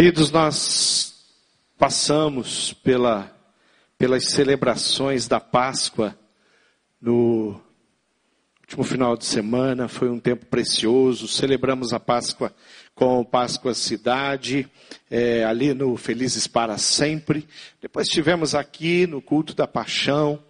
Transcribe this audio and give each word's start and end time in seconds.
Queridos, 0.00 0.30
nós 0.30 1.14
passamos 1.78 2.72
pela, 2.72 3.30
pelas 3.98 4.30
celebrações 4.30 5.28
da 5.28 5.38
Páscoa 5.38 6.18
no 6.98 7.60
último 8.62 8.82
final 8.82 9.14
de 9.14 9.26
semana, 9.26 9.88
foi 9.88 10.08
um 10.08 10.18
tempo 10.18 10.46
precioso. 10.46 11.28
Celebramos 11.28 11.92
a 11.92 12.00
Páscoa 12.00 12.50
com 12.94 13.22
Páscoa 13.22 13.74
Cidade, 13.74 14.66
é, 15.10 15.44
ali 15.44 15.74
no 15.74 15.94
Felizes 15.98 16.46
para 16.46 16.78
Sempre. 16.78 17.46
Depois 17.78 18.08
tivemos 18.08 18.54
aqui 18.54 19.06
no 19.06 19.20
culto 19.20 19.54
da 19.54 19.66
Paixão. 19.66 20.42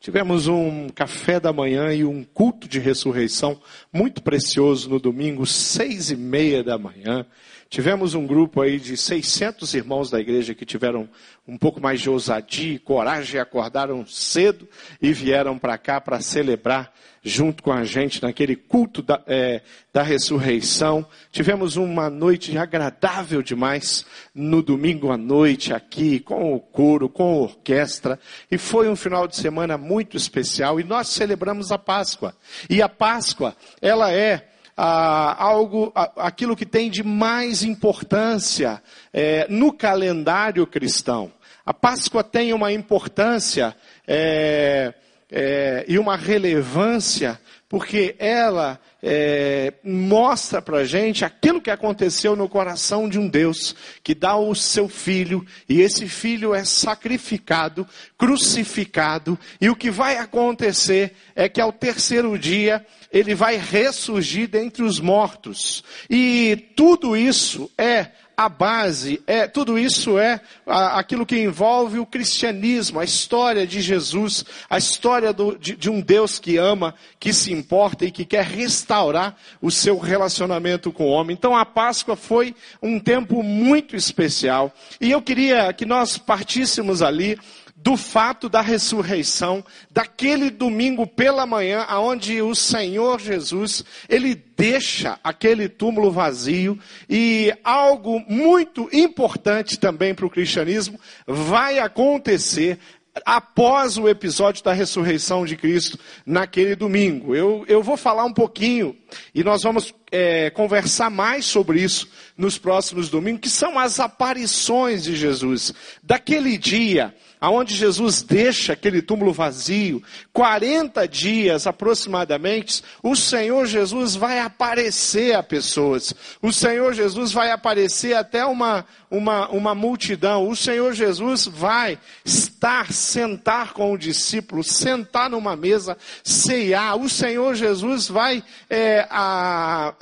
Tivemos 0.00 0.48
um 0.48 0.88
café 0.88 1.38
da 1.38 1.52
manhã 1.52 1.94
e 1.94 2.04
um 2.04 2.24
culto 2.24 2.66
de 2.66 2.80
ressurreição 2.80 3.62
muito 3.92 4.20
precioso 4.20 4.90
no 4.90 4.98
domingo, 4.98 5.46
seis 5.46 6.10
e 6.10 6.16
meia 6.16 6.64
da 6.64 6.76
manhã. 6.76 7.24
Tivemos 7.68 8.14
um 8.14 8.26
grupo 8.26 8.60
aí 8.60 8.78
de 8.78 8.96
600 8.96 9.74
irmãos 9.74 10.10
da 10.10 10.20
igreja 10.20 10.54
que 10.54 10.64
tiveram 10.64 11.08
um 11.46 11.58
pouco 11.58 11.80
mais 11.80 12.00
de 12.00 12.08
ousadia 12.08 12.74
e 12.74 12.78
coragem, 12.78 13.40
acordaram 13.40 14.06
cedo 14.06 14.68
e 15.02 15.12
vieram 15.12 15.58
para 15.58 15.76
cá 15.76 16.00
para 16.00 16.20
celebrar 16.20 16.92
junto 17.26 17.64
com 17.64 17.72
a 17.72 17.82
gente 17.82 18.22
naquele 18.22 18.54
culto 18.54 19.02
da, 19.02 19.20
é, 19.26 19.60
da 19.92 20.00
ressurreição. 20.00 21.04
Tivemos 21.32 21.76
uma 21.76 22.08
noite 22.08 22.56
agradável 22.56 23.42
demais 23.42 24.06
no 24.32 24.62
domingo 24.62 25.10
à 25.10 25.16
noite 25.16 25.74
aqui, 25.74 26.20
com 26.20 26.54
o 26.54 26.60
coro, 26.60 27.08
com 27.08 27.24
a 27.24 27.42
orquestra, 27.42 28.18
e 28.48 28.56
foi 28.56 28.88
um 28.88 28.94
final 28.94 29.26
de 29.26 29.34
semana 29.34 29.76
muito 29.76 30.16
especial 30.16 30.78
e 30.78 30.84
nós 30.84 31.08
celebramos 31.08 31.72
a 31.72 31.78
Páscoa. 31.78 32.32
E 32.70 32.80
a 32.80 32.88
Páscoa, 32.88 33.56
ela 33.82 34.12
é 34.12 34.48
ah, 34.76 35.34
algo, 35.42 35.90
aquilo 36.16 36.54
que 36.54 36.66
tem 36.66 36.90
de 36.90 37.02
mais 37.02 37.62
importância 37.62 38.82
é, 39.12 39.46
no 39.48 39.72
calendário 39.72 40.66
cristão. 40.66 41.32
A 41.64 41.72
Páscoa 41.72 42.22
tem 42.22 42.52
uma 42.52 42.70
importância 42.70 43.74
é, 44.06 44.92
é, 45.30 45.84
e 45.88 45.98
uma 45.98 46.16
relevância 46.16 47.40
porque 47.68 48.14
ela 48.18 48.78
é, 49.08 49.72
mostra 49.84 50.60
para 50.60 50.84
gente 50.84 51.24
aquilo 51.24 51.60
que 51.60 51.70
aconteceu 51.70 52.34
no 52.34 52.48
coração 52.48 53.08
de 53.08 53.20
um 53.20 53.28
Deus 53.28 53.72
que 54.02 54.16
dá 54.16 54.36
o 54.36 54.52
seu 54.52 54.88
filho 54.88 55.46
e 55.68 55.80
esse 55.80 56.08
filho 56.08 56.52
é 56.52 56.64
sacrificado, 56.64 57.86
crucificado 58.18 59.38
e 59.60 59.70
o 59.70 59.76
que 59.76 59.92
vai 59.92 60.18
acontecer 60.18 61.14
é 61.36 61.48
que 61.48 61.60
ao 61.60 61.72
terceiro 61.72 62.36
dia 62.36 62.84
ele 63.12 63.32
vai 63.32 63.56
ressurgir 63.56 64.48
dentre 64.48 64.82
os 64.82 64.98
mortos. 64.98 65.84
E 66.10 66.56
tudo 66.74 67.16
isso 67.16 67.70
é 67.78 68.08
a 68.36 68.50
base, 68.50 69.22
é, 69.26 69.48
tudo 69.48 69.78
isso 69.78 70.18
é 70.18 70.40
a, 70.66 70.98
aquilo 70.98 71.24
que 71.24 71.38
envolve 71.38 71.98
o 71.98 72.04
cristianismo, 72.04 73.00
a 73.00 73.04
história 73.04 73.66
de 73.66 73.80
Jesus, 73.80 74.44
a 74.68 74.76
história 74.76 75.32
do, 75.32 75.56
de, 75.56 75.74
de 75.74 75.88
um 75.88 76.02
Deus 76.02 76.38
que 76.38 76.58
ama, 76.58 76.94
que 77.18 77.32
se 77.32 77.50
importa 77.50 78.04
e 78.04 78.10
que 78.10 78.26
quer 78.26 78.44
restaurar 78.44 79.36
o 79.62 79.70
seu 79.70 79.98
relacionamento 79.98 80.92
com 80.92 81.06
o 81.06 81.10
homem. 81.10 81.34
Então 81.34 81.56
a 81.56 81.64
Páscoa 81.64 82.14
foi 82.14 82.54
um 82.82 83.00
tempo 83.00 83.42
muito 83.42 83.96
especial 83.96 84.70
e 85.00 85.10
eu 85.10 85.22
queria 85.22 85.72
que 85.72 85.86
nós 85.86 86.18
partíssemos 86.18 87.00
ali 87.00 87.38
do 87.76 87.96
fato 87.96 88.48
da 88.48 88.62
ressurreição, 88.62 89.62
daquele 89.90 90.50
domingo 90.50 91.06
pela 91.06 91.44
manhã, 91.44 91.84
aonde 91.86 92.40
o 92.40 92.54
Senhor 92.54 93.20
Jesus, 93.20 93.84
ele 94.08 94.34
deixa 94.34 95.20
aquele 95.22 95.68
túmulo 95.68 96.10
vazio 96.10 96.78
e 97.08 97.54
algo 97.62 98.18
muito 98.26 98.88
importante 98.92 99.78
também 99.78 100.14
para 100.14 100.24
o 100.24 100.30
cristianismo 100.30 100.98
vai 101.26 101.78
acontecer 101.78 102.78
após 103.24 103.96
o 103.96 104.08
episódio 104.08 104.62
da 104.62 104.72
ressurreição 104.72 105.46
de 105.46 105.56
Cristo 105.56 105.98
naquele 106.24 106.74
domingo. 106.74 107.34
Eu, 107.34 107.64
eu 107.68 107.82
vou 107.82 107.96
falar 107.96 108.24
um 108.24 108.32
pouquinho 108.32 108.96
e 109.34 109.42
nós 109.42 109.62
vamos 109.62 109.94
é, 110.10 110.50
conversar 110.50 111.10
mais 111.10 111.44
sobre 111.44 111.82
isso 111.82 112.08
nos 112.36 112.58
próximos 112.58 113.08
domingos, 113.08 113.40
que 113.42 113.48
são 113.48 113.78
as 113.78 114.00
aparições 114.00 115.04
de 115.04 115.14
Jesus. 115.14 115.72
Daquele 116.02 116.58
dia 116.58 117.14
aonde 117.40 117.74
Jesus 117.74 118.22
deixa 118.22 118.72
aquele 118.72 119.02
túmulo 119.02 119.32
vazio, 119.32 120.02
40 120.32 121.06
dias 121.06 121.66
aproximadamente, 121.66 122.82
o 123.02 123.14
Senhor 123.14 123.66
Jesus 123.66 124.14
vai 124.14 124.40
aparecer 124.40 125.34
a 125.34 125.42
pessoas. 125.42 126.14
O 126.40 126.52
Senhor 126.52 126.94
Jesus 126.94 127.32
vai 127.32 127.50
aparecer 127.50 128.14
até 128.14 128.44
uma, 128.44 128.84
uma, 129.10 129.48
uma 129.50 129.74
multidão. 129.74 130.48
O 130.48 130.56
Senhor 130.56 130.92
Jesus 130.94 131.46
vai 131.46 131.98
estar, 132.24 132.92
sentar 132.92 133.72
com 133.72 133.92
o 133.92 133.98
discípulo, 133.98 134.64
sentar 134.64 135.30
numa 135.30 135.54
mesa, 135.54 135.96
ceiar. 136.24 136.96
O 136.96 137.08
Senhor 137.08 137.54
Jesus 137.54 138.08
vai, 138.08 138.42
é, 138.70 139.06
a, 139.10 139.94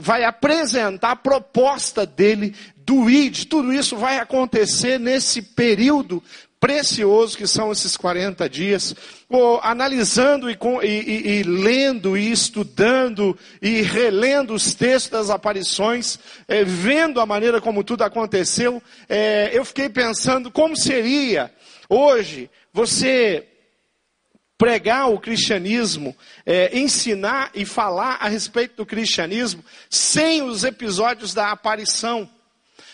vai 0.00 0.24
apresentar 0.24 1.12
a 1.12 1.16
proposta 1.16 2.04
dele 2.04 2.54
do 2.88 3.10
ID, 3.10 3.44
tudo 3.44 3.70
isso 3.70 3.98
vai 3.98 4.18
acontecer 4.18 4.98
nesse 4.98 5.42
período 5.42 6.22
precioso 6.60 7.36
que 7.36 7.46
são 7.46 7.70
esses 7.70 7.96
40 7.96 8.48
dias, 8.48 8.94
ou 9.28 9.60
analisando 9.62 10.50
e, 10.50 10.56
e, 10.82 11.38
e, 11.38 11.42
lendo 11.42 12.16
e 12.16 12.32
estudando 12.32 13.38
e 13.62 13.82
relendo 13.82 14.54
os 14.54 14.74
textos 14.74 15.10
das 15.10 15.30
aparições, 15.30 16.18
é, 16.46 16.64
vendo 16.64 17.20
a 17.20 17.26
maneira 17.26 17.60
como 17.60 17.84
tudo 17.84 18.02
aconteceu, 18.02 18.82
é, 19.08 19.50
eu 19.52 19.64
fiquei 19.64 19.88
pensando 19.88 20.50
como 20.50 20.76
seria 20.76 21.52
hoje 21.88 22.50
você 22.72 23.46
pregar 24.56 25.08
o 25.08 25.20
cristianismo, 25.20 26.16
é, 26.44 26.76
ensinar 26.76 27.52
e 27.54 27.64
falar 27.64 28.18
a 28.20 28.28
respeito 28.28 28.76
do 28.76 28.86
cristianismo 28.86 29.64
sem 29.88 30.42
os 30.42 30.64
episódios 30.64 31.32
da 31.32 31.52
aparição. 31.52 32.28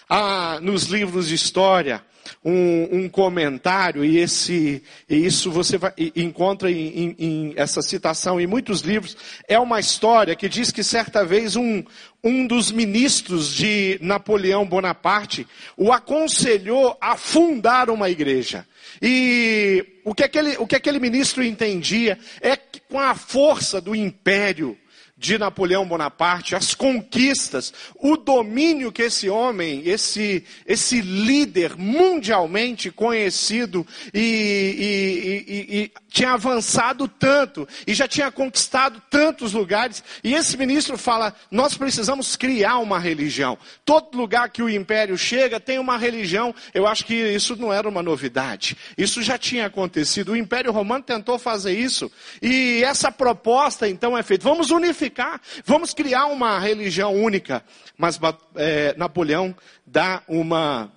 Ah, 0.07 0.59
nos 0.61 0.85
livros 0.85 1.29
de 1.29 1.35
história 1.35 2.05
um, 2.45 3.05
um 3.05 3.09
comentário, 3.09 4.05
e, 4.05 4.19
esse, 4.19 4.83
e 5.09 5.27
isso 5.27 5.51
você 5.51 5.79
vai, 5.79 5.93
encontra 6.17 6.71
em, 6.71 6.89
em, 6.89 7.17
em, 7.19 7.53
essa 7.57 7.83
citação 7.83 8.41
em 8.41 8.47
muitos 8.47 8.81
livros, 8.81 9.17
é 9.49 9.59
uma 9.59 9.81
história 9.81 10.35
que 10.35 10.49
diz 10.49 10.71
que 10.71 10.83
certa 10.83 11.25
vez 11.25 11.57
um, 11.57 11.83
um 12.23 12.47
dos 12.47 12.71
ministros 12.71 13.55
de 13.55 13.99
Napoleão 14.01 14.67
Bonaparte 14.67 15.47
o 15.77 15.93
aconselhou 15.93 16.97
a 17.01 17.17
fundar 17.17 17.91
uma 17.91 18.09
igreja. 18.09 18.67
E 19.03 19.85
o 20.05 20.15
que 20.15 20.23
aquele, 20.23 20.57
o 20.57 20.67
que 20.67 20.77
aquele 20.77 20.99
ministro 20.99 21.43
entendia 21.43 22.19
é 22.41 22.57
que 22.57 22.81
com 22.89 22.99
a 22.99 23.15
força 23.15 23.81
do 23.81 23.95
império, 23.95 24.77
de 25.25 25.39
Napoleão 25.39 25.87
Bonaparte, 25.87 26.55
as 26.55 26.75
conquistas, 26.75 27.73
o 27.95 28.15
domínio 28.15 28.93
que 28.93 29.01
esse 29.01 29.31
homem, 29.31 29.83
esse, 29.87 30.45
esse 30.67 31.01
líder 31.01 31.79
mundialmente 31.79 32.91
conhecido 32.91 33.87
e, 34.13 34.21
e, 35.49 35.53
e, 35.53 35.79
e, 35.79 35.93
tinha 36.11 36.33
avançado 36.33 37.09
tanto 37.09 37.67
e 37.87 37.95
já 37.95 38.07
tinha 38.07 38.31
conquistado 38.31 39.01
tantos 39.09 39.55
lugares. 39.55 40.05
E 40.23 40.35
esse 40.35 40.59
ministro 40.59 40.99
fala: 40.99 41.35
nós 41.51 41.75
precisamos 41.75 42.37
criar 42.37 42.77
uma 42.79 42.99
religião. 42.99 43.57
Todo 43.83 44.19
lugar 44.19 44.51
que 44.51 44.63
o 44.63 44.69
império 44.69 45.17
chega 45.17 45.59
tem 45.59 45.79
uma 45.79 45.97
religião. 45.97 46.55
Eu 46.75 46.87
acho 46.87 47.07
que 47.07 47.15
isso 47.15 47.57
não 47.57 47.73
era 47.73 47.89
uma 47.89 48.03
novidade. 48.03 48.77
Isso 48.99 49.23
já 49.23 49.39
tinha 49.39 49.67
acontecido. 49.67 50.33
O 50.33 50.37
Império 50.37 50.71
Romano 50.71 51.03
tentou 51.03 51.39
fazer 51.39 51.73
isso. 51.73 52.13
E 52.43 52.83
essa 52.85 53.11
proposta 53.11 53.89
então 53.89 54.17
é 54.19 54.23
feita. 54.23 54.45
Vamos 54.45 54.71
unificar 54.71 55.14
unificar, 55.15 55.41
vamos 55.65 55.95
criar 55.95 56.27
uma 56.27 56.59
religião 56.59 57.15
única. 57.15 57.65
Mas 57.97 58.19
é, 58.57 58.95
Napoleão 58.97 59.55
dá 59.87 60.23
uma, 60.27 60.93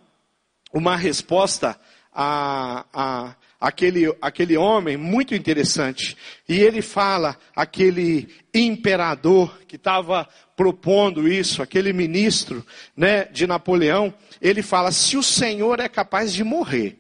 uma 0.74 0.96
resposta 0.96 1.80
a, 2.12 2.86
a 2.94 3.36
aquele, 3.60 4.16
aquele 4.22 4.58
homem 4.58 4.98
muito 4.98 5.36
interessante. 5.36 6.18
E 6.50 6.60
ele 6.60 6.82
fala, 6.82 7.38
aquele 7.56 8.28
imperador 8.54 9.60
que 9.68 9.76
estava 9.76 10.28
propondo 10.56 11.28
isso, 11.28 11.62
aquele 11.62 11.94
ministro 11.94 12.66
né, 12.96 13.26
de 13.26 13.46
Napoleão, 13.46 14.14
ele 14.42 14.64
fala: 14.64 14.92
se 14.92 15.16
o 15.16 15.24
Senhor 15.24 15.80
é 15.80 15.88
capaz 15.88 16.34
de 16.34 16.44
morrer 16.44 16.98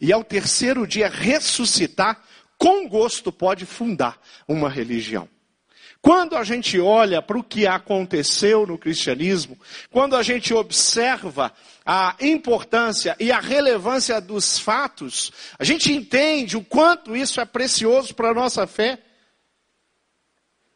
e 0.00 0.12
ao 0.12 0.24
terceiro 0.24 0.86
dia 0.86 1.08
ressuscitar, 1.08 2.22
com 2.56 2.88
gosto 2.88 3.32
pode 3.32 3.66
fundar 3.66 4.18
uma 4.46 4.68
religião. 4.68 5.28
Quando 6.02 6.34
a 6.34 6.44
gente 6.44 6.80
olha 6.80 7.20
para 7.20 7.38
o 7.38 7.44
que 7.44 7.66
aconteceu 7.66 8.66
no 8.66 8.78
cristianismo, 8.78 9.58
quando 9.90 10.16
a 10.16 10.22
gente 10.22 10.54
observa 10.54 11.52
a 11.84 12.16
importância 12.20 13.14
e 13.20 13.30
a 13.30 13.38
relevância 13.38 14.18
dos 14.18 14.58
fatos, 14.58 15.30
a 15.58 15.64
gente 15.64 15.92
entende 15.92 16.56
o 16.56 16.64
quanto 16.64 17.14
isso 17.14 17.38
é 17.38 17.44
precioso 17.44 18.14
para 18.14 18.30
a 18.30 18.34
nossa 18.34 18.66
fé. 18.66 18.98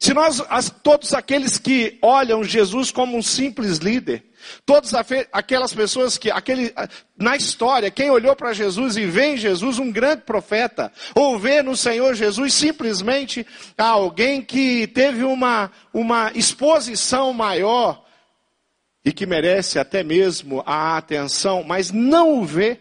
Se 0.04 0.12
nós, 0.12 0.38
todos 0.82 1.14
aqueles 1.14 1.56
que 1.56 1.96
olham 2.02 2.44
Jesus 2.44 2.90
como 2.90 3.16
um 3.16 3.22
simples 3.22 3.78
líder, 3.78 4.22
todas 4.66 4.92
aquelas 5.32 5.72
pessoas 5.72 6.18
que, 6.18 6.30
aquele, 6.30 6.74
na 7.16 7.36
história, 7.36 7.90
quem 7.90 8.10
olhou 8.10 8.36
para 8.36 8.52
Jesus 8.52 8.98
e 8.98 9.06
vê 9.06 9.28
em 9.28 9.36
Jesus 9.38 9.78
um 9.78 9.90
grande 9.90 10.20
profeta, 10.20 10.92
ou 11.14 11.38
vê 11.38 11.62
no 11.62 11.74
Senhor 11.74 12.14
Jesus 12.14 12.52
simplesmente 12.52 13.46
alguém 13.78 14.42
que 14.42 14.86
teve 14.88 15.24
uma, 15.24 15.72
uma 15.90 16.30
exposição 16.34 17.32
maior 17.32 18.04
e 19.02 19.10
que 19.10 19.24
merece 19.24 19.78
até 19.78 20.04
mesmo 20.04 20.62
a 20.66 20.98
atenção, 20.98 21.64
mas 21.64 21.90
não 21.90 22.40
o 22.40 22.44
vê 22.44 22.78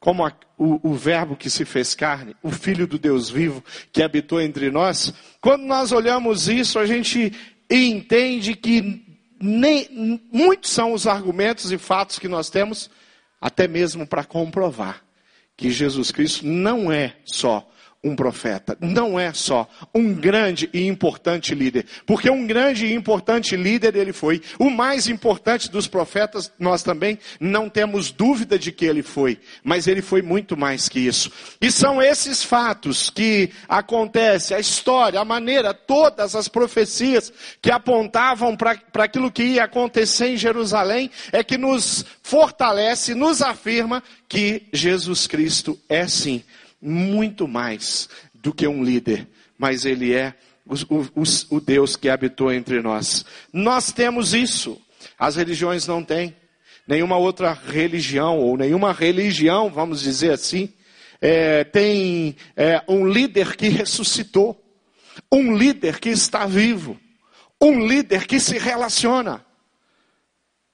como 0.00 0.24
a, 0.24 0.32
o, 0.56 0.90
o 0.90 0.94
Verbo 0.94 1.36
que 1.36 1.50
se 1.50 1.64
fez 1.64 1.94
carne, 1.94 2.36
o 2.42 2.50
Filho 2.50 2.86
do 2.86 2.98
Deus 2.98 3.28
vivo 3.28 3.64
que 3.92 4.02
habitou 4.02 4.40
entre 4.40 4.70
nós, 4.70 5.12
quando 5.40 5.64
nós 5.64 5.92
olhamos 5.92 6.48
isso, 6.48 6.78
a 6.78 6.86
gente 6.86 7.32
entende 7.70 8.54
que 8.54 9.04
nem, 9.40 10.20
muitos 10.32 10.70
são 10.70 10.92
os 10.92 11.06
argumentos 11.06 11.70
e 11.70 11.78
fatos 11.78 12.18
que 12.18 12.28
nós 12.28 12.50
temos, 12.50 12.90
até 13.40 13.68
mesmo 13.68 14.06
para 14.06 14.24
comprovar 14.24 15.04
que 15.56 15.70
Jesus 15.70 16.10
Cristo 16.12 16.46
não 16.46 16.90
é 16.90 17.16
só 17.24 17.68
um 18.02 18.14
profeta, 18.14 18.78
não 18.80 19.18
é 19.18 19.32
só 19.32 19.68
um 19.92 20.14
grande 20.14 20.70
e 20.72 20.86
importante 20.86 21.52
líder, 21.52 21.84
porque 22.06 22.30
um 22.30 22.46
grande 22.46 22.86
e 22.86 22.94
importante 22.94 23.56
líder 23.56 23.96
ele 23.96 24.12
foi, 24.12 24.40
o 24.56 24.70
mais 24.70 25.08
importante 25.08 25.68
dos 25.68 25.88
profetas, 25.88 26.52
nós 26.60 26.84
também 26.84 27.18
não 27.40 27.68
temos 27.68 28.12
dúvida 28.12 28.56
de 28.56 28.70
que 28.70 28.84
ele 28.84 29.02
foi, 29.02 29.40
mas 29.64 29.88
ele 29.88 30.00
foi 30.00 30.22
muito 30.22 30.56
mais 30.56 30.88
que 30.88 31.00
isso. 31.00 31.32
E 31.60 31.72
são 31.72 32.00
esses 32.00 32.44
fatos 32.44 33.10
que 33.10 33.50
acontecem, 33.68 34.56
a 34.56 34.60
história, 34.60 35.18
a 35.18 35.24
maneira, 35.24 35.74
todas 35.74 36.36
as 36.36 36.46
profecias 36.46 37.32
que 37.60 37.70
apontavam 37.70 38.56
para 38.56 38.78
aquilo 39.02 39.32
que 39.32 39.42
ia 39.42 39.64
acontecer 39.64 40.28
em 40.28 40.36
Jerusalém, 40.36 41.10
é 41.32 41.42
que 41.42 41.58
nos 41.58 42.04
fortalece, 42.22 43.12
nos 43.12 43.42
afirma 43.42 44.02
que 44.28 44.68
Jesus 44.72 45.26
Cristo 45.26 45.76
é 45.88 46.06
sim 46.06 46.44
muito 46.80 47.48
mais 47.48 48.08
do 48.34 48.52
que 48.52 48.66
um 48.66 48.82
líder, 48.82 49.28
mas 49.58 49.84
ele 49.84 50.14
é 50.14 50.34
o, 50.64 50.74
o, 51.20 51.56
o 51.56 51.60
Deus 51.60 51.96
que 51.96 52.08
habitou 52.08 52.52
entre 52.52 52.80
nós. 52.80 53.24
Nós 53.52 53.90
temos 53.92 54.34
isso, 54.34 54.80
as 55.18 55.36
religiões 55.36 55.86
não 55.86 56.04
têm. 56.04 56.36
Nenhuma 56.86 57.16
outra 57.18 57.52
religião, 57.52 58.38
ou 58.38 58.56
nenhuma 58.56 58.92
religião, 58.92 59.68
vamos 59.68 60.00
dizer 60.00 60.32
assim, 60.32 60.72
é, 61.20 61.64
tem 61.64 62.36
é, 62.56 62.82
um 62.88 63.06
líder 63.06 63.56
que 63.56 63.68
ressuscitou, 63.68 64.58
um 65.30 65.54
líder 65.54 65.98
que 65.98 66.08
está 66.08 66.46
vivo, 66.46 66.98
um 67.60 67.86
líder 67.86 68.26
que 68.26 68.40
se 68.40 68.56
relaciona. 68.56 69.44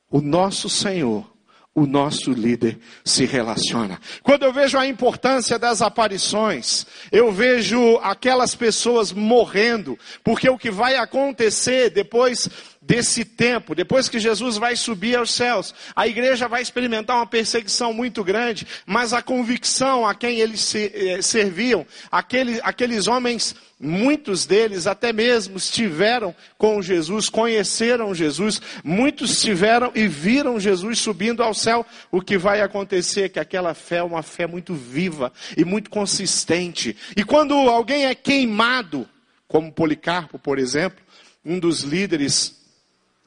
O 0.08 0.20
nosso 0.20 0.68
Senhor 0.68 1.33
o 1.74 1.86
nosso 1.86 2.32
líder 2.32 2.78
se 3.04 3.24
relaciona. 3.24 4.00
Quando 4.22 4.44
eu 4.44 4.52
vejo 4.52 4.78
a 4.78 4.86
importância 4.86 5.58
das 5.58 5.82
aparições, 5.82 6.86
eu 7.10 7.32
vejo 7.32 7.98
aquelas 8.02 8.54
pessoas 8.54 9.12
morrendo, 9.12 9.98
porque 10.22 10.48
o 10.48 10.56
que 10.56 10.70
vai 10.70 10.96
acontecer 10.96 11.90
depois 11.90 12.48
desse 12.86 13.24
tempo, 13.24 13.74
depois 13.74 14.08
que 14.08 14.18
Jesus 14.18 14.56
vai 14.56 14.76
subir 14.76 15.16
aos 15.16 15.30
céus, 15.30 15.74
a 15.96 16.06
igreja 16.06 16.46
vai 16.48 16.60
experimentar 16.60 17.16
uma 17.16 17.26
perseguição 17.26 17.92
muito 17.92 18.22
grande, 18.22 18.66
mas 18.84 19.12
a 19.12 19.22
convicção 19.22 20.06
a 20.06 20.14
quem 20.14 20.38
eles 20.38 20.74
eh, 20.74 21.22
serviam, 21.22 21.86
aqueles, 22.10 22.60
aqueles 22.62 23.06
homens 23.06 23.54
Muitos 23.84 24.46
deles 24.46 24.86
até 24.86 25.12
mesmo 25.12 25.58
estiveram 25.58 26.34
com 26.56 26.80
Jesus, 26.80 27.28
conheceram 27.28 28.14
Jesus, 28.14 28.62
muitos 28.82 29.32
estiveram 29.32 29.92
e 29.94 30.08
viram 30.08 30.58
Jesus 30.58 31.00
subindo 31.00 31.42
ao 31.42 31.52
céu. 31.52 31.84
O 32.10 32.22
que 32.22 32.38
vai 32.38 32.62
acontecer 32.62 33.24
é 33.24 33.28
que 33.28 33.38
aquela 33.38 33.74
fé 33.74 33.96
é 33.96 34.02
uma 34.02 34.22
fé 34.22 34.46
muito 34.46 34.74
viva 34.74 35.30
e 35.54 35.66
muito 35.66 35.90
consistente. 35.90 36.96
E 37.14 37.24
quando 37.24 37.52
alguém 37.52 38.06
é 38.06 38.14
queimado, 38.14 39.06
como 39.46 39.70
Policarpo, 39.70 40.38
por 40.38 40.58
exemplo, 40.58 41.04
um 41.44 41.58
dos 41.58 41.80
líderes 41.80 42.63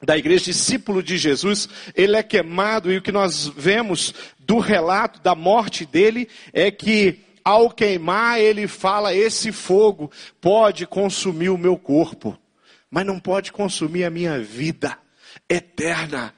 da 0.02 0.16
igreja, 0.16 0.44
discípulo 0.44 1.02
de 1.02 1.18
Jesus, 1.18 1.68
ele 1.94 2.16
é 2.16 2.22
queimado 2.22 2.90
e 2.92 2.96
o 2.96 3.02
que 3.02 3.10
nós 3.10 3.48
vemos 3.48 4.14
do 4.38 4.58
relato 4.58 5.20
da 5.20 5.34
morte 5.34 5.84
dele 5.84 6.28
é 6.52 6.70
que 6.70 7.20
ao 7.48 7.70
queimar, 7.70 8.38
ele 8.38 8.68
fala: 8.68 9.14
esse 9.14 9.50
fogo 9.52 10.10
pode 10.40 10.86
consumir 10.86 11.48
o 11.48 11.56
meu 11.56 11.78
corpo, 11.78 12.38
mas 12.90 13.06
não 13.06 13.18
pode 13.18 13.52
consumir 13.52 14.04
a 14.04 14.10
minha 14.10 14.38
vida 14.38 14.98
eterna 15.48 16.34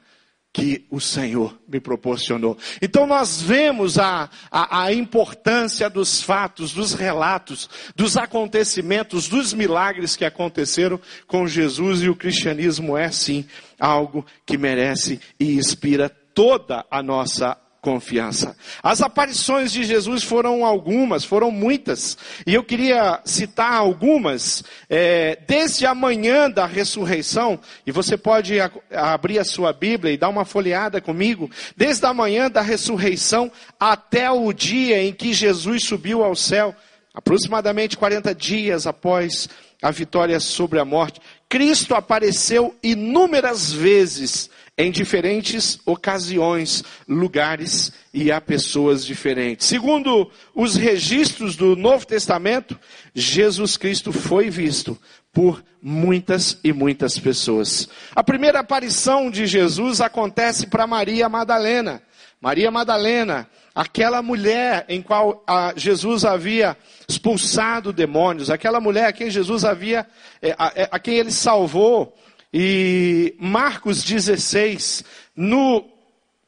que 0.53 0.85
o 0.89 0.99
Senhor 0.99 1.57
me 1.67 1.79
proporcionou. 1.79 2.57
Então 2.81 3.07
nós 3.07 3.41
vemos 3.41 3.97
a, 3.97 4.29
a, 4.51 4.83
a, 4.83 4.93
importância 4.93 5.89
dos 5.89 6.21
fatos, 6.21 6.73
dos 6.73 6.93
relatos, 6.93 7.69
dos 7.95 8.17
acontecimentos, 8.17 9.29
dos 9.29 9.53
milagres 9.53 10.15
que 10.15 10.25
aconteceram 10.25 10.99
com 11.25 11.47
Jesus 11.47 12.01
e 12.01 12.09
o 12.09 12.15
cristianismo 12.15 12.97
é 12.97 13.09
sim 13.09 13.45
algo 13.79 14.25
que 14.45 14.57
merece 14.57 15.21
e 15.39 15.55
inspira 15.55 16.09
toda 16.09 16.85
a 16.91 17.01
nossa 17.01 17.57
confiança. 17.81 18.55
As 18.83 19.01
aparições 19.01 19.71
de 19.71 19.83
Jesus 19.83 20.23
foram 20.23 20.63
algumas, 20.63 21.25
foram 21.25 21.49
muitas, 21.49 22.15
e 22.45 22.53
eu 22.53 22.63
queria 22.63 23.19
citar 23.25 23.73
algumas, 23.73 24.63
é, 24.87 25.39
desde 25.47 25.87
a 25.87 25.95
manhã 25.95 26.49
da 26.49 26.67
ressurreição, 26.67 27.59
e 27.85 27.91
você 27.91 28.15
pode 28.15 28.59
a, 28.59 28.71
abrir 28.91 29.39
a 29.39 29.43
sua 29.43 29.73
Bíblia 29.73 30.13
e 30.13 30.17
dar 30.17 30.29
uma 30.29 30.45
folheada 30.45 31.01
comigo, 31.01 31.49
desde 31.75 32.05
a 32.05 32.13
manhã 32.13 32.51
da 32.51 32.61
ressurreição 32.61 33.51
até 33.79 34.29
o 34.29 34.53
dia 34.53 35.03
em 35.03 35.11
que 35.11 35.33
Jesus 35.33 35.83
subiu 35.83 36.23
ao 36.23 36.35
céu, 36.35 36.75
aproximadamente 37.13 37.97
40 37.97 38.33
dias 38.35 38.85
após 38.85 39.49
a 39.81 39.89
vitória 39.89 40.39
sobre 40.39 40.79
a 40.79 40.85
morte, 40.85 41.19
Cristo 41.49 41.95
apareceu 41.95 42.75
inúmeras 42.83 43.73
vezes 43.73 44.49
em 44.81 44.89
diferentes 44.89 45.79
ocasiões, 45.85 46.83
lugares 47.07 47.91
e 48.11 48.31
a 48.31 48.41
pessoas 48.41 49.05
diferentes. 49.05 49.67
Segundo 49.67 50.31
os 50.55 50.75
registros 50.75 51.55
do 51.55 51.75
Novo 51.75 52.07
Testamento, 52.07 52.79
Jesus 53.13 53.77
Cristo 53.77 54.11
foi 54.11 54.49
visto 54.49 54.97
por 55.31 55.63
muitas 55.79 56.57
e 56.63 56.73
muitas 56.73 57.19
pessoas. 57.19 57.87
A 58.15 58.23
primeira 58.23 58.61
aparição 58.61 59.29
de 59.29 59.45
Jesus 59.45 60.01
acontece 60.01 60.65
para 60.65 60.87
Maria 60.87 61.29
Madalena. 61.29 62.01
Maria 62.41 62.71
Madalena, 62.71 63.47
aquela 63.75 64.23
mulher 64.23 64.83
em 64.89 64.99
qual 64.99 65.45
Jesus 65.75 66.25
havia 66.25 66.75
expulsado 67.07 67.93
demônios, 67.93 68.49
aquela 68.49 68.79
mulher 68.79 69.05
a 69.05 69.13
quem 69.13 69.29
Jesus 69.29 69.63
havia, 69.63 70.07
é, 70.41 70.55
a, 70.57 70.71
é, 70.75 70.89
a 70.91 70.97
quem 70.97 71.19
ele 71.19 71.31
salvou, 71.31 72.17
e 72.53 73.33
Marcos 73.39 74.03
16, 74.03 75.03
no 75.35 75.85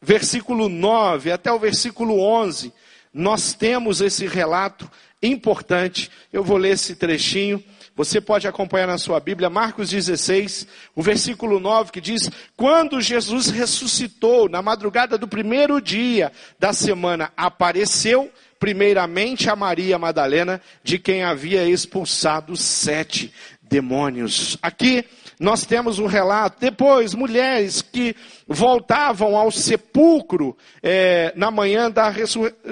versículo 0.01 0.67
9 0.67 1.31
até 1.31 1.51
o 1.51 1.59
versículo 1.59 2.19
11, 2.19 2.73
nós 3.13 3.53
temos 3.53 4.01
esse 4.01 4.27
relato 4.27 4.89
importante. 5.21 6.11
Eu 6.31 6.43
vou 6.43 6.57
ler 6.57 6.73
esse 6.73 6.95
trechinho. 6.95 7.63
Você 7.95 8.19
pode 8.19 8.47
acompanhar 8.47 8.87
na 8.87 8.97
sua 8.97 9.19
Bíblia, 9.19 9.51
Marcos 9.51 9.89
16, 9.89 10.67
o 10.95 11.01
versículo 11.01 11.59
9, 11.59 11.91
que 11.91 12.01
diz: 12.01 12.29
Quando 12.57 12.99
Jesus 12.99 13.49
ressuscitou, 13.49 14.49
na 14.49 14.63
madrugada 14.63 15.15
do 15.15 15.27
primeiro 15.27 15.79
dia 15.79 16.31
da 16.59 16.73
semana, 16.73 17.31
apareceu 17.37 18.31
primeiramente 18.59 19.49
a 19.49 19.55
Maria 19.55 19.99
Madalena, 19.99 20.59
de 20.83 20.97
quem 20.97 21.23
havia 21.23 21.65
expulsado 21.65 22.57
sete 22.57 23.31
demônios. 23.61 24.57
Aqui 24.61 25.05
nós 25.43 25.65
temos 25.65 25.99
um 25.99 26.05
relato. 26.05 26.57
Depois, 26.57 27.13
mulheres 27.13 27.81
que 27.81 28.15
voltavam 28.47 29.35
ao 29.35 29.51
sepulcro 29.51 30.57
é, 30.81 31.33
na 31.35 31.51
manhã 31.51 31.91
da 31.91 32.13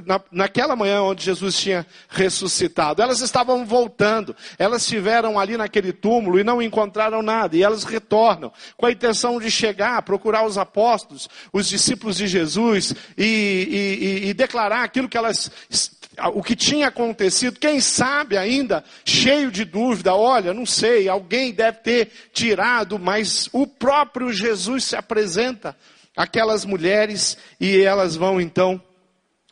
na, 0.06 0.22
naquela 0.32 0.74
manhã 0.74 1.02
onde 1.02 1.26
Jesus 1.26 1.60
tinha 1.60 1.86
ressuscitado. 2.08 3.02
Elas 3.02 3.20
estavam 3.20 3.66
voltando. 3.66 4.34
Elas 4.58 4.84
estiveram 4.84 5.38
ali 5.38 5.58
naquele 5.58 5.92
túmulo 5.92 6.40
e 6.40 6.46
não 6.46 6.62
encontraram 6.62 7.22
nada. 7.22 7.58
E 7.58 7.62
elas 7.62 7.84
retornam 7.84 8.54
com 8.78 8.86
a 8.86 8.92
intenção 8.92 9.38
de 9.38 9.52
chegar, 9.52 10.02
procurar 10.04 10.46
os 10.46 10.58
apóstolos, 10.58 11.28
os 11.52 11.68
discípulos 11.68 12.16
de 12.16 12.26
Jesus 12.26 12.96
e, 13.18 13.24
e, 13.24 14.28
e, 14.28 14.30
e 14.30 14.34
declarar 14.34 14.86
aquilo 14.86 15.10
que 15.10 15.18
elas 15.18 15.52
o 16.34 16.44
que 16.44 16.56
tinha 16.56 16.88
acontecido, 16.88 17.60
quem 17.60 17.80
sabe 17.80 18.38
ainda, 18.38 18.84
cheio 19.06 19.50
de 19.50 19.64
dúvida, 19.64 20.14
olha, 20.14 20.54
não 20.54 20.66
sei, 20.66 21.08
alguém 21.08 21.54
deve 21.54 21.80
ter 21.80 22.12
tirado, 22.34 23.00
mas 23.00 23.50
o 23.54 23.66
próprio 23.66 24.32
Jesus 24.32 24.84
se 24.86 24.96
apresenta 24.96 25.76
àquelas 26.16 26.66
mulheres 26.66 27.38
e 27.60 27.82
elas 27.82 28.16
vão 28.16 28.42
então 28.42 28.82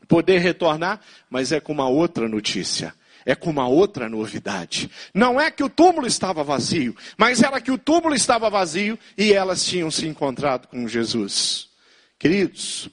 poder 0.07 0.39
retornar, 0.39 0.99
mas 1.29 1.51
é 1.51 1.59
com 1.59 1.71
uma 1.71 1.87
outra 1.87 2.27
notícia. 2.27 2.93
é 3.25 3.35
com 3.35 3.51
uma 3.51 3.67
outra 3.67 4.09
novidade. 4.09 4.89
Não 5.13 5.39
é 5.39 5.51
que 5.51 5.63
o 5.63 5.69
túmulo 5.69 6.07
estava 6.07 6.43
vazio, 6.43 6.95
mas 7.15 7.43
era 7.43 7.61
que 7.61 7.69
o 7.69 7.77
túmulo 7.77 8.15
estava 8.15 8.49
vazio 8.49 8.97
e 9.15 9.33
elas 9.33 9.63
tinham 9.63 9.91
se 9.91 10.07
encontrado 10.07 10.67
com 10.67 10.87
Jesus. 10.87 11.69
Queridos, 12.17 12.89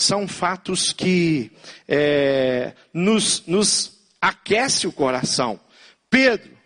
são 0.00 0.26
fatos 0.26 0.92
que 0.92 1.52
é, 1.86 2.72
nos, 2.92 3.44
nos 3.46 3.98
aquece 4.20 4.86
o 4.86 4.92
coração. 4.92 5.60
Pedro, 6.08 6.56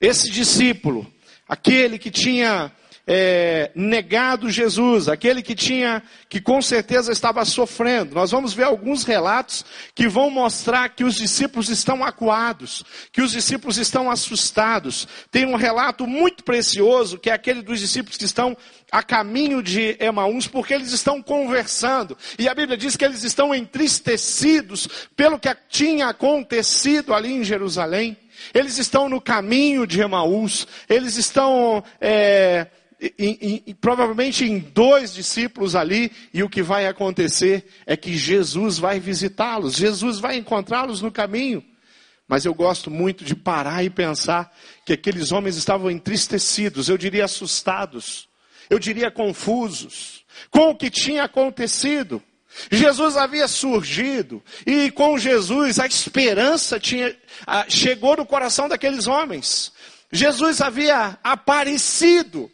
esse 0.00 0.30
discípulo, 0.30 1.10
aquele 1.48 1.98
que 1.98 2.10
tinha 2.10 2.72
é, 3.12 3.72
negado 3.74 4.48
Jesus, 4.48 5.08
aquele 5.08 5.42
que 5.42 5.56
tinha, 5.56 6.00
que 6.28 6.40
com 6.40 6.62
certeza 6.62 7.10
estava 7.10 7.44
sofrendo. 7.44 8.14
Nós 8.14 8.30
vamos 8.30 8.52
ver 8.52 8.62
alguns 8.62 9.02
relatos 9.02 9.64
que 9.96 10.06
vão 10.06 10.30
mostrar 10.30 10.90
que 10.90 11.02
os 11.02 11.16
discípulos 11.16 11.68
estão 11.70 12.04
acuados, 12.04 12.84
que 13.10 13.20
os 13.20 13.32
discípulos 13.32 13.78
estão 13.78 14.08
assustados. 14.08 15.08
Tem 15.28 15.44
um 15.44 15.56
relato 15.56 16.06
muito 16.06 16.44
precioso, 16.44 17.18
que 17.18 17.28
é 17.28 17.32
aquele 17.32 17.62
dos 17.62 17.80
discípulos 17.80 18.16
que 18.16 18.24
estão 18.24 18.56
a 18.92 19.02
caminho 19.02 19.60
de 19.60 19.96
Emaús, 19.98 20.46
porque 20.46 20.72
eles 20.72 20.92
estão 20.92 21.20
conversando. 21.20 22.16
E 22.38 22.48
a 22.48 22.54
Bíblia 22.54 22.78
diz 22.78 22.94
que 22.94 23.04
eles 23.04 23.24
estão 23.24 23.52
entristecidos 23.52 24.88
pelo 25.16 25.36
que 25.36 25.52
tinha 25.68 26.06
acontecido 26.06 27.12
ali 27.12 27.32
em 27.32 27.42
Jerusalém. 27.42 28.16
Eles 28.54 28.78
estão 28.78 29.08
no 29.08 29.20
caminho 29.20 29.84
de 29.84 30.00
Emaús, 30.00 30.66
eles 30.88 31.16
estão 31.16 31.82
é, 32.00 32.68
em, 33.18 33.62
em, 33.66 33.74
provavelmente 33.74 34.44
em 34.44 34.58
dois 34.58 35.14
discípulos 35.14 35.74
ali, 35.74 36.12
e 36.34 36.42
o 36.42 36.48
que 36.48 36.62
vai 36.62 36.86
acontecer 36.86 37.66
é 37.86 37.96
que 37.96 38.16
Jesus 38.16 38.78
vai 38.78 39.00
visitá-los, 39.00 39.74
Jesus 39.74 40.18
vai 40.18 40.36
encontrá-los 40.36 41.00
no 41.00 41.10
caminho. 41.10 41.64
Mas 42.28 42.44
eu 42.44 42.54
gosto 42.54 42.90
muito 42.90 43.24
de 43.24 43.34
parar 43.34 43.82
e 43.82 43.90
pensar 43.90 44.54
que 44.84 44.92
aqueles 44.92 45.32
homens 45.32 45.56
estavam 45.56 45.90
entristecidos, 45.90 46.88
eu 46.88 46.96
diria 46.96 47.24
assustados, 47.24 48.28
eu 48.68 48.78
diria 48.78 49.10
confusos, 49.10 50.24
com 50.50 50.70
o 50.70 50.76
que 50.76 50.90
tinha 50.90 51.24
acontecido. 51.24 52.22
Jesus 52.70 53.16
havia 53.16 53.48
surgido, 53.48 54.42
e 54.66 54.90
com 54.90 55.18
Jesus 55.18 55.78
a 55.78 55.86
esperança 55.86 56.78
tinha, 56.78 57.16
chegou 57.68 58.16
no 58.16 58.26
coração 58.26 58.68
daqueles 58.68 59.06
homens. 59.06 59.72
Jesus 60.12 60.60
havia 60.60 61.18
aparecido. 61.22 62.50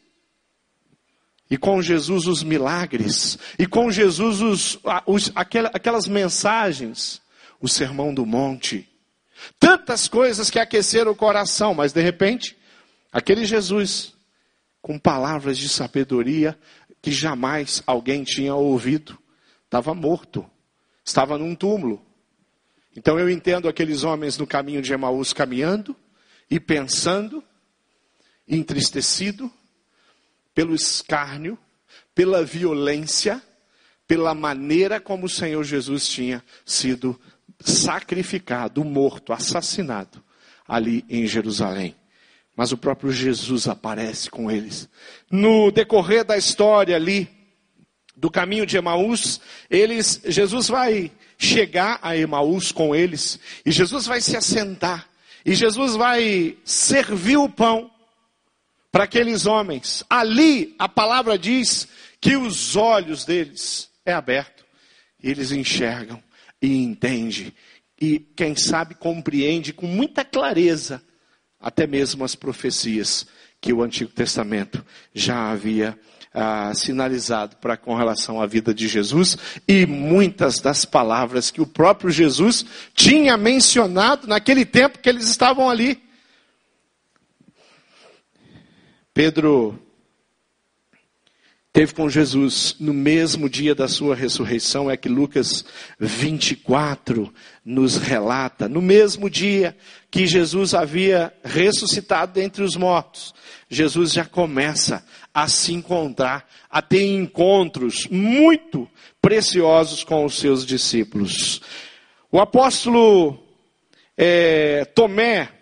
E 1.50 1.56
com 1.56 1.80
Jesus 1.80 2.26
os 2.26 2.42
milagres, 2.42 3.38
e 3.58 3.66
com 3.66 3.90
Jesus 3.90 4.40
os, 4.40 4.78
os, 5.06 5.32
aquelas 5.34 6.08
mensagens, 6.08 7.22
o 7.60 7.68
sermão 7.68 8.12
do 8.12 8.26
monte. 8.26 8.88
Tantas 9.58 10.08
coisas 10.08 10.50
que 10.50 10.58
aqueceram 10.58 11.12
o 11.12 11.16
coração, 11.16 11.72
mas 11.72 11.92
de 11.92 12.00
repente, 12.00 12.56
aquele 13.12 13.44
Jesus, 13.44 14.12
com 14.82 14.98
palavras 14.98 15.56
de 15.56 15.68
sabedoria 15.68 16.58
que 17.00 17.12
jamais 17.12 17.82
alguém 17.86 18.24
tinha 18.24 18.54
ouvido, 18.54 19.16
estava 19.64 19.94
morto, 19.94 20.44
estava 21.04 21.38
num 21.38 21.54
túmulo. 21.54 22.04
Então 22.96 23.18
eu 23.18 23.30
entendo 23.30 23.68
aqueles 23.68 24.02
homens 24.02 24.36
no 24.38 24.46
caminho 24.46 24.82
de 24.82 24.92
Emaús 24.92 25.32
caminhando 25.32 25.94
e 26.50 26.58
pensando, 26.58 27.44
entristecido, 28.48 29.50
pelo 30.56 30.74
escárnio, 30.74 31.58
pela 32.14 32.42
violência, 32.42 33.42
pela 34.08 34.34
maneira 34.34 34.98
como 34.98 35.26
o 35.26 35.28
Senhor 35.28 35.62
Jesus 35.62 36.08
tinha 36.08 36.42
sido 36.64 37.20
sacrificado, 37.60 38.82
morto, 38.82 39.34
assassinado 39.34 40.24
ali 40.66 41.04
em 41.10 41.26
Jerusalém. 41.26 41.94
Mas 42.56 42.72
o 42.72 42.78
próprio 42.78 43.12
Jesus 43.12 43.68
aparece 43.68 44.30
com 44.30 44.50
eles. 44.50 44.88
No 45.30 45.70
decorrer 45.70 46.24
da 46.24 46.38
história 46.38 46.96
ali, 46.96 47.28
do 48.16 48.30
caminho 48.30 48.64
de 48.64 48.78
Emaús, 48.78 49.42
eles, 49.68 50.22
Jesus 50.24 50.68
vai 50.68 51.12
chegar 51.36 51.98
a 52.00 52.16
Emaús 52.16 52.72
com 52.72 52.96
eles, 52.96 53.38
e 53.66 53.70
Jesus 53.70 54.06
vai 54.06 54.22
se 54.22 54.34
assentar, 54.34 55.06
e 55.44 55.54
Jesus 55.54 55.96
vai 55.96 56.56
servir 56.64 57.36
o 57.36 57.46
pão, 57.46 57.90
para 58.96 59.04
aqueles 59.04 59.44
homens. 59.44 60.02
Ali 60.08 60.74
a 60.78 60.88
palavra 60.88 61.38
diz 61.38 61.86
que 62.18 62.34
os 62.34 62.76
olhos 62.76 63.26
deles 63.26 63.90
é 64.06 64.14
aberto. 64.14 64.64
Eles 65.22 65.52
enxergam 65.52 66.22
e 66.62 66.82
entendem. 66.82 67.52
E 68.00 68.18
quem 68.18 68.56
sabe 68.56 68.94
compreende 68.94 69.74
com 69.74 69.86
muita 69.86 70.24
clareza 70.24 71.02
até 71.60 71.86
mesmo 71.86 72.24
as 72.24 72.34
profecias 72.34 73.26
que 73.60 73.70
o 73.70 73.82
Antigo 73.82 74.12
Testamento 74.12 74.82
já 75.14 75.50
havia 75.50 75.98
ah, 76.32 76.72
sinalizado 76.74 77.56
para 77.56 77.76
com 77.76 77.94
relação 77.94 78.40
à 78.40 78.46
vida 78.46 78.72
de 78.72 78.88
Jesus 78.88 79.36
e 79.68 79.84
muitas 79.84 80.58
das 80.58 80.86
palavras 80.86 81.50
que 81.50 81.60
o 81.60 81.66
próprio 81.66 82.10
Jesus 82.10 82.64
tinha 82.94 83.36
mencionado 83.36 84.26
naquele 84.26 84.64
tempo 84.64 85.00
que 85.00 85.08
eles 85.10 85.28
estavam 85.28 85.68
ali. 85.68 86.05
Pedro 89.16 89.78
teve 91.72 91.94
com 91.94 92.06
Jesus 92.06 92.76
no 92.78 92.92
mesmo 92.92 93.48
dia 93.48 93.74
da 93.74 93.88
sua 93.88 94.14
ressurreição, 94.14 94.90
é 94.90 94.96
que 94.98 95.08
Lucas 95.08 95.64
24 95.98 97.32
nos 97.64 97.96
relata. 97.96 98.68
No 98.68 98.82
mesmo 98.82 99.30
dia 99.30 99.74
que 100.10 100.26
Jesus 100.26 100.74
havia 100.74 101.32
ressuscitado 101.42 102.34
dentre 102.34 102.62
os 102.62 102.76
mortos, 102.76 103.34
Jesus 103.70 104.12
já 104.12 104.26
começa 104.26 105.02
a 105.32 105.48
se 105.48 105.72
encontrar, 105.72 106.46
a 106.68 106.82
ter 106.82 107.06
encontros 107.06 108.06
muito 108.10 108.86
preciosos 109.18 110.04
com 110.04 110.26
os 110.26 110.38
seus 110.38 110.66
discípulos. 110.66 111.62
O 112.30 112.38
apóstolo 112.38 113.42
é, 114.14 114.84
Tomé, 114.94 115.55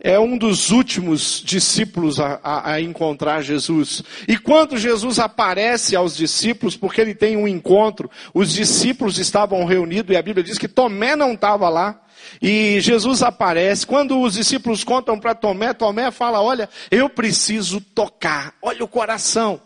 é 0.00 0.18
um 0.18 0.38
dos 0.38 0.70
últimos 0.70 1.42
discípulos 1.44 2.20
a, 2.20 2.38
a, 2.42 2.72
a, 2.72 2.80
encontrar 2.80 3.42
Jesus. 3.42 4.02
E 4.28 4.38
quando 4.38 4.78
Jesus 4.78 5.18
aparece 5.18 5.96
aos 5.96 6.16
discípulos, 6.16 6.76
porque 6.76 7.00
ele 7.00 7.14
tem 7.14 7.36
um 7.36 7.48
encontro, 7.48 8.08
os 8.32 8.52
discípulos 8.52 9.18
estavam 9.18 9.64
reunidos 9.64 10.14
e 10.14 10.16
a 10.16 10.22
Bíblia 10.22 10.44
diz 10.44 10.56
que 10.56 10.68
Tomé 10.68 11.16
não 11.16 11.32
estava 11.32 11.68
lá. 11.68 12.00
E 12.40 12.78
Jesus 12.80 13.22
aparece. 13.22 13.86
Quando 13.86 14.20
os 14.20 14.34
discípulos 14.34 14.84
contam 14.84 15.18
para 15.18 15.34
Tomé, 15.34 15.72
Tomé 15.72 16.10
fala: 16.10 16.40
Olha, 16.40 16.68
eu 16.90 17.08
preciso 17.08 17.80
tocar. 17.80 18.54
Olha 18.62 18.84
o 18.84 18.88
coração 18.88 19.60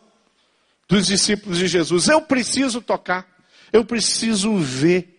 dos 0.88 1.06
discípulos 1.06 1.58
de 1.58 1.66
Jesus. 1.66 2.08
Eu 2.08 2.22
preciso 2.22 2.80
tocar. 2.80 3.26
Eu 3.72 3.84
preciso 3.84 4.56
ver. 4.56 5.11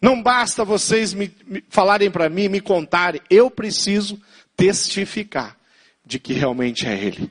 Não 0.00 0.22
basta 0.22 0.64
vocês 0.64 1.12
me, 1.12 1.30
me 1.46 1.62
falarem 1.68 2.10
para 2.10 2.28
mim, 2.28 2.48
me 2.48 2.60
contarem. 2.60 3.20
Eu 3.28 3.50
preciso 3.50 4.20
testificar 4.56 5.56
de 6.04 6.18
que 6.18 6.32
realmente 6.32 6.86
é 6.86 6.94
Ele. 6.94 7.30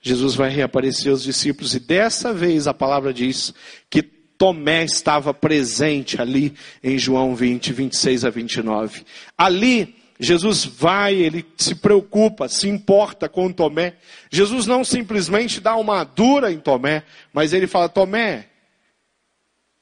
Jesus 0.00 0.36
vai 0.36 0.50
reaparecer 0.50 1.10
aos 1.10 1.22
discípulos 1.22 1.74
e 1.74 1.80
dessa 1.80 2.32
vez 2.32 2.68
a 2.68 2.74
palavra 2.74 3.12
diz 3.12 3.52
que 3.90 4.02
Tomé 4.02 4.84
estava 4.84 5.34
presente 5.34 6.20
ali 6.20 6.54
em 6.82 6.98
João 6.98 7.34
20, 7.34 7.72
26 7.72 8.24
a 8.24 8.30
29. 8.30 9.04
Ali, 9.36 9.96
Jesus 10.20 10.64
vai, 10.64 11.14
ele 11.14 11.44
se 11.56 11.74
preocupa, 11.74 12.48
se 12.48 12.68
importa 12.68 13.28
com 13.28 13.52
Tomé. 13.52 13.94
Jesus 14.30 14.66
não 14.66 14.84
simplesmente 14.84 15.60
dá 15.60 15.74
uma 15.76 16.04
dura 16.04 16.52
em 16.52 16.60
Tomé, 16.60 17.02
mas 17.32 17.52
ele 17.52 17.66
fala: 17.66 17.88
Tomé, 17.88 18.46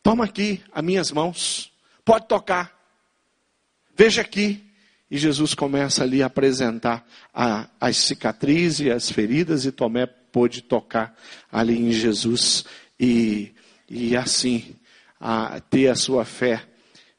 toma 0.03 0.25
aqui 0.25 0.63
as 0.73 0.83
minhas 0.83 1.11
mãos. 1.11 1.74
Pode 2.05 2.29
tocar. 2.29 2.73
Veja 3.97 4.21
aqui. 4.21 4.63
E 5.11 5.19
Jesus 5.19 5.55
começa 5.55 6.03
ali 6.03 6.23
a 6.23 6.27
apresentar 6.27 7.07
a, 7.33 7.69
as 7.81 7.99
cicatrizes 7.99 8.81
e 8.81 8.91
as 8.91 9.11
feridas, 9.11 9.65
e 9.65 9.71
Tomé 9.71 10.07
pôde 10.07 10.63
tocar 10.63 11.17
ali 11.53 11.79
em 11.79 11.93
Jesus 11.93 12.65
e, 12.99 13.55
e 13.89 14.17
assim 14.17 14.75
a, 15.21 15.61
ter 15.61 15.89
a 15.89 15.95
sua 15.95 16.25
fé 16.25 16.65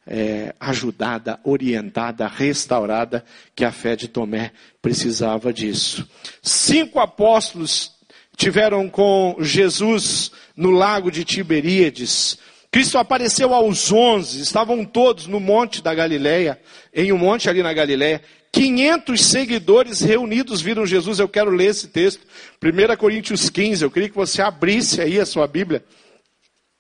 é, 0.06 0.54
ajudada, 0.60 1.40
orientada, 1.44 2.28
restaurada, 2.28 3.24
que 3.56 3.64
a 3.64 3.72
fé 3.72 3.96
de 3.96 4.08
Tomé 4.08 4.52
precisava 4.82 5.54
disso. 5.54 6.08
Cinco 6.42 7.00
apóstolos 7.00 7.94
tiveram 8.36 8.90
com 8.90 9.38
Jesus 9.40 10.32
no 10.56 10.70
lago 10.70 11.10
de 11.10 11.24
Tiberíades. 11.24 12.38
Cristo 12.76 12.98
apareceu 12.98 13.54
aos 13.54 13.90
onze, 13.90 14.42
estavam 14.42 14.84
todos 14.84 15.28
no 15.28 15.40
monte 15.40 15.82
da 15.82 15.96
Galileia, 15.96 16.60
em 16.94 17.10
um 17.14 17.18
monte 17.18 17.50
ali 17.50 17.64
na 17.64 17.72
Galileia. 17.72 18.22
500 18.52 19.22
seguidores 19.22 20.02
reunidos 20.02 20.62
viram 20.62 20.86
Jesus. 20.86 21.18
Eu 21.18 21.30
quero 21.30 21.52
ler 21.52 21.68
esse 21.68 21.88
texto. 21.88 22.28
1 22.62 22.98
Coríntios 22.98 23.50
15. 23.50 23.82
Eu 23.82 23.90
queria 23.90 24.10
que 24.10 24.16
você 24.16 24.42
abrisse 24.42 25.00
aí 25.00 25.18
a 25.18 25.26
sua 25.26 25.48
Bíblia. 25.48 25.86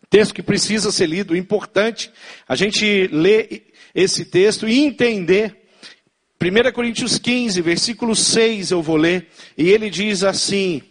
Texto 0.09 0.33
que 0.33 0.43
precisa 0.43 0.91
ser 0.91 1.07
lido, 1.07 1.33
importante 1.33 2.11
a 2.45 2.57
gente 2.57 3.07
ler 3.07 3.71
esse 3.95 4.25
texto 4.25 4.67
e 4.67 4.83
entender 4.83 5.55
1 6.41 6.73
Coríntios 6.73 7.17
15, 7.17 7.61
versículo 7.61 8.13
6 8.13 8.71
eu 8.71 8.81
vou 8.81 8.97
ler, 8.97 9.29
e 9.57 9.69
ele 9.69 9.89
diz 9.89 10.25
assim: 10.25 10.81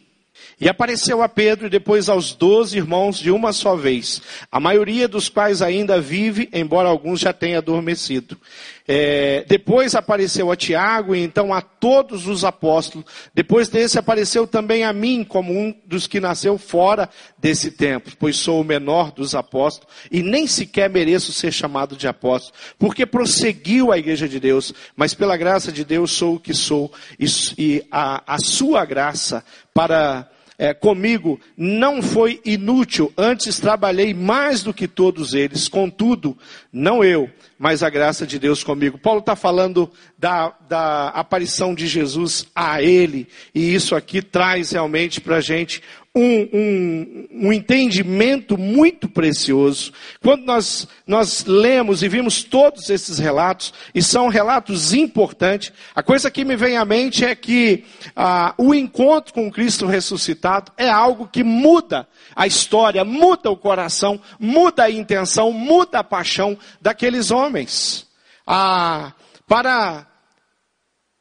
e 0.61 0.69
apareceu 0.69 1.23
a 1.23 1.29
Pedro 1.29 1.67
e 1.67 1.71
depois 1.71 2.09
aos 2.09 2.35
doze 2.35 2.79
irmãos 2.79 3.19
de 3.19 3.31
uma 3.31 3.53
só 3.53 3.75
vez, 3.75 4.23
a 4.51 4.61
maioria 4.61 5.09
dos 5.09 5.29
quais 5.29 5.63
ainda 5.63 6.01
vive, 6.01 6.49
embora 6.53 6.89
alguns 6.89 7.21
já 7.21 7.33
tenham 7.33 7.59
adormecido. 7.59 8.39
É, 8.87 9.47
depois 9.49 9.95
apareceu 9.95 10.53
a 10.53 10.57
Tiago 10.57 11.15
e 11.15 11.25
então 11.25 11.55
a 11.55 11.63
todos 11.63 12.27
os 12.27 12.45
apóstolos. 12.45 13.07
Depois 13.33 13.69
desse 13.69 13.99
apareceu 13.99 14.47
também 14.47 14.85
a 14.85 14.93
mim, 14.93 15.25
como 15.25 15.53
um 15.53 15.75
dos 15.87 16.07
que 16.07 16.21
nasceu 16.21 16.59
fora 16.59 17.09
desse 17.39 17.71
tempo, 17.71 18.11
pois 18.19 18.37
sou 18.37 18.61
o 18.61 18.65
menor 18.65 19.11
dos 19.11 19.35
apóstolos 19.35 19.93
e 20.11 20.23
nem 20.23 20.47
sequer 20.47 20.91
mereço 20.91 21.33
ser 21.33 21.51
chamado 21.51 21.97
de 21.97 22.07
apóstolo, 22.07 22.55
porque 22.79 23.07
prosseguiu 23.07 23.91
a 23.91 23.99
igreja 23.99 24.29
de 24.29 24.39
Deus, 24.39 24.75
mas 24.95 25.15
pela 25.15 25.37
graça 25.37 25.73
de 25.73 25.83
Deus 25.83 26.13
sou 26.13 26.35
o 26.35 26.41
que 26.41 26.53
sou 26.53 26.93
e, 27.19 27.27
e 27.57 27.87
a, 27.91 28.35
a 28.35 28.39
sua 28.39 28.85
graça 28.85 29.43
para 29.73 30.29
é, 30.59 30.73
comigo 30.73 31.41
não 31.57 32.01
foi 32.03 32.41
inútil, 32.45 33.13
antes 33.17 33.59
trabalhei 33.59 34.15
mais 34.15 34.63
do 34.63 34.73
que 34.73 34.87
todos 34.87 35.35
eles, 35.35 35.69
contudo, 35.69 36.37
não 36.73 37.03
eu, 37.03 37.29
mas 37.59 37.83
a 37.83 37.91
graça 37.91 38.27
de 38.27 38.39
Deus 38.39 38.63
comigo. 38.63 38.99
Paulo 38.99 39.21
está 39.21 39.35
falando 39.35 39.91
da, 40.25 40.55
da 40.67 41.09
aparição 41.09 41.75
de 41.75 41.87
Jesus 41.87 42.47
a 42.55 42.81
ele, 42.81 43.29
e 43.55 43.75
isso 43.75 43.95
aqui 43.95 44.23
traz 44.23 44.71
realmente 44.71 45.21
para 45.21 45.37
a 45.37 45.41
gente 45.43 45.83
um, 46.15 46.49
um, 46.51 47.29
um, 47.31 47.53
entendimento 47.53 48.57
muito 48.57 49.07
precioso. 49.07 49.93
Quando 50.23 50.47
nós, 50.47 50.89
nós 51.07 51.45
lemos 51.45 52.03
e 52.03 52.09
vimos 52.09 52.43
todos 52.43 52.89
esses 52.89 53.19
relatos, 53.19 53.75
e 53.95 54.03
são 54.03 54.29
relatos 54.29 54.95
importantes, 54.95 55.71
a 55.95 56.03
coisa 56.03 56.31
que 56.31 56.43
me 56.43 56.57
vem 56.57 56.79
à 56.79 56.87
mente 56.87 57.23
é 57.23 57.35
que 57.35 57.85
ah, 58.17 58.55
o 58.57 58.75
encontro 58.75 59.35
com 59.35 59.53
Cristo 59.53 59.85
ressuscitado 59.85 60.73
é 60.79 60.89
algo 60.89 61.29
que 61.29 61.45
muda 61.45 62.09
a 62.35 62.47
história, 62.47 63.05
muda 63.05 63.51
o 63.51 63.59
coração, 63.59 64.19
muda 64.41 64.85
a 64.85 64.91
intenção, 64.91 65.53
muda 65.53 65.99
a 65.99 66.05
paixão 66.05 66.57
daqueles 66.81 67.31
homens. 67.31 68.07
Ah, 68.47 69.13
para 69.47 70.14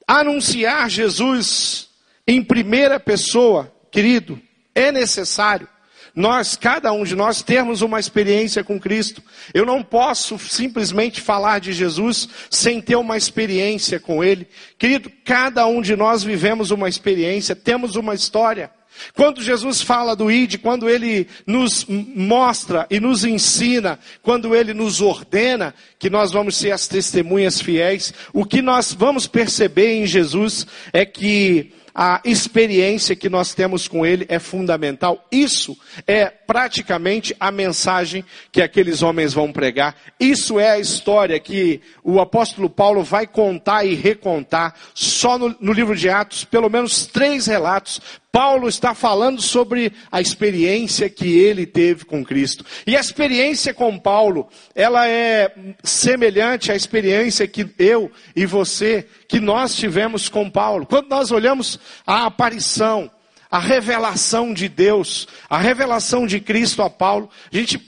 anunciar 0.08 0.90
Jesus 0.90 1.90
em 2.28 2.44
primeira 2.44 3.00
pessoa, 3.00 3.74
querido, 3.92 4.42
é 4.74 4.92
necessário 4.92 5.68
nós, 6.16 6.56
cada 6.56 6.92
um 6.92 7.04
de 7.04 7.16
nós, 7.16 7.42
termos 7.42 7.82
uma 7.82 8.00
experiência 8.00 8.64
com 8.64 8.80
Cristo. 8.80 9.24
Eu 9.52 9.66
não 9.66 9.82
posso 9.82 10.38
simplesmente 10.38 11.20
falar 11.20 11.60
de 11.60 11.74
Jesus 11.74 12.30
sem 12.52 12.80
ter 12.80 12.96
uma 12.96 13.18
experiência 13.18 14.00
com 14.00 14.24
Ele. 14.24 14.48
Querido, 14.78 15.12
cada 15.26 15.66
um 15.66 15.82
de 15.82 15.96
nós 15.96 16.24
vivemos 16.24 16.70
uma 16.70 16.88
experiência, 16.88 17.56
temos 17.56 17.96
uma 17.96 18.14
história. 18.14 18.70
Quando 19.16 19.42
Jesus 19.42 19.82
fala 19.82 20.16
do 20.16 20.32
ID, 20.32 20.58
quando 20.60 20.90
Ele 20.90 21.28
nos 21.46 21.86
mostra 21.88 22.88
e 22.90 23.00
nos 23.00 23.24
ensina, 23.24 24.00
quando 24.22 24.56
Ele 24.56 24.74
nos 24.74 25.02
ordena 25.02 25.74
que 26.00 26.10
nós 26.10 26.32
vamos 26.32 26.56
ser 26.56 26.72
as 26.72 26.88
testemunhas 26.88 27.62
fiéis, 27.62 28.14
o 28.34 28.46
que 28.46 28.62
nós 28.62 28.94
vamos 28.94 29.28
perceber 29.28 29.96
em 29.96 30.06
Jesus 30.06 30.66
é 30.92 31.06
que 31.06 31.74
a 31.96 32.22
experiência 32.26 33.16
que 33.16 33.30
nós 33.30 33.54
temos 33.54 33.88
com 33.88 34.06
Ele 34.06 34.26
é 34.28 34.40
fundamental. 34.40 35.28
Isso 35.32 35.78
é 36.08 36.26
praticamente 36.46 37.36
a 37.40 37.52
mensagem 37.52 38.24
que 38.52 38.62
aqueles 38.62 39.02
homens 39.02 39.34
vão 39.34 39.52
pregar. 39.52 39.96
Isso 40.20 40.60
é 40.60 40.72
a 40.72 40.80
história 40.80 41.40
que 41.40 41.82
o 42.04 42.20
apóstolo 42.20 42.70
Paulo 42.70 43.04
vai 43.04 43.28
contar 43.28 43.86
e 43.86 43.96
recontar 43.96 44.76
só 44.94 45.38
no, 45.38 45.56
no 45.60 45.74
livro 45.74 45.96
de 45.96 46.10
Atos, 46.10 46.44
pelo 46.46 46.70
menos 46.70 47.06
três 47.06 47.48
relatos 47.48 48.02
Paulo 48.34 48.68
está 48.68 48.96
falando 48.96 49.40
sobre 49.40 49.94
a 50.12 50.20
experiência 50.20 51.08
que 51.08 51.38
ele 51.38 51.68
teve 51.68 52.04
com 52.04 52.26
Cristo. 52.26 52.66
E 52.88 52.98
a 52.98 53.00
experiência 53.00 53.76
com 53.76 53.96
Paulo, 53.96 54.50
ela 54.74 55.08
é 55.08 55.54
semelhante 55.84 56.72
à 56.72 56.76
experiência 56.76 57.48
que 57.48 57.70
eu 57.78 58.12
e 58.36 58.48
você, 58.48 59.08
que 59.28 59.39
nós 59.39 59.76
tivemos 59.76 60.30
com 60.30 60.50
Paulo. 60.50 60.88
Quando 60.88 61.10
nós 61.10 61.32
olhamos 61.32 61.80
a 62.08 62.26
aparição, 62.26 63.12
a 63.54 63.60
revelação 63.60 64.52
de 64.52 64.68
Deus, 64.68 65.28
a 65.48 65.60
revelação 65.60 66.26
de 66.26 66.39
Cristo 66.39 66.82
a 66.82 66.89
Paulo. 66.89 67.30
A 67.54 67.56
gente 67.56 67.80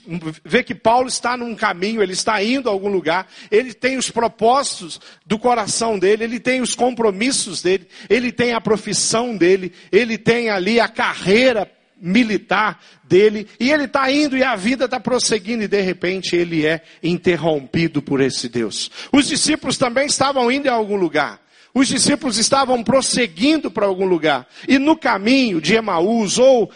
vê 0.44 0.62
que 0.62 0.76
Paulo 0.76 1.08
está 1.08 1.36
num 1.36 1.56
caminho, 1.56 2.00
ele 2.00 2.12
está 2.12 2.40
indo 2.40 2.68
a 2.68 2.72
algum 2.72 2.88
lugar, 2.88 3.26
ele 3.50 3.74
tem 3.74 3.96
os 3.96 4.08
propósitos 4.08 5.00
do 5.26 5.36
coração 5.36 5.98
dele, 5.98 6.22
ele 6.22 6.38
tem 6.38 6.60
os 6.60 6.76
compromissos 6.76 7.62
dele, 7.62 7.88
ele 8.08 8.30
tem 8.30 8.52
a 8.52 8.60
profissão 8.60 9.36
dele, 9.36 9.72
ele 9.90 10.16
tem 10.16 10.50
ali 10.50 10.78
a 10.78 10.86
carreira 10.86 11.68
militar 12.00 12.80
dele, 13.02 13.48
e 13.58 13.72
ele 13.72 13.86
está 13.86 14.08
indo 14.08 14.36
e 14.36 14.44
a 14.44 14.54
vida 14.54 14.84
está 14.84 15.00
prosseguindo, 15.00 15.64
e 15.64 15.68
de 15.68 15.80
repente 15.80 16.36
ele 16.36 16.64
é 16.64 16.80
interrompido 17.02 18.00
por 18.00 18.20
esse 18.20 18.48
Deus. 18.48 18.88
Os 19.10 19.26
discípulos 19.26 19.76
também 19.76 20.06
estavam 20.06 20.48
indo 20.48 20.68
a 20.68 20.74
algum 20.74 20.94
lugar. 20.94 21.40
Os 21.76 21.88
discípulos 21.88 22.38
estavam 22.38 22.82
prosseguindo 22.82 23.70
para 23.70 23.84
algum 23.84 24.06
lugar. 24.06 24.46
E 24.66 24.78
no 24.78 24.96
caminho 24.96 25.60
de 25.60 25.74
Emaús, 25.74 26.38
ou 26.38 26.70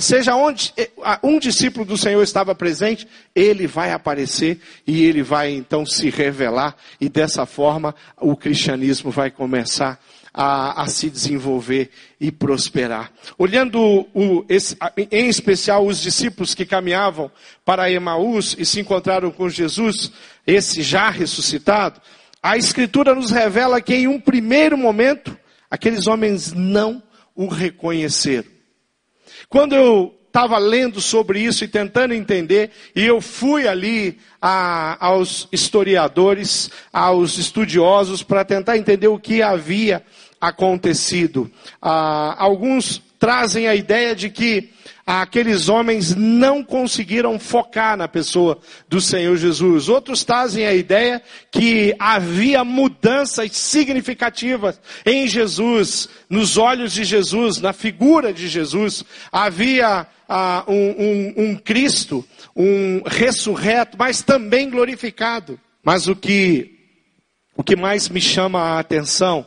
seja 0.00 0.34
onde 0.34 0.72
um 1.22 1.38
discípulo 1.38 1.84
do 1.84 1.98
Senhor 1.98 2.22
estava 2.22 2.54
presente, 2.54 3.06
ele 3.34 3.66
vai 3.66 3.92
aparecer 3.92 4.58
e 4.86 5.04
ele 5.04 5.22
vai 5.22 5.52
então 5.52 5.84
se 5.84 6.08
revelar. 6.08 6.74
E 6.98 7.06
dessa 7.06 7.44
forma 7.44 7.94
o 8.18 8.34
cristianismo 8.34 9.10
vai 9.10 9.30
começar 9.30 10.00
a, 10.32 10.84
a, 10.84 10.86
se 10.86 11.10
desenvolver 11.10 11.90
e 12.18 12.32
prosperar. 12.32 13.12
Olhando 13.36 13.78
o, 14.14 14.42
esse, 14.48 14.74
em 15.10 15.28
especial 15.28 15.86
os 15.86 16.00
discípulos 16.00 16.54
que 16.54 16.64
caminhavam 16.64 17.30
para 17.62 17.90
Emaús 17.90 18.56
e 18.58 18.64
se 18.64 18.80
encontraram 18.80 19.30
com 19.30 19.50
Jesus, 19.50 20.10
esse 20.46 20.82
já 20.82 21.10
ressuscitado, 21.10 22.00
a 22.46 22.56
Escritura 22.56 23.12
nos 23.12 23.32
revela 23.32 23.80
que 23.80 23.92
em 23.92 24.06
um 24.06 24.20
primeiro 24.20 24.78
momento, 24.78 25.36
aqueles 25.68 26.06
homens 26.06 26.52
não 26.52 27.02
o 27.34 27.48
reconheceram. 27.48 28.48
Quando 29.48 29.74
eu 29.74 30.14
estava 30.28 30.56
lendo 30.56 31.00
sobre 31.00 31.40
isso 31.40 31.64
e 31.64 31.68
tentando 31.68 32.14
entender, 32.14 32.70
e 32.94 33.04
eu 33.04 33.20
fui 33.20 33.66
ali 33.66 34.18
a, 34.40 35.04
aos 35.04 35.48
historiadores, 35.50 36.70
aos 36.92 37.36
estudiosos, 37.36 38.22
para 38.22 38.44
tentar 38.44 38.78
entender 38.78 39.08
o 39.08 39.18
que 39.18 39.42
havia 39.42 40.04
acontecido. 40.40 41.50
Ah, 41.82 42.36
alguns 42.38 43.02
trazem 43.18 43.66
a 43.66 43.74
ideia 43.74 44.14
de 44.14 44.30
que 44.30 44.70
aqueles 45.06 45.68
homens 45.68 46.16
não 46.16 46.64
conseguiram 46.64 47.38
focar 47.38 47.96
na 47.96 48.08
pessoa 48.08 48.58
do 48.88 49.00
Senhor 49.00 49.36
Jesus. 49.36 49.88
Outros 49.88 50.24
trazem 50.24 50.66
a 50.66 50.74
ideia 50.74 51.22
que 51.52 51.94
havia 51.96 52.64
mudanças 52.64 53.56
significativas 53.56 54.80
em 55.04 55.28
Jesus, 55.28 56.08
nos 56.28 56.56
olhos 56.56 56.92
de 56.92 57.04
Jesus, 57.04 57.60
na 57.60 57.72
figura 57.72 58.32
de 58.32 58.48
Jesus. 58.48 59.04
Havia 59.30 60.08
ah, 60.28 60.64
um, 60.66 60.74
um, 60.74 61.34
um 61.36 61.56
Cristo, 61.56 62.24
um 62.56 63.00
ressurreto, 63.06 63.96
mas 63.96 64.22
também 64.22 64.68
glorificado. 64.68 65.60
Mas 65.84 66.08
o 66.08 66.16
que, 66.16 66.80
o 67.56 67.62
que 67.62 67.76
mais 67.76 68.08
me 68.08 68.20
chama 68.20 68.60
a 68.60 68.80
atenção 68.80 69.46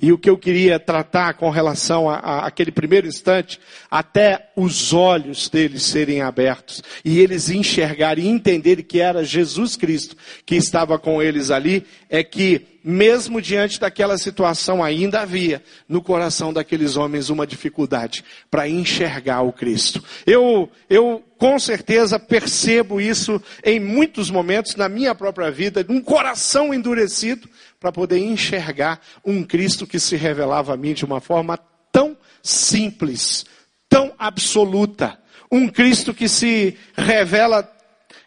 e 0.00 0.12
o 0.12 0.18
que 0.18 0.30
eu 0.30 0.38
queria 0.38 0.78
tratar 0.78 1.34
com 1.34 1.50
relação 1.50 2.08
aquele 2.08 2.70
primeiro 2.70 3.06
instante, 3.06 3.58
até 3.90 4.50
os 4.56 4.92
olhos 4.92 5.48
deles 5.48 5.82
serem 5.82 6.22
abertos 6.22 6.82
e 7.04 7.18
eles 7.18 7.50
enxergarem 7.50 8.26
e 8.26 8.28
entenderem 8.28 8.84
que 8.84 9.00
era 9.00 9.24
Jesus 9.24 9.76
Cristo 9.76 10.16
que 10.46 10.54
estava 10.54 10.98
com 10.98 11.20
eles 11.22 11.50
ali, 11.50 11.84
é 12.08 12.22
que 12.22 12.78
mesmo 12.82 13.42
diante 13.42 13.78
daquela 13.78 14.16
situação 14.16 14.82
ainda 14.82 15.20
havia 15.20 15.62
no 15.88 16.00
coração 16.00 16.52
daqueles 16.52 16.96
homens 16.96 17.28
uma 17.28 17.46
dificuldade 17.46 18.24
para 18.50 18.68
enxergar 18.68 19.42
o 19.42 19.52
Cristo. 19.52 20.02
Eu, 20.24 20.70
eu 20.88 21.22
com 21.36 21.58
certeza 21.58 22.18
percebo 22.18 23.00
isso 23.00 23.42
em 23.64 23.78
muitos 23.78 24.30
momentos 24.30 24.74
na 24.74 24.88
minha 24.88 25.14
própria 25.14 25.50
vida, 25.50 25.84
um 25.88 26.00
coração 26.00 26.72
endurecido 26.72 27.48
para 27.80 27.92
poder 27.92 28.18
enxergar 28.18 29.00
um 29.24 29.44
Cristo 29.44 29.86
que 29.86 30.00
se 30.00 30.16
revelava 30.16 30.74
a 30.74 30.76
mim 30.76 30.94
de 30.94 31.04
uma 31.04 31.20
forma 31.20 31.58
tão 31.92 32.16
simples, 32.42 33.46
tão 33.88 34.12
absoluta. 34.18 35.18
Um 35.50 35.68
Cristo 35.68 36.12
que 36.12 36.28
se 36.28 36.76
revela 36.96 37.70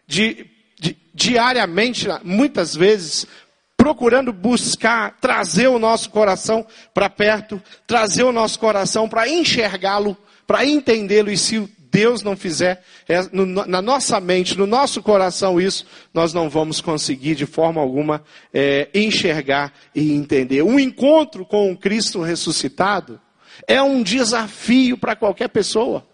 de, 0.07 0.45
de, 0.79 0.97
diariamente, 1.13 2.07
muitas 2.23 2.75
vezes, 2.75 3.27
procurando 3.75 4.31
buscar, 4.31 5.17
trazer 5.19 5.67
o 5.67 5.79
nosso 5.79 6.09
coração 6.09 6.65
para 6.93 7.09
perto, 7.09 7.61
trazer 7.85 8.23
o 8.23 8.31
nosso 8.31 8.57
coração 8.59 9.09
para 9.09 9.27
enxergá-lo, 9.27 10.17
para 10.47 10.65
entendê-lo 10.65 11.29
e 11.29 11.37
se 11.37 11.67
Deus 11.91 12.23
não 12.23 12.37
fizer 12.37 12.83
é, 13.07 13.19
na 13.67 13.81
nossa 13.81 14.19
mente, 14.21 14.57
no 14.57 14.65
nosso 14.65 15.03
coração 15.03 15.59
isso, 15.59 15.85
nós 16.13 16.33
não 16.33 16.49
vamos 16.49 16.79
conseguir 16.79 17.35
de 17.35 17.45
forma 17.45 17.81
alguma 17.81 18.23
é, 18.53 18.87
enxergar 18.93 19.73
e 19.93 20.13
entender. 20.13 20.63
Um 20.63 20.79
encontro 20.79 21.45
com 21.45 21.71
o 21.71 21.77
Cristo 21.77 22.21
ressuscitado 22.21 23.19
é 23.67 23.81
um 23.81 24.01
desafio 24.01 24.97
para 24.97 25.15
qualquer 25.15 25.49
pessoa. 25.49 26.07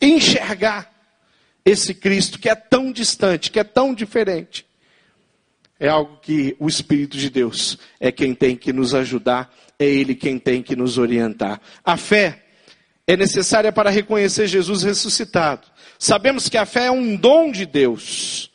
Enxergar 0.00 0.90
esse 1.64 1.94
Cristo 1.94 2.38
que 2.38 2.48
é 2.48 2.54
tão 2.54 2.90
distante, 2.90 3.50
que 3.50 3.60
é 3.60 3.64
tão 3.64 3.94
diferente, 3.94 4.66
é 5.78 5.88
algo 5.88 6.18
que 6.22 6.56
o 6.58 6.66
Espírito 6.66 7.18
de 7.18 7.28
Deus 7.28 7.78
é 8.00 8.10
quem 8.10 8.34
tem 8.34 8.56
que 8.56 8.72
nos 8.72 8.94
ajudar, 8.94 9.54
é 9.78 9.84
Ele 9.84 10.14
quem 10.14 10.38
tem 10.38 10.62
que 10.62 10.74
nos 10.74 10.96
orientar. 10.96 11.60
A 11.84 11.96
fé 11.96 12.41
é 13.12 13.16
necessária 13.16 13.70
para 13.70 13.90
reconhecer 13.90 14.46
Jesus 14.46 14.82
ressuscitado. 14.82 15.66
Sabemos 15.98 16.48
que 16.48 16.56
a 16.56 16.64
fé 16.64 16.86
é 16.86 16.90
um 16.90 17.14
dom 17.14 17.52
de 17.52 17.66
Deus, 17.66 18.50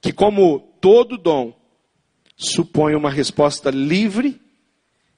que, 0.00 0.12
como 0.12 0.58
todo 0.80 1.16
dom, 1.16 1.54
supõe 2.36 2.94
uma 2.94 3.10
resposta 3.10 3.70
livre 3.70 4.40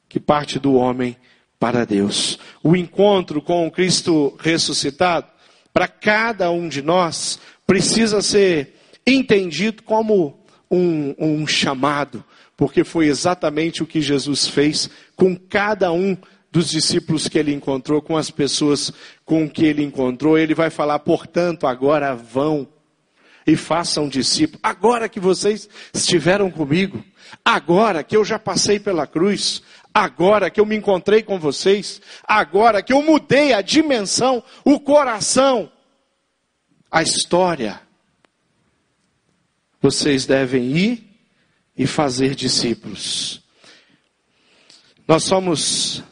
que 0.09 0.20
parte 0.20 0.59
do 0.59 0.74
homem 0.74 1.16
para 1.59 1.87
Deus. 1.87 2.38
O 2.62 2.76
encontro 2.76 3.40
com 3.40 3.66
o 3.66 3.70
Cristo 3.70 4.37
ressuscitado, 4.38 5.26
para 5.72 5.88
cada 5.88 6.50
um 6.50 6.68
de 6.68 6.83
nós, 6.83 7.38
precisa 7.66 8.20
ser 8.20 8.74
entendido 9.07 9.83
como 9.85 10.44
um, 10.70 11.14
um 11.18 11.46
chamado, 11.46 12.22
porque 12.59 12.85
foi 12.85 13.07
exatamente 13.07 13.83
o 13.83 13.87
que 13.87 14.02
Jesus 14.02 14.46
fez 14.46 14.90
com 15.16 15.35
cada 15.35 15.90
um 15.92 16.14
dos 16.53 16.69
discípulos 16.69 17.29
que 17.29 17.38
ele 17.38 17.55
encontrou, 17.55 18.03
com 18.03 18.15
as 18.15 18.31
pessoas 18.31 18.93
com 19.25 19.49
que 19.49 19.65
ele 19.65 19.83
encontrou. 19.83 20.37
Ele 20.37 20.55
vai 20.55 20.69
falar, 20.69 20.99
portanto, 20.99 21.67
agora 21.67 22.15
vão 22.15 22.69
e 23.47 23.57
façam 23.57 24.07
discípulos. 24.07 24.61
Agora 24.62 25.09
que 25.09 25.19
vocês 25.19 25.67
estiveram 25.95 26.51
comigo, 26.51 27.03
agora 27.43 28.05
que 28.05 28.15
eu 28.15 28.23
já 28.23 28.38
passei 28.38 28.79
pela 28.79 29.07
cruz, 29.07 29.62
agora 29.95 30.51
que 30.51 30.61
eu 30.61 30.67
me 30.67 30.77
encontrei 30.77 31.23
com 31.23 31.38
vocês, 31.38 32.03
agora 32.23 32.83
que 32.83 32.93
eu 32.93 33.03
mudei 33.03 33.55
a 33.55 33.62
dimensão, 33.62 34.45
o 34.62 34.79
coração, 34.79 35.73
a 36.91 37.03
história, 37.03 37.81
vocês 39.81 40.27
devem 40.27 40.65
ir 40.65 41.19
e 41.77 41.87
fazer 41.87 42.35
discípulos. 42.35 43.43
Nós 45.09 45.25
somos 45.25 46.05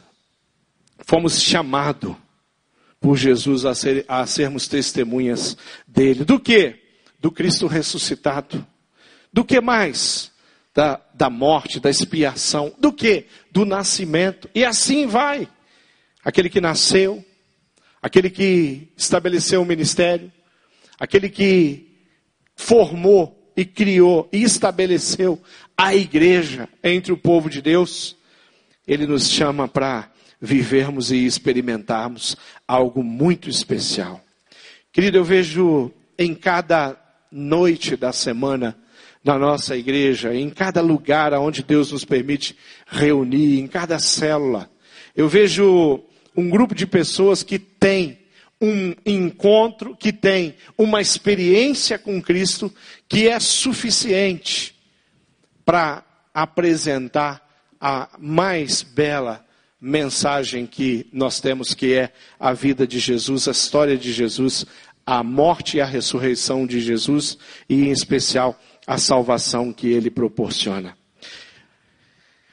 fomos 1.11 1.41
chamados 1.41 2.15
por 2.97 3.17
Jesus 3.17 3.65
a, 3.65 3.75
ser, 3.75 4.05
a 4.07 4.25
sermos 4.25 4.69
testemunhas 4.69 5.57
dele. 5.85 6.23
Do 6.23 6.39
que? 6.39 6.79
Do 7.19 7.29
Cristo 7.29 7.67
ressuscitado. 7.67 8.65
Do 9.33 9.43
que 9.43 9.59
mais? 9.59 10.31
Da, 10.73 11.01
da 11.13 11.29
morte, 11.29 11.81
da 11.81 11.89
expiação. 11.89 12.73
Do 12.79 12.93
que? 12.93 13.25
Do 13.51 13.65
nascimento. 13.65 14.49
E 14.55 14.63
assim 14.63 15.05
vai. 15.05 15.49
Aquele 16.23 16.49
que 16.49 16.61
nasceu, 16.61 17.21
aquele 18.01 18.29
que 18.29 18.87
estabeleceu 18.95 19.61
o 19.61 19.65
ministério, 19.65 20.31
aquele 20.97 21.27
que 21.27 21.91
formou 22.55 23.51
e 23.53 23.65
criou 23.65 24.29
e 24.31 24.43
estabeleceu 24.43 25.41
a 25.77 25.93
igreja 25.93 26.69
entre 26.81 27.11
o 27.11 27.17
povo 27.17 27.49
de 27.49 27.61
Deus, 27.61 28.15
ele 28.87 29.05
nos 29.05 29.29
chama 29.29 29.67
para 29.67 30.10
vivermos 30.41 31.11
e 31.11 31.25
experimentarmos 31.25 32.35
algo 32.67 33.03
muito 33.03 33.49
especial. 33.49 34.19
Querido, 34.91 35.17
eu 35.17 35.23
vejo 35.23 35.91
em 36.17 36.33
cada 36.33 36.97
noite 37.31 37.95
da 37.95 38.11
semana 38.11 38.75
na 39.23 39.37
nossa 39.37 39.77
igreja, 39.77 40.33
em 40.33 40.49
cada 40.49 40.81
lugar 40.81 41.31
onde 41.33 41.61
Deus 41.61 41.91
nos 41.91 42.03
permite 42.03 42.57
reunir, 42.87 43.59
em 43.59 43.67
cada 43.67 43.99
célula, 43.99 44.69
eu 45.15 45.27
vejo 45.27 46.03
um 46.35 46.49
grupo 46.49 46.73
de 46.73 46.87
pessoas 46.87 47.43
que 47.43 47.59
tem 47.59 48.19
um 48.59 48.93
encontro, 49.05 49.95
que 49.95 50.13
tem 50.13 50.55
uma 50.77 51.01
experiência 51.01 51.99
com 51.99 52.21
Cristo 52.21 52.73
que 53.07 53.27
é 53.27 53.39
suficiente 53.39 54.75
para 55.65 56.03
apresentar 56.33 57.47
a 57.79 58.09
mais 58.19 58.83
bela 58.83 59.45
mensagem 59.81 60.67
que 60.67 61.07
nós 61.11 61.39
temos, 61.39 61.73
que 61.73 61.93
é 61.93 62.11
a 62.39 62.53
vida 62.53 62.85
de 62.85 62.99
Jesus, 62.99 63.47
a 63.47 63.51
história 63.51 63.97
de 63.97 64.13
Jesus, 64.13 64.65
a 65.03 65.23
morte 65.23 65.77
e 65.77 65.81
a 65.81 65.85
ressurreição 65.85 66.67
de 66.67 66.79
Jesus 66.79 67.37
e, 67.67 67.87
em 67.87 67.91
especial, 67.91 68.59
a 68.85 68.99
salvação 68.99 69.73
que 69.73 69.87
ele 69.87 70.11
proporciona. 70.11 70.95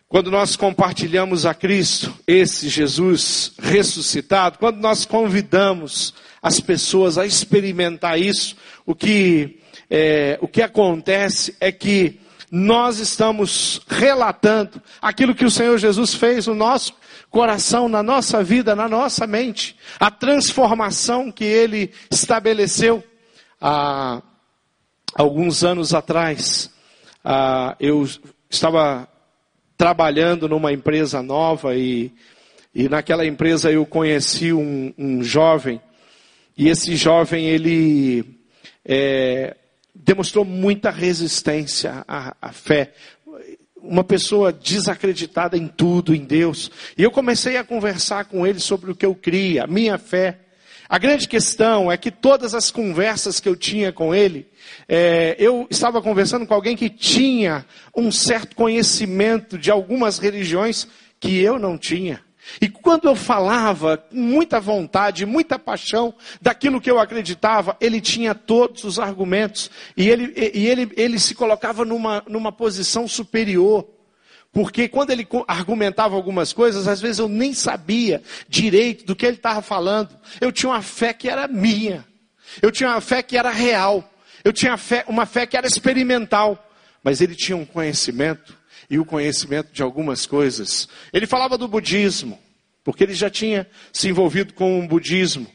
Quando 0.08 0.30
nós 0.30 0.56
compartilhamos 0.56 1.44
a 1.44 1.52
Cristo, 1.52 2.14
esse 2.26 2.66
Jesus 2.70 3.52
ressuscitado, 3.58 4.58
quando 4.58 4.78
nós 4.78 5.04
convidamos 5.04 6.14
as 6.42 6.60
pessoas 6.60 7.18
a 7.18 7.26
experimentar 7.26 8.18
isso, 8.18 8.56
o 8.86 8.94
que, 8.94 9.58
é, 9.90 10.38
o 10.40 10.48
que 10.48 10.62
acontece 10.62 11.54
é 11.60 11.70
que 11.70 12.20
nós 12.50 12.98
estamos 12.98 13.80
relatando 13.88 14.82
aquilo 15.00 15.34
que 15.34 15.44
o 15.44 15.50
Senhor 15.50 15.78
Jesus 15.78 16.14
fez 16.14 16.46
no 16.46 16.54
nosso 16.54 16.94
coração, 17.30 17.88
na 17.88 18.02
nossa 18.02 18.42
vida, 18.42 18.74
na 18.74 18.88
nossa 18.88 19.26
mente, 19.26 19.76
a 20.00 20.10
transformação 20.10 21.30
que 21.30 21.44
ele 21.44 21.92
estabeleceu 22.10 23.04
há 23.60 24.22
alguns 25.14 25.62
anos 25.62 25.92
atrás. 25.92 26.70
Eu 27.78 28.08
estava 28.48 29.08
trabalhando 29.76 30.48
numa 30.48 30.72
empresa 30.72 31.22
nova 31.22 31.76
e, 31.76 32.12
e 32.74 32.88
naquela 32.88 33.24
empresa 33.26 33.70
eu 33.70 33.86
conheci 33.86 34.52
um, 34.52 34.92
um 34.98 35.22
jovem 35.22 35.80
e 36.56 36.68
esse 36.68 36.96
jovem 36.96 37.46
ele 37.46 38.24
é, 38.84 39.56
demonstrou 40.04 40.44
muita 40.44 40.90
resistência 40.90 42.04
à, 42.06 42.34
à 42.40 42.52
fé 42.52 42.92
uma 43.80 44.04
pessoa 44.04 44.52
desacreditada 44.52 45.56
em 45.56 45.66
tudo, 45.66 46.14
em 46.14 46.24
Deus. 46.24 46.70
E 46.96 47.02
eu 47.02 47.10
comecei 47.10 47.56
a 47.56 47.64
conversar 47.64 48.24
com 48.24 48.46
ele 48.46 48.58
sobre 48.58 48.90
o 48.90 48.94
que 48.94 49.06
eu 49.06 49.14
cria, 49.14 49.64
a 49.64 49.66
minha 49.66 49.96
fé. 49.96 50.40
A 50.88 50.98
grande 50.98 51.28
questão 51.28 51.92
é 51.92 51.96
que 51.96 52.10
todas 52.10 52.54
as 52.54 52.70
conversas 52.70 53.40
que 53.40 53.48
eu 53.48 53.54
tinha 53.54 53.92
com 53.92 54.14
ele, 54.14 54.46
é, 54.88 55.36
eu 55.38 55.66
estava 55.70 56.00
conversando 56.00 56.46
com 56.46 56.54
alguém 56.54 56.76
que 56.76 56.88
tinha 56.88 57.64
um 57.94 58.10
certo 58.10 58.56
conhecimento 58.56 59.58
de 59.58 59.70
algumas 59.70 60.18
religiões 60.18 60.88
que 61.20 61.38
eu 61.38 61.58
não 61.58 61.76
tinha. 61.76 62.24
E 62.60 62.68
quando 62.68 63.06
eu 63.06 63.14
falava 63.14 63.96
com 63.96 64.16
muita 64.16 64.58
vontade, 64.58 65.26
muita 65.26 65.58
paixão 65.58 66.14
daquilo 66.40 66.80
que 66.80 66.90
eu 66.90 66.98
acreditava, 66.98 67.76
ele 67.80 68.00
tinha 68.00 68.34
todos 68.34 68.84
os 68.84 68.98
argumentos. 68.98 69.70
E 69.96 70.08
ele, 70.08 70.32
e 70.54 70.66
ele, 70.66 70.90
ele 70.96 71.18
se 71.18 71.34
colocava 71.34 71.84
numa, 71.84 72.24
numa 72.26 72.50
posição 72.50 73.06
superior. 73.06 73.86
Porque 74.52 74.88
quando 74.88 75.10
ele 75.10 75.28
argumentava 75.46 76.16
algumas 76.16 76.52
coisas, 76.52 76.88
às 76.88 77.00
vezes 77.00 77.18
eu 77.18 77.28
nem 77.28 77.52
sabia 77.52 78.22
direito 78.48 79.04
do 79.04 79.14
que 79.14 79.26
ele 79.26 79.36
estava 79.36 79.60
falando. 79.60 80.16
Eu 80.40 80.50
tinha 80.50 80.70
uma 80.70 80.82
fé 80.82 81.12
que 81.12 81.28
era 81.28 81.46
minha. 81.46 82.04
Eu 82.62 82.72
tinha 82.72 82.90
uma 82.90 83.00
fé 83.00 83.22
que 83.22 83.36
era 83.36 83.50
real. 83.50 84.10
Eu 84.42 84.52
tinha 84.52 84.76
fé, 84.76 85.04
uma 85.06 85.26
fé 85.26 85.46
que 85.46 85.56
era 85.56 85.66
experimental. 85.66 86.64
Mas 87.04 87.20
ele 87.20 87.36
tinha 87.36 87.56
um 87.56 87.64
conhecimento 87.64 88.58
e 88.90 88.98
o 88.98 89.04
conhecimento 89.04 89.72
de 89.72 89.82
algumas 89.82 90.26
coisas. 90.26 90.88
Ele 91.12 91.26
falava 91.26 91.58
do 91.58 91.68
budismo, 91.68 92.38
porque 92.82 93.04
ele 93.04 93.14
já 93.14 93.28
tinha 93.28 93.68
se 93.92 94.08
envolvido 94.08 94.54
com 94.54 94.80
o 94.80 94.88
budismo. 94.88 95.46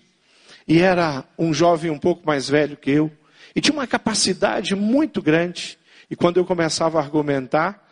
E 0.67 0.79
era 0.79 1.25
um 1.37 1.53
jovem 1.53 1.91
um 1.91 1.99
pouco 1.99 2.25
mais 2.25 2.47
velho 2.47 2.77
que 2.77 2.91
eu. 2.91 3.11
E 3.55 3.61
tinha 3.61 3.73
uma 3.73 3.87
capacidade 3.87 4.75
muito 4.75 5.21
grande. 5.21 5.77
E 6.09 6.15
quando 6.15 6.37
eu 6.37 6.45
começava 6.45 6.99
a 6.99 7.01
argumentar, 7.01 7.83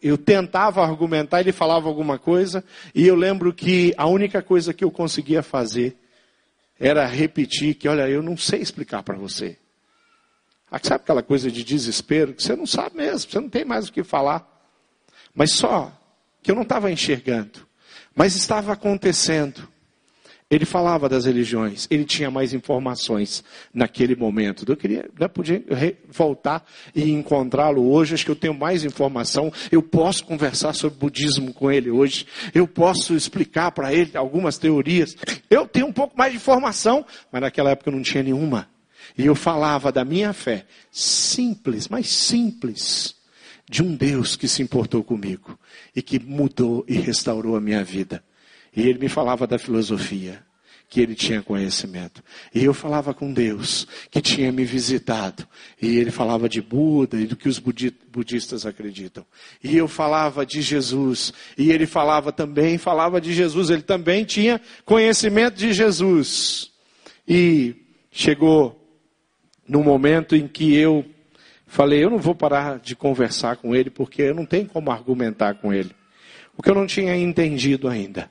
eu 0.00 0.16
tentava 0.16 0.82
argumentar, 0.82 1.40
ele 1.40 1.52
falava 1.52 1.88
alguma 1.88 2.18
coisa, 2.18 2.64
e 2.94 3.06
eu 3.06 3.14
lembro 3.14 3.52
que 3.52 3.92
a 3.96 4.06
única 4.06 4.42
coisa 4.42 4.72
que 4.72 4.84
eu 4.84 4.90
conseguia 4.90 5.42
fazer 5.42 5.96
era 6.78 7.06
repetir 7.06 7.74
que, 7.74 7.88
olha, 7.88 8.08
eu 8.08 8.22
não 8.22 8.36
sei 8.36 8.60
explicar 8.60 9.02
para 9.02 9.16
você. 9.16 9.58
Ah, 10.70 10.80
sabe 10.82 11.02
aquela 11.02 11.22
coisa 11.22 11.50
de 11.50 11.62
desespero 11.62 12.32
que 12.32 12.42
você 12.42 12.56
não 12.56 12.66
sabe 12.66 12.96
mesmo, 12.96 13.30
você 13.30 13.40
não 13.40 13.48
tem 13.48 13.64
mais 13.64 13.88
o 13.88 13.92
que 13.92 14.02
falar. 14.02 14.53
Mas 15.34 15.52
só 15.52 15.92
que 16.42 16.50
eu 16.50 16.54
não 16.54 16.62
estava 16.62 16.92
enxergando, 16.92 17.66
mas 18.14 18.36
estava 18.36 18.72
acontecendo. 18.72 19.68
Ele 20.50 20.66
falava 20.66 21.08
das 21.08 21.24
religiões, 21.24 21.88
ele 21.90 22.04
tinha 22.04 22.30
mais 22.30 22.52
informações 22.52 23.42
naquele 23.72 24.14
momento. 24.14 24.64
Eu 24.68 24.76
queria, 24.76 25.10
né, 25.18 25.26
podia 25.26 25.64
voltar 26.06 26.64
e 26.94 27.10
encontrá-lo 27.10 27.90
hoje. 27.90 28.14
Acho 28.14 28.26
que 28.26 28.30
eu 28.30 28.36
tenho 28.36 28.54
mais 28.54 28.84
informação. 28.84 29.52
Eu 29.72 29.82
posso 29.82 30.22
conversar 30.24 30.74
sobre 30.74 30.98
budismo 30.98 31.52
com 31.52 31.72
ele 31.72 31.90
hoje. 31.90 32.26
Eu 32.54 32.68
posso 32.68 33.16
explicar 33.16 33.72
para 33.72 33.92
ele 33.92 34.16
algumas 34.16 34.58
teorias. 34.58 35.16
Eu 35.50 35.66
tenho 35.66 35.86
um 35.86 35.92
pouco 35.92 36.16
mais 36.16 36.30
de 36.30 36.36
informação, 36.36 37.04
mas 37.32 37.40
naquela 37.40 37.70
época 37.70 37.90
eu 37.90 37.94
não 37.94 38.02
tinha 38.02 38.22
nenhuma. 38.22 38.68
E 39.16 39.26
eu 39.26 39.34
falava 39.34 39.90
da 39.90 40.04
minha 40.04 40.32
fé, 40.32 40.66
simples, 40.90 41.88
mas 41.88 42.08
simples, 42.08 43.13
de 43.68 43.82
um 43.82 43.94
Deus 43.94 44.36
que 44.36 44.46
se 44.46 44.62
importou 44.62 45.02
comigo 45.02 45.58
e 45.94 46.02
que 46.02 46.18
mudou 46.18 46.84
e 46.86 46.94
restaurou 46.94 47.56
a 47.56 47.60
minha 47.60 47.82
vida. 47.82 48.22
E 48.76 48.82
ele 48.82 48.98
me 48.98 49.08
falava 49.08 49.46
da 49.46 49.58
filosofia, 49.58 50.42
que 50.88 51.00
ele 51.00 51.14
tinha 51.14 51.42
conhecimento. 51.42 52.22
E 52.54 52.62
eu 52.64 52.74
falava 52.74 53.14
com 53.14 53.32
Deus, 53.32 53.86
que 54.10 54.20
tinha 54.20 54.52
me 54.52 54.64
visitado. 54.64 55.46
E 55.80 55.96
ele 55.96 56.10
falava 56.10 56.48
de 56.48 56.60
Buda 56.60 57.18
e 57.20 57.26
do 57.26 57.36
que 57.36 57.48
os 57.48 57.58
budistas 57.58 58.66
acreditam. 58.66 59.24
E 59.62 59.76
eu 59.76 59.88
falava 59.88 60.44
de 60.44 60.60
Jesus. 60.60 61.32
E 61.56 61.70
ele 61.70 61.86
falava 61.86 62.30
também, 62.30 62.78
falava 62.78 63.20
de 63.20 63.32
Jesus. 63.32 63.70
Ele 63.70 63.82
também 63.82 64.24
tinha 64.24 64.60
conhecimento 64.84 65.56
de 65.56 65.72
Jesus. 65.72 66.70
E 67.26 67.74
chegou 68.10 68.80
no 69.66 69.82
momento 69.82 70.36
em 70.36 70.46
que 70.46 70.74
eu 70.74 71.04
falei, 71.74 72.04
eu 72.04 72.08
não 72.08 72.18
vou 72.18 72.36
parar 72.36 72.78
de 72.78 72.94
conversar 72.94 73.56
com 73.56 73.74
ele, 73.74 73.90
porque 73.90 74.22
eu 74.22 74.34
não 74.34 74.46
tenho 74.46 74.66
como 74.66 74.92
argumentar 74.92 75.54
com 75.56 75.72
ele. 75.72 75.90
O 76.56 76.62
que 76.62 76.70
eu 76.70 76.74
não 76.74 76.86
tinha 76.86 77.16
entendido 77.16 77.88
ainda 77.88 78.30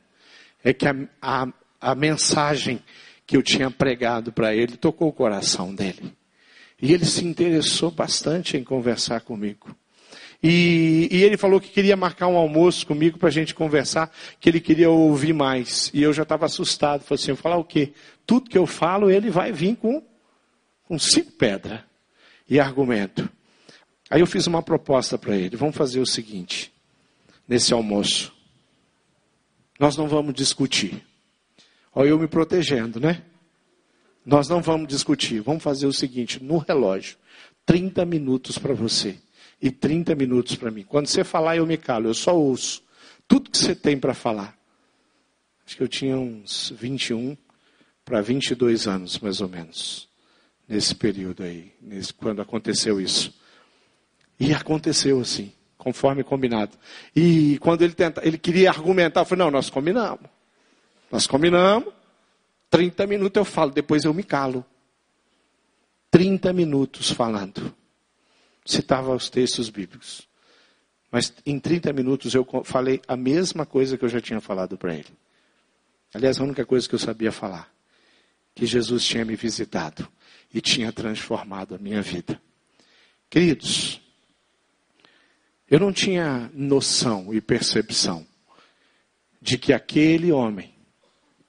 é 0.64 0.74
que 0.74 0.88
a, 0.88 0.96
a, 1.22 1.48
a 1.82 1.94
mensagem 1.94 2.82
que 3.28 3.36
eu 3.36 3.44
tinha 3.44 3.70
pregado 3.70 4.32
para 4.32 4.56
ele 4.56 4.78
tocou 4.78 5.10
o 5.10 5.14
coração 5.14 5.76
dele. 5.76 6.14
E 6.82 6.94
ele 6.94 7.06
se 7.06 7.26
interessou 7.26 7.92
bastante 7.92 8.56
em 8.56 8.64
conversar 8.64 9.20
comigo. 9.22 9.76
E, 10.42 11.10
e, 11.12 11.24
ele 11.24 11.38
falou 11.38 11.60
que 11.60 11.70
queria 11.70 11.98
marcar 11.98 12.28
um 12.28 12.38
almoço 12.38 12.88
comigo 12.88 13.18
para 13.18 13.28
a 13.28 13.32
gente 13.32 13.54
conversar, 13.54 14.10
que 14.40 14.50
ele 14.50 14.60
queria 14.62 14.90
ouvir 14.90 15.34
mais. 15.34 15.92
E 15.94 16.02
eu 16.02 16.14
já 16.14 16.24
estava 16.24 16.46
assustado. 16.46 17.04
Falei 17.04 17.22
assim, 17.22 17.36
falar 17.36 17.58
o 17.58 17.64
quê? 17.66 17.92
Tudo 18.26 18.50
que 18.50 18.58
eu 18.58 18.66
falo, 18.66 19.10
ele 19.10 19.30
vai 19.30 19.52
vir 19.52 19.76
com, 19.76 20.02
com 20.86 20.98
cinco 20.98 21.32
pedras 21.34 21.82
e 22.50 22.60
argumento. 22.60 23.30
Aí 24.10 24.22
eu 24.22 24.28
fiz 24.28 24.48
uma 24.48 24.62
proposta 24.62 25.18
para 25.18 25.36
ele. 25.36 25.56
Vamos 25.56 25.76
fazer 25.76 26.00
o 26.00 26.06
seguinte, 26.06 26.72
nesse 27.48 27.74
almoço. 27.74 28.34
Nós 29.80 29.98
não 29.98 30.08
vamos 30.08 30.34
discutir. 30.34 31.04
Olha 31.94 32.10
eu 32.10 32.20
me 32.20 32.28
protegendo, 32.28 33.00
né? 33.00 33.24
Nós 34.26 34.48
não 34.48 34.62
vamos 34.62 34.88
discutir. 34.88 35.42
Vamos 35.42 35.64
fazer 35.64 35.88
o 35.88 35.94
seguinte, 35.94 36.42
no 36.44 36.58
relógio, 36.58 37.18
30 37.66 38.06
minutos 38.06 38.58
para 38.58 38.74
você 38.74 39.18
e 39.62 39.72
30 39.72 40.16
minutos 40.16 40.56
para 40.56 40.72
mim. 40.72 40.84
Quando 40.84 41.08
você 41.08 41.24
falar, 41.24 41.58
eu 41.58 41.66
me 41.66 41.78
calo, 41.78 42.08
eu 42.08 42.14
só 42.14 42.38
ouço 42.38 42.84
tudo 43.28 43.50
que 43.50 43.58
você 43.58 43.76
tem 43.76 43.98
para 43.98 44.14
falar. 44.14 44.58
Acho 45.66 45.78
que 45.78 45.84
eu 45.84 45.88
tinha 45.88 46.18
uns 46.18 46.74
21 46.78 47.38
para 48.04 48.22
22 48.22 48.88
anos, 48.88 49.18
mais 49.20 49.40
ou 49.40 49.48
menos, 49.48 50.10
nesse 50.68 50.96
período 50.96 51.44
aí, 51.44 51.74
nesse, 51.82 52.14
quando 52.14 52.42
aconteceu 52.42 53.00
isso. 53.00 53.34
E 54.40 54.54
aconteceu 54.54 55.20
assim 55.20 55.54
conforme 55.84 56.24
combinado. 56.24 56.78
E 57.14 57.58
quando 57.60 57.82
ele 57.82 57.94
tenta, 57.94 58.26
ele 58.26 58.38
queria 58.38 58.70
argumentar, 58.70 59.20
eu 59.22 59.26
falei, 59.26 59.44
não, 59.44 59.52
nós 59.52 59.70
combinamos. 59.70 60.30
Nós 61.12 61.28
combinamos, 61.28 61.94
30 62.70 63.06
minutos 63.06 63.38
eu 63.38 63.44
falo, 63.44 63.70
depois 63.72 64.06
eu 64.06 64.14
me 64.14 64.24
calo. 64.24 64.66
30 66.10 66.54
minutos 66.54 67.12
falando. 67.12 67.76
Citava 68.66 69.14
os 69.14 69.30
textos 69.30 69.70
bíblicos. 69.70 70.26
Mas 71.12 71.34
em 71.46 71.60
30 71.60 71.92
minutos 71.92 72.34
eu 72.34 72.48
falei 72.64 73.02
a 73.06 73.18
mesma 73.18 73.66
coisa 73.66 73.98
que 73.98 74.06
eu 74.06 74.10
já 74.10 74.22
tinha 74.22 74.40
falado 74.40 74.78
para 74.78 74.94
ele. 74.94 75.12
Aliás, 76.14 76.40
a 76.40 76.44
única 76.44 76.66
coisa 76.66 76.88
que 76.88 76.96
eu 76.96 77.00
sabia 77.00 77.32
falar. 77.32 77.73
Que 78.56 78.66
Jesus 78.66 79.06
tinha 79.06 79.26
me 79.26 79.36
visitado 79.36 80.08
e 80.54 80.62
tinha 80.62 80.92
transformado 80.92 81.76
a 81.76 81.78
minha 81.78 82.02
vida. 82.02 82.40
Queridos, 83.30 84.00
eu 85.70 85.80
não 85.80 85.92
tinha 85.92 86.52
noção 86.54 87.34
e 87.34 87.42
percepção 87.42 88.26
de 89.42 89.58
que 89.58 89.74
aquele 89.74 90.32
homem, 90.32 90.74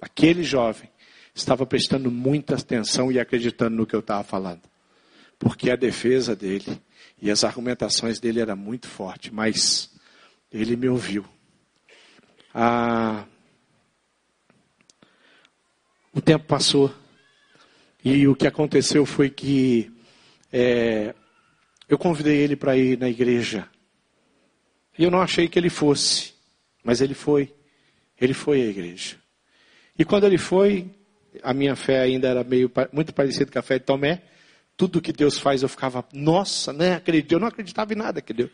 aquele 0.01 0.43
jovem, 0.43 0.89
estava 1.35 1.67
prestando 1.67 2.11
muita 2.11 2.55
atenção 2.55 3.13
e 3.13 3.21
acreditando 3.21 3.77
no 3.77 3.87
que 3.87 3.95
eu 3.95 4.01
estava 4.01 4.25
falando. 4.25 4.63
Porque 5.39 5.71
a 5.71 5.77
defesa 5.77 6.35
dele 6.35 6.81
e 7.21 7.31
as 7.31 7.45
argumentações 7.45 8.19
dele 8.19 8.41
eram 8.41 8.57
muito 8.57 8.89
fortes, 8.89 9.31
mas 9.31 9.91
ele 10.51 10.77
me 10.77 10.89
ouviu. 10.89 11.25
Ah, 12.55 13.27
o 16.15 16.21
tempo 16.21 16.47
passou 16.47 16.95
e 18.05 18.27
o 18.29 18.35
que 18.35 18.47
aconteceu 18.47 19.05
foi 19.05 19.31
que 19.31 19.91
é, 20.53 21.15
eu 21.89 21.99
convidei 21.99 22.37
ele 22.37 22.57
para 22.57 22.77
ir 22.77 22.99
na 22.99 23.09
igreja 23.09 23.69
e 24.99 25.05
eu 25.05 25.11
não 25.11 25.21
achei 25.21 25.49
que 25.49 25.59
ele 25.59 25.71
fosse, 25.71 26.33
mas 26.83 27.01
ele 27.01 27.15
foi. 27.15 27.53
Ele 28.21 28.33
foi 28.33 28.63
à 28.63 28.67
igreja. 28.67 29.17
E 29.99 30.05
quando 30.05 30.25
ele 30.25 30.39
foi, 30.39 30.89
a 31.43 31.53
minha 31.53 31.75
fé 31.75 32.01
ainda 32.01 32.29
era 32.29 32.45
meio 32.45 32.71
muito 32.93 33.13
parecida 33.13 33.51
com 33.51 33.59
a 33.59 33.63
fé 33.63 33.79
de 33.79 33.85
Tomé. 33.85 34.23
Tudo 34.77 35.01
que 35.01 35.13
Deus 35.13 35.39
faz 35.39 35.63
eu 35.63 35.69
ficava, 35.69 36.05
nossa, 36.13 36.73
né? 36.73 36.95
Acredito. 36.95 37.33
Eu 37.33 37.41
não 37.41 37.49
acreditava 37.49 37.93
em 37.93 37.97
nada 37.97 38.21
que 38.21 38.33
Deus. 38.33 38.51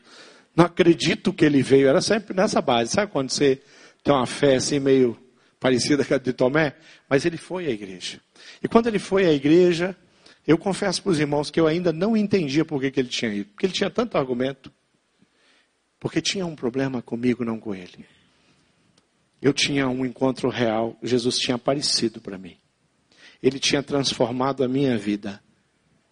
Não 0.57 0.64
acredito 0.64 1.33
que 1.33 1.44
ele 1.44 1.62
veio. 1.62 1.88
Era 1.88 2.01
sempre 2.01 2.35
nessa 2.35 2.61
base. 2.62 2.92
Sabe 2.92 3.12
quando 3.12 3.31
você 3.31 3.61
tem 4.03 4.14
uma 4.14 4.27
fé 4.27 4.57
assim 4.57 4.79
meio 4.79 5.16
parecida 5.61 6.05
com 6.05 6.14
a 6.14 6.18
de 6.18 6.33
Tomé? 6.33 6.75
Mas 7.09 7.25
ele 7.25 7.37
foi 7.37 7.66
à 7.66 7.70
igreja. 7.70 8.20
E 8.62 8.66
quando 8.66 8.87
ele 8.87 8.99
foi 8.99 9.27
à 9.27 9.33
igreja, 9.33 9.94
eu 10.46 10.57
confesso 10.57 11.03
para 11.03 11.12
os 11.12 11.20
irmãos 11.20 11.51
que 11.51 11.61
eu 11.61 11.66
ainda 11.66 11.92
não 11.92 12.16
entendia 12.16 12.64
por 12.64 12.81
que, 12.81 12.90
que 12.90 12.99
ele 12.99 13.09
tinha 13.09 13.33
ido. 13.33 13.51
Porque 13.51 13.66
ele 13.66 13.73
tinha 13.73 13.90
tanto 13.90 14.16
argumento. 14.16 14.73
Porque 16.01 16.23
tinha 16.23 16.46
um 16.46 16.57
problema 16.57 17.03
comigo, 17.03 17.44
não 17.44 17.61
com 17.61 17.75
ele. 17.75 18.07
Eu 19.40 19.53
tinha 19.53 19.88
um 19.88 20.05
encontro 20.05 20.49
real, 20.49 20.99
Jesus 21.03 21.38
tinha 21.38 21.55
aparecido 21.55 22.20
para 22.20 22.38
mim. 22.38 22.57
Ele 23.42 23.59
tinha 23.59 23.83
transformado 23.83 24.64
a 24.64 24.68
minha 24.68 24.96
vida. 24.96 25.42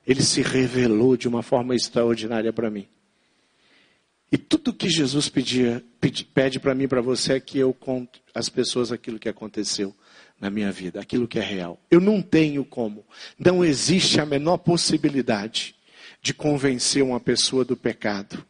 Ele 0.07 0.23
se 0.23 0.41
revelou 0.43 1.17
de 1.17 1.27
uma 1.27 1.43
forma 1.43 1.75
extraordinária 1.75 2.53
para 2.53 2.71
mim. 2.71 2.87
E 4.31 4.37
tudo 4.37 4.75
que 4.75 4.91
Jesus 4.91 5.29
pedia, 5.29 5.83
pede 6.35 6.61
para 6.61 6.75
mim 6.75 6.85
e 6.85 6.88
para 6.88 7.01
você 7.01 7.35
é 7.35 7.41
que 7.41 7.59
eu 7.59 7.73
conte 7.73 8.23
às 8.35 8.49
pessoas 8.49 8.93
aquilo 8.93 9.19
que 9.19 9.29
aconteceu 9.29 9.95
na 10.38 10.51
minha 10.51 10.71
vida, 10.71 11.01
aquilo 11.01 11.27
que 11.27 11.38
é 11.38 11.43
real. 11.43 11.81
Eu 11.91 12.01
não 12.01 12.21
tenho 12.21 12.64
como. 12.64 13.05
Não 13.38 13.64
existe 13.64 14.21
a 14.21 14.27
menor 14.27 14.59
possibilidade 14.59 15.75
de 16.21 16.35
convencer 16.35 17.03
uma 17.03 17.19
pessoa 17.19 17.64
do 17.64 17.77
pecado 17.77 18.45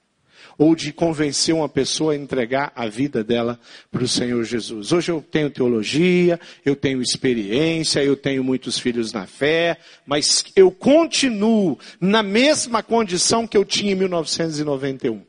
ou 0.58 0.74
de 0.74 0.92
convencer 0.92 1.54
uma 1.54 1.68
pessoa 1.68 2.12
a 2.12 2.16
entregar 2.16 2.72
a 2.74 2.88
vida 2.88 3.22
dela 3.22 3.60
para 3.92 4.02
o 4.02 4.08
Senhor 4.08 4.42
Jesus. 4.42 4.90
Hoje 4.90 5.12
eu 5.12 5.22
tenho 5.22 5.48
teologia, 5.48 6.40
eu 6.64 6.74
tenho 6.74 7.00
experiência, 7.00 8.02
eu 8.02 8.16
tenho 8.16 8.42
muitos 8.42 8.76
filhos 8.76 9.12
na 9.12 9.24
fé, 9.24 9.78
mas 10.04 10.44
eu 10.56 10.72
continuo 10.72 11.78
na 12.00 12.24
mesma 12.24 12.82
condição 12.82 13.46
que 13.46 13.56
eu 13.56 13.64
tinha 13.64 13.92
em 13.92 13.94
1991. 13.94 15.27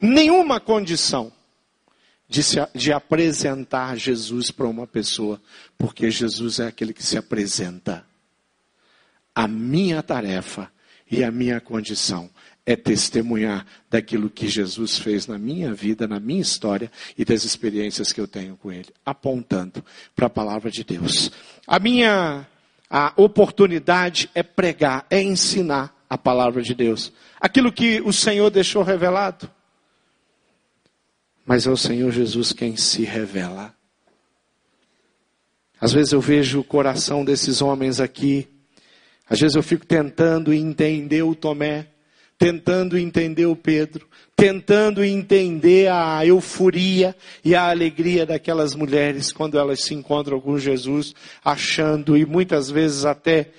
Nenhuma 0.00 0.60
condição 0.60 1.32
de, 2.28 2.42
se, 2.42 2.56
de 2.74 2.92
apresentar 2.92 3.96
Jesus 3.96 4.50
para 4.50 4.66
uma 4.66 4.86
pessoa, 4.86 5.40
porque 5.78 6.10
Jesus 6.10 6.58
é 6.58 6.66
aquele 6.66 6.92
que 6.92 7.02
se 7.02 7.16
apresenta. 7.16 8.04
A 9.34 9.46
minha 9.46 10.02
tarefa 10.02 10.70
e 11.10 11.22
a 11.22 11.30
minha 11.30 11.60
condição 11.60 12.30
é 12.66 12.74
testemunhar 12.74 13.66
daquilo 13.90 14.30
que 14.30 14.48
Jesus 14.48 14.98
fez 14.98 15.26
na 15.26 15.38
minha 15.38 15.74
vida, 15.74 16.08
na 16.08 16.18
minha 16.18 16.40
história 16.40 16.90
e 17.16 17.24
das 17.24 17.44
experiências 17.44 18.12
que 18.12 18.20
eu 18.20 18.26
tenho 18.26 18.56
com 18.56 18.72
Ele, 18.72 18.88
apontando 19.04 19.84
para 20.16 20.26
a 20.26 20.30
palavra 20.30 20.70
de 20.70 20.82
Deus. 20.82 21.30
A 21.66 21.78
minha 21.78 22.46
a 22.88 23.12
oportunidade 23.16 24.30
é 24.34 24.42
pregar, 24.42 25.06
é 25.10 25.20
ensinar 25.22 25.92
a 26.08 26.16
palavra 26.16 26.62
de 26.62 26.74
Deus, 26.74 27.12
aquilo 27.40 27.72
que 27.72 28.00
o 28.02 28.12
Senhor 28.12 28.50
deixou 28.50 28.82
revelado. 28.82 29.50
Mas 31.44 31.66
é 31.66 31.70
o 31.70 31.76
Senhor 31.76 32.10
Jesus 32.10 32.52
quem 32.52 32.76
se 32.76 33.04
revela. 33.04 33.74
Às 35.80 35.92
vezes 35.92 36.12
eu 36.12 36.20
vejo 36.20 36.60
o 36.60 36.64
coração 36.64 37.24
desses 37.24 37.60
homens 37.60 38.00
aqui, 38.00 38.48
às 39.28 39.40
vezes 39.40 39.54
eu 39.54 39.62
fico 39.62 39.84
tentando 39.84 40.52
entender 40.52 41.22
o 41.22 41.34
Tomé 41.34 41.88
tentando 42.38 42.98
entender 42.98 43.46
o 43.46 43.56
Pedro, 43.56 44.06
tentando 44.36 45.04
entender 45.04 45.90
a 45.90 46.24
euforia 46.26 47.16
e 47.44 47.54
a 47.54 47.70
alegria 47.70 48.26
daquelas 48.26 48.74
mulheres 48.74 49.32
quando 49.32 49.58
elas 49.58 49.82
se 49.82 49.94
encontram 49.94 50.40
com 50.40 50.58
Jesus, 50.58 51.14
achando 51.44 52.16
e 52.16 52.26
muitas 52.26 52.70
vezes 52.70 53.04
até 53.04 53.50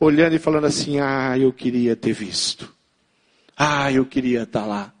olhando 0.00 0.34
e 0.34 0.38
falando 0.38 0.66
assim: 0.66 0.98
ah, 1.00 1.38
eu 1.38 1.52
queria 1.52 1.94
ter 1.94 2.12
visto. 2.12 2.72
Ah, 3.56 3.90
eu 3.92 4.04
queria 4.04 4.42
estar 4.42 4.66
lá. 4.66 4.93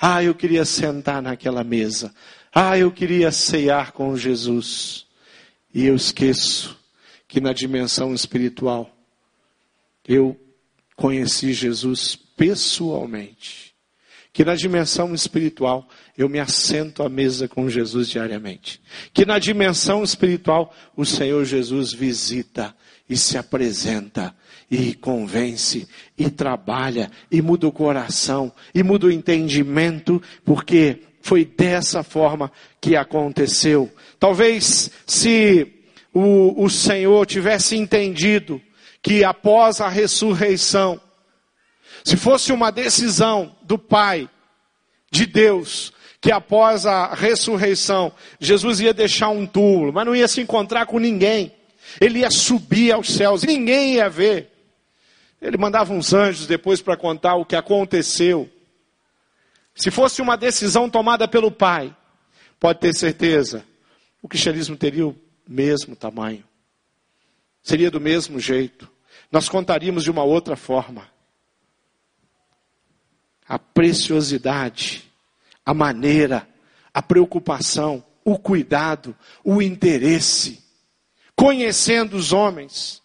Ah, 0.00 0.24
eu 0.24 0.34
queria 0.34 0.64
sentar 0.64 1.20
naquela 1.20 1.62
mesa. 1.62 2.14
Ah, 2.54 2.78
eu 2.78 2.90
queria 2.90 3.30
ceiar 3.30 3.92
com 3.92 4.16
Jesus. 4.16 5.06
E 5.74 5.84
eu 5.84 5.94
esqueço 5.94 6.78
que 7.28 7.40
na 7.40 7.52
dimensão 7.52 8.14
espiritual 8.14 8.90
eu 10.08 10.40
conheci 10.96 11.52
Jesus 11.52 12.16
pessoalmente. 12.16 13.69
Que 14.40 14.44
na 14.46 14.54
dimensão 14.54 15.14
espiritual 15.14 15.86
eu 16.16 16.26
me 16.26 16.40
assento 16.40 17.02
à 17.02 17.10
mesa 17.10 17.46
com 17.46 17.68
Jesus 17.68 18.08
diariamente. 18.08 18.80
Que 19.12 19.26
na 19.26 19.38
dimensão 19.38 20.02
espiritual 20.02 20.74
o 20.96 21.04
Senhor 21.04 21.44
Jesus 21.44 21.92
visita 21.92 22.74
e 23.06 23.18
se 23.18 23.36
apresenta 23.36 24.34
e 24.70 24.94
convence 24.94 25.86
e 26.16 26.30
trabalha 26.30 27.10
e 27.30 27.42
muda 27.42 27.68
o 27.68 27.70
coração 27.70 28.50
e 28.74 28.82
muda 28.82 29.08
o 29.08 29.12
entendimento, 29.12 30.22
porque 30.42 31.02
foi 31.20 31.44
dessa 31.44 32.02
forma 32.02 32.50
que 32.80 32.96
aconteceu. 32.96 33.92
Talvez 34.18 34.90
se 35.06 35.70
o, 36.14 36.64
o 36.64 36.70
Senhor 36.70 37.26
tivesse 37.26 37.76
entendido 37.76 38.58
que 39.02 39.22
após 39.22 39.82
a 39.82 39.88
ressurreição, 39.90 40.98
se 42.04 42.16
fosse 42.16 42.52
uma 42.52 42.70
decisão 42.70 43.54
do 43.62 43.78
Pai, 43.78 44.28
de 45.10 45.26
Deus, 45.26 45.92
que 46.20 46.30
após 46.30 46.86
a 46.86 47.14
ressurreição, 47.14 48.12
Jesus 48.38 48.80
ia 48.80 48.92
deixar 48.92 49.30
um 49.30 49.46
túmulo, 49.46 49.92
mas 49.92 50.06
não 50.06 50.14
ia 50.14 50.28
se 50.28 50.40
encontrar 50.40 50.86
com 50.86 50.98
ninguém. 50.98 51.52
Ele 52.00 52.20
ia 52.20 52.30
subir 52.30 52.92
aos 52.92 53.10
céus, 53.10 53.42
ninguém 53.42 53.94
ia 53.94 54.08
ver. 54.08 54.50
Ele 55.40 55.56
mandava 55.56 55.92
uns 55.92 56.12
anjos 56.12 56.46
depois 56.46 56.82
para 56.82 56.96
contar 56.96 57.36
o 57.36 57.44
que 57.44 57.56
aconteceu. 57.56 58.48
Se 59.74 59.90
fosse 59.90 60.20
uma 60.20 60.36
decisão 60.36 60.90
tomada 60.90 61.26
pelo 61.26 61.50
Pai, 61.50 61.94
pode 62.58 62.80
ter 62.80 62.94
certeza, 62.94 63.64
o 64.20 64.28
cristianismo 64.28 64.76
teria 64.76 65.06
o 65.06 65.16
mesmo 65.48 65.96
tamanho. 65.96 66.44
Seria 67.62 67.90
do 67.90 68.00
mesmo 68.00 68.38
jeito. 68.38 68.88
Nós 69.32 69.48
contaríamos 69.48 70.04
de 70.04 70.10
uma 70.10 70.22
outra 70.22 70.56
forma. 70.56 71.08
A 73.50 73.58
preciosidade, 73.58 75.10
a 75.66 75.74
maneira, 75.74 76.48
a 76.94 77.02
preocupação, 77.02 78.04
o 78.24 78.38
cuidado, 78.38 79.12
o 79.42 79.60
interesse, 79.60 80.62
conhecendo 81.34 82.16
os 82.16 82.32
homens. 82.32 83.02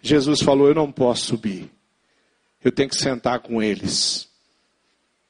Jesus 0.00 0.42
falou: 0.42 0.68
Eu 0.68 0.76
não 0.76 0.92
posso 0.92 1.26
subir, 1.26 1.68
eu 2.62 2.70
tenho 2.70 2.88
que 2.88 3.00
sentar 3.00 3.40
com 3.40 3.60
eles. 3.60 4.28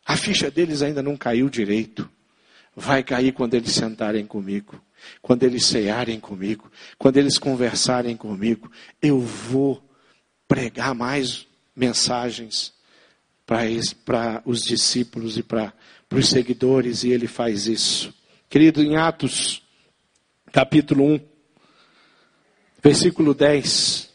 A 0.04 0.14
ficha 0.14 0.50
deles 0.50 0.82
ainda 0.82 1.02
não 1.02 1.16
caiu 1.16 1.48
direito. 1.48 2.06
Vai 2.76 3.02
cair 3.02 3.32
quando 3.32 3.54
eles 3.54 3.72
sentarem 3.72 4.26
comigo, 4.26 4.78
quando 5.22 5.42
eles 5.42 5.64
cearem 5.64 6.20
comigo, 6.20 6.70
quando 6.98 7.16
eles 7.16 7.38
conversarem 7.38 8.14
comigo. 8.14 8.70
Eu 9.00 9.20
vou 9.20 9.82
pregar 10.46 10.94
mais 10.94 11.46
mensagens 11.74 12.74
para 14.04 14.42
os 14.44 14.62
discípulos 14.62 15.36
e 15.36 15.42
para 15.42 15.74
os 16.12 16.28
seguidores, 16.28 17.02
e 17.02 17.10
ele 17.10 17.26
faz 17.26 17.66
isso. 17.66 18.14
Querido, 18.48 18.80
em 18.80 18.96
Atos, 18.96 19.60
capítulo 20.52 21.04
1, 21.14 21.20
versículo 22.80 23.34
10, 23.34 24.08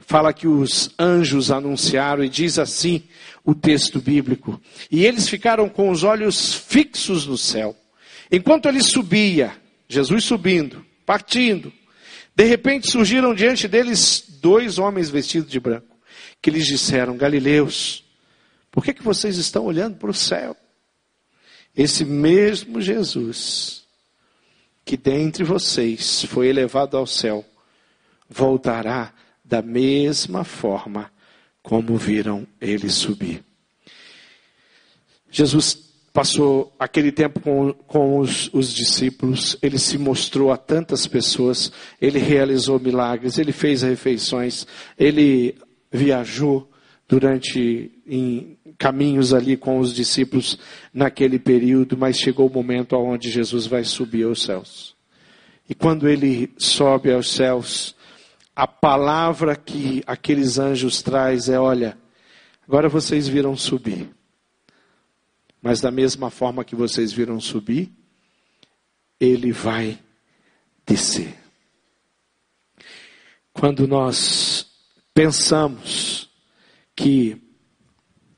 fala 0.00 0.32
que 0.32 0.48
os 0.48 0.90
anjos 0.98 1.52
anunciaram, 1.52 2.24
e 2.24 2.28
diz 2.28 2.58
assim 2.58 3.04
o 3.44 3.54
texto 3.54 4.00
bíblico: 4.00 4.60
E 4.90 5.04
eles 5.04 5.28
ficaram 5.28 5.68
com 5.68 5.88
os 5.90 6.02
olhos 6.02 6.54
fixos 6.54 7.28
no 7.28 7.38
céu. 7.38 7.76
Enquanto 8.28 8.66
ele 8.66 8.82
subia, 8.82 9.52
Jesus 9.88 10.24
subindo, 10.24 10.84
partindo, 11.06 11.72
de 12.34 12.44
repente 12.44 12.90
surgiram 12.90 13.34
diante 13.34 13.68
deles 13.68 14.38
dois 14.40 14.78
homens 14.78 15.10
vestidos 15.10 15.48
de 15.48 15.60
branco, 15.60 15.96
que 16.42 16.50
lhes 16.50 16.66
disseram: 16.66 17.16
Galileus, 17.16 18.03
por 18.74 18.82
que, 18.82 18.92
que 18.92 19.04
vocês 19.04 19.36
estão 19.36 19.64
olhando 19.66 19.98
para 19.98 20.10
o 20.10 20.14
céu? 20.14 20.56
Esse 21.76 22.04
mesmo 22.04 22.80
Jesus, 22.80 23.84
que 24.84 24.96
dentre 24.96 25.44
vocês 25.44 26.24
foi 26.24 26.48
elevado 26.48 26.96
ao 26.96 27.06
céu, 27.06 27.44
voltará 28.28 29.14
da 29.44 29.62
mesma 29.62 30.42
forma 30.42 31.08
como 31.62 31.96
viram 31.96 32.44
ele 32.60 32.90
subir. 32.90 33.44
Jesus 35.30 35.78
passou 36.12 36.74
aquele 36.76 37.12
tempo 37.12 37.38
com, 37.38 37.72
com 37.72 38.18
os, 38.18 38.52
os, 38.52 38.74
discípulos, 38.74 39.56
ele 39.62 39.78
se 39.78 39.96
mostrou 39.96 40.50
a 40.50 40.56
tantas 40.56 41.06
pessoas, 41.06 41.70
ele 42.00 42.18
realizou 42.18 42.80
milagres, 42.80 43.38
ele 43.38 43.52
fez 43.52 43.82
refeições, 43.82 44.66
ele 44.98 45.56
viajou 45.92 46.68
durante 47.08 47.92
em 48.06 48.58
caminhos 48.78 49.32
ali 49.34 49.56
com 49.56 49.78
os 49.78 49.94
discípulos 49.94 50.58
naquele 50.92 51.38
período, 51.38 51.96
mas 51.96 52.18
chegou 52.18 52.46
o 52.48 52.52
momento 52.52 52.96
onde 52.96 53.30
Jesus 53.30 53.66
vai 53.66 53.84
subir 53.84 54.24
aos 54.24 54.42
céus. 54.42 54.96
E 55.68 55.74
quando 55.74 56.08
ele 56.08 56.52
sobe 56.58 57.12
aos 57.12 57.30
céus, 57.30 57.94
a 58.54 58.66
palavra 58.66 59.56
que 59.56 60.02
aqueles 60.06 60.58
anjos 60.58 61.02
traz 61.02 61.48
é: 61.48 61.58
olha, 61.58 61.96
agora 62.66 62.88
vocês 62.88 63.26
viram 63.26 63.56
subir. 63.56 64.08
Mas 65.60 65.80
da 65.80 65.90
mesma 65.90 66.28
forma 66.28 66.64
que 66.64 66.76
vocês 66.76 67.10
viram 67.10 67.40
subir, 67.40 67.90
ele 69.18 69.50
vai 69.50 69.98
descer. 70.86 71.34
Quando 73.52 73.88
nós 73.88 74.66
pensamos 75.14 76.23
que 76.94 77.40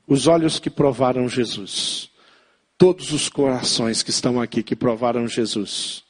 os 0.07 0.27
olhos 0.27 0.59
que 0.59 0.69
provaram 0.69 1.27
Jesus, 1.27 2.09
todos 2.77 3.11
os 3.11 3.29
corações 3.29 4.01
que 4.01 4.09
estão 4.09 4.41
aqui 4.41 4.63
que 4.63 4.75
provaram 4.75 5.27
Jesus, 5.27 6.03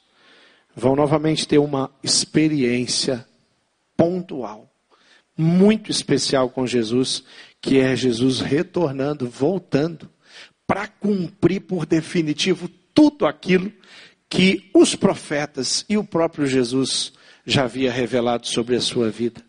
vão 0.74 0.94
novamente 0.94 1.46
ter 1.46 1.58
uma 1.58 1.90
experiência 2.02 3.26
pontual, 3.96 4.72
muito 5.36 5.90
especial 5.90 6.48
com 6.48 6.66
Jesus, 6.66 7.24
que 7.60 7.78
é 7.78 7.96
Jesus 7.96 8.40
retornando, 8.40 9.28
voltando, 9.28 10.08
para 10.66 10.86
cumprir 10.86 11.62
por 11.62 11.84
definitivo 11.84 12.68
tudo 12.94 13.26
aquilo 13.26 13.72
que 14.28 14.70
os 14.74 14.94
profetas 14.94 15.84
e 15.88 15.96
o 15.96 16.04
próprio 16.04 16.46
Jesus 16.46 17.12
já 17.44 17.64
havia 17.64 17.90
revelado 17.90 18.46
sobre 18.46 18.76
a 18.76 18.80
sua 18.80 19.10
vida. 19.10 19.47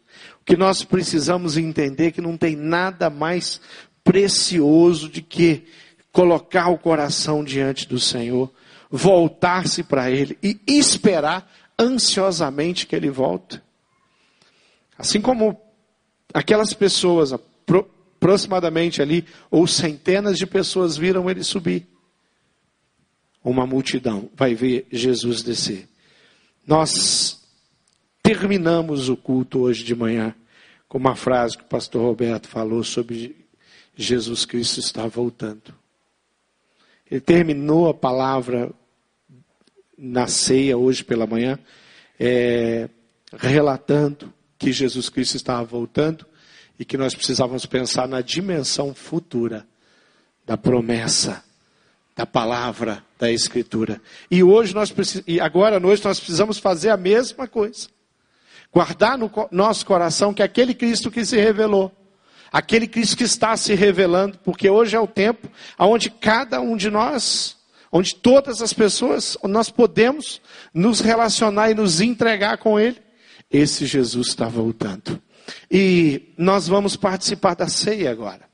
Que 0.50 0.58
nós 0.58 0.84
precisamos 0.84 1.58
entender 1.58 2.12
que 2.12 2.22
não 2.22 2.36
tem 2.36 2.56
nada 2.56 3.08
mais 3.08 3.62
precioso 4.04 5.08
de 5.08 5.22
que 5.22 5.68
colocar 6.12 6.70
o 6.70 6.78
coração 6.80 7.44
diante 7.44 7.88
do 7.88 8.00
Senhor, 8.00 8.52
voltar-se 8.90 9.84
para 9.84 10.10
Ele 10.10 10.36
e 10.42 10.60
esperar 10.66 11.48
ansiosamente 11.78 12.88
que 12.88 12.96
Ele 12.96 13.12
volte. 13.12 13.62
Assim 14.98 15.22
como 15.22 15.56
aquelas 16.34 16.74
pessoas, 16.74 17.32
aproximadamente 17.32 19.04
ali, 19.04 19.26
ou 19.52 19.68
centenas 19.68 20.36
de 20.36 20.48
pessoas 20.48 20.98
viram 20.98 21.30
ele 21.30 21.44
subir. 21.44 21.88
Uma 23.44 23.68
multidão 23.68 24.32
vai 24.36 24.56
ver 24.56 24.88
Jesus 24.92 25.44
descer. 25.44 25.88
Nós 26.66 27.40
terminamos 28.22 29.10
o 29.10 29.16
culto 29.16 29.60
hoje 29.60 29.84
de 29.84 29.96
manhã 29.96 30.36
com 30.90 30.98
uma 30.98 31.16
frase 31.16 31.56
que 31.56 31.64
o 31.64 31.68
pastor 31.68 32.02
Roberto 32.02 32.48
falou 32.48 32.84
sobre 32.84 33.38
Jesus 33.96 34.44
Cristo 34.44 34.80
está 34.80 35.06
voltando. 35.06 35.74
Ele 37.10 37.22
terminou 37.22 37.88
a 37.88 37.94
palavra 37.94 38.72
na 39.96 40.26
ceia 40.28 40.78
hoje 40.78 41.04
pela 41.04 41.28
manhã, 41.28 41.60
é, 42.20 42.90
relatando 43.34 44.34
que 44.58 44.72
Jesus 44.72 45.10
Cristo 45.10 45.36
estava 45.36 45.64
voltando 45.64 46.26
e 46.80 46.84
que 46.84 46.98
nós 46.98 47.14
precisávamos 47.14 47.66
pensar 47.66 48.08
na 48.08 48.22
dimensão 48.22 48.96
futura 48.96 49.68
da 50.46 50.58
promessa, 50.58 51.44
da 52.16 52.26
palavra, 52.26 53.04
da 53.20 53.32
Escritura. 53.32 54.02
E 54.32 54.42
hoje 54.42 54.74
nós 54.74 54.94
e 55.28 55.40
agora 55.40 55.78
à 55.78 55.80
noite 55.80 56.04
nós 56.04 56.20
precisamos 56.20 56.58
fazer 56.58 56.90
a 56.90 56.98
mesma 56.98 57.48
coisa. 57.48 57.88
Guardar 58.74 59.18
no 59.18 59.32
nosso 59.52 59.86
coração 59.86 60.34
que 60.34 60.44
aquele 60.44 60.74
Cristo 60.74 61.10
que 61.10 61.26
se 61.26 61.38
revelou, 61.38 61.92
Aquele 62.52 62.88
Cristo 62.88 63.16
que 63.16 63.24
está 63.24 63.56
se 63.56 63.76
revelando, 63.76 64.40
porque 64.40 64.70
hoje 64.70 64.96
é 64.96 65.00
o 65.00 65.08
tempo 65.08 65.48
onde 65.78 66.10
cada 66.10 66.60
um 66.60 66.76
de 66.76 66.90
nós, 66.90 67.58
onde 67.92 68.16
todas 68.16 68.62
as 68.62 68.74
pessoas, 68.74 69.38
nós 69.44 69.70
podemos 69.70 70.42
nos 70.74 71.00
relacionar 71.00 71.70
e 71.70 71.76
nos 71.76 72.02
entregar 72.02 72.58
com 72.58 72.80
Ele. 72.80 72.98
Esse 73.52 73.86
Jesus 73.86 74.30
está 74.30 74.48
voltando. 74.48 75.22
E 75.70 76.34
nós 76.38 76.68
vamos 76.68 76.96
participar 76.96 77.56
da 77.56 77.68
ceia 77.68 78.12
agora. 78.12 78.48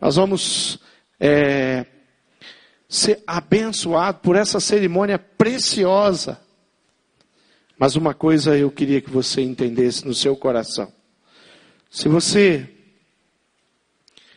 Nós 0.00 0.16
vamos 0.16 0.80
é, 1.18 1.86
ser 2.88 3.22
abençoados 3.26 4.20
por 4.22 4.34
essa 4.34 4.58
cerimônia 4.58 5.18
preciosa. 5.18 6.40
Mas 7.80 7.96
uma 7.96 8.12
coisa 8.12 8.58
eu 8.58 8.70
queria 8.70 9.00
que 9.00 9.08
você 9.08 9.40
entendesse 9.40 10.06
no 10.06 10.12
seu 10.12 10.36
coração. 10.36 10.92
Se 11.90 12.10
você 12.10 12.68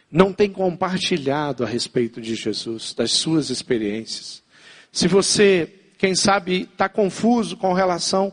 não 0.09 0.31
tem 0.31 0.49
compartilhado 0.49 1.61
a 1.61 1.67
respeito 1.67 2.21
de 2.21 2.35
Jesus, 2.35 2.93
das 2.93 3.11
suas 3.11 3.49
experiências, 3.49 4.41
se 4.93 5.09
você, 5.09 5.69
quem 5.97 6.15
sabe, 6.15 6.69
está 6.71 6.87
confuso 6.87 7.57
com 7.57 7.73
relação, 7.73 8.31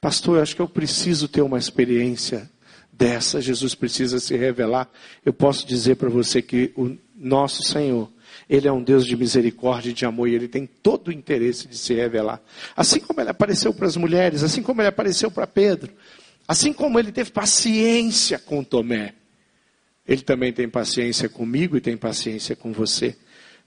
pastor, 0.00 0.36
eu 0.36 0.42
acho 0.44 0.54
que 0.54 0.62
eu 0.62 0.68
preciso 0.68 1.26
ter 1.26 1.42
uma 1.42 1.58
experiência 1.58 2.48
dessa, 2.92 3.40
Jesus 3.40 3.74
precisa 3.74 4.20
se 4.20 4.36
revelar, 4.36 4.88
eu 5.26 5.32
posso 5.32 5.66
dizer 5.66 5.96
para 5.96 6.08
você 6.08 6.40
que 6.40 6.72
o 6.76 6.96
nosso 7.16 7.64
Senhor, 7.64 8.08
Ele 8.50 8.66
é 8.66 8.72
um 8.72 8.82
Deus 8.82 9.06
de 9.06 9.16
misericórdia 9.16 9.90
e 9.90 9.92
de 9.92 10.04
amor 10.04 10.28
e 10.28 10.34
Ele 10.34 10.48
tem 10.48 10.66
todo 10.66 11.08
o 11.08 11.12
interesse 11.12 11.68
de 11.68 11.78
se 11.78 11.94
revelar. 11.94 12.42
Assim 12.76 12.98
como 12.98 13.20
Ele 13.20 13.30
apareceu 13.30 13.72
para 13.72 13.86
as 13.86 13.96
mulheres, 13.96 14.42
assim 14.42 14.60
como 14.60 14.80
Ele 14.80 14.88
apareceu 14.88 15.30
para 15.30 15.46
Pedro, 15.46 15.92
assim 16.48 16.72
como 16.72 16.98
Ele 16.98 17.12
teve 17.12 17.30
paciência 17.30 18.40
com 18.40 18.64
Tomé, 18.64 19.14
Ele 20.04 20.22
também 20.22 20.52
tem 20.52 20.68
paciência 20.68 21.28
comigo 21.28 21.76
e 21.76 21.80
tem 21.80 21.96
paciência 21.96 22.56
com 22.56 22.72
você. 22.72 23.16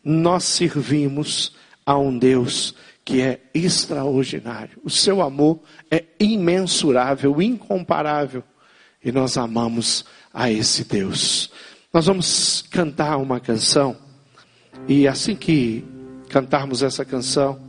Nós 0.04 0.44
servimos 0.44 1.56
a 1.86 1.98
um 1.98 2.20
Deus 2.20 2.76
que 3.06 3.22
é 3.22 3.40
extraordinário. 3.54 4.82
O 4.84 4.90
seu 4.90 5.22
amor 5.22 5.62
é 5.90 6.04
imensurável, 6.20 7.42
incomparável. 7.42 8.44
E 9.02 9.14
nós 9.14 9.38
amamos 9.38 10.04
a 10.34 10.52
esse 10.52 10.84
Deus. 10.84 11.50
Nós 11.94 12.06
vamos 12.06 12.66
cantar 12.70 13.16
uma 13.16 13.40
canção. 13.40 13.96
E 14.88 15.08
assim 15.08 15.36
que 15.36 15.84
cantarmos 16.30 16.84
essa 16.84 17.06
canção, 17.06 17.60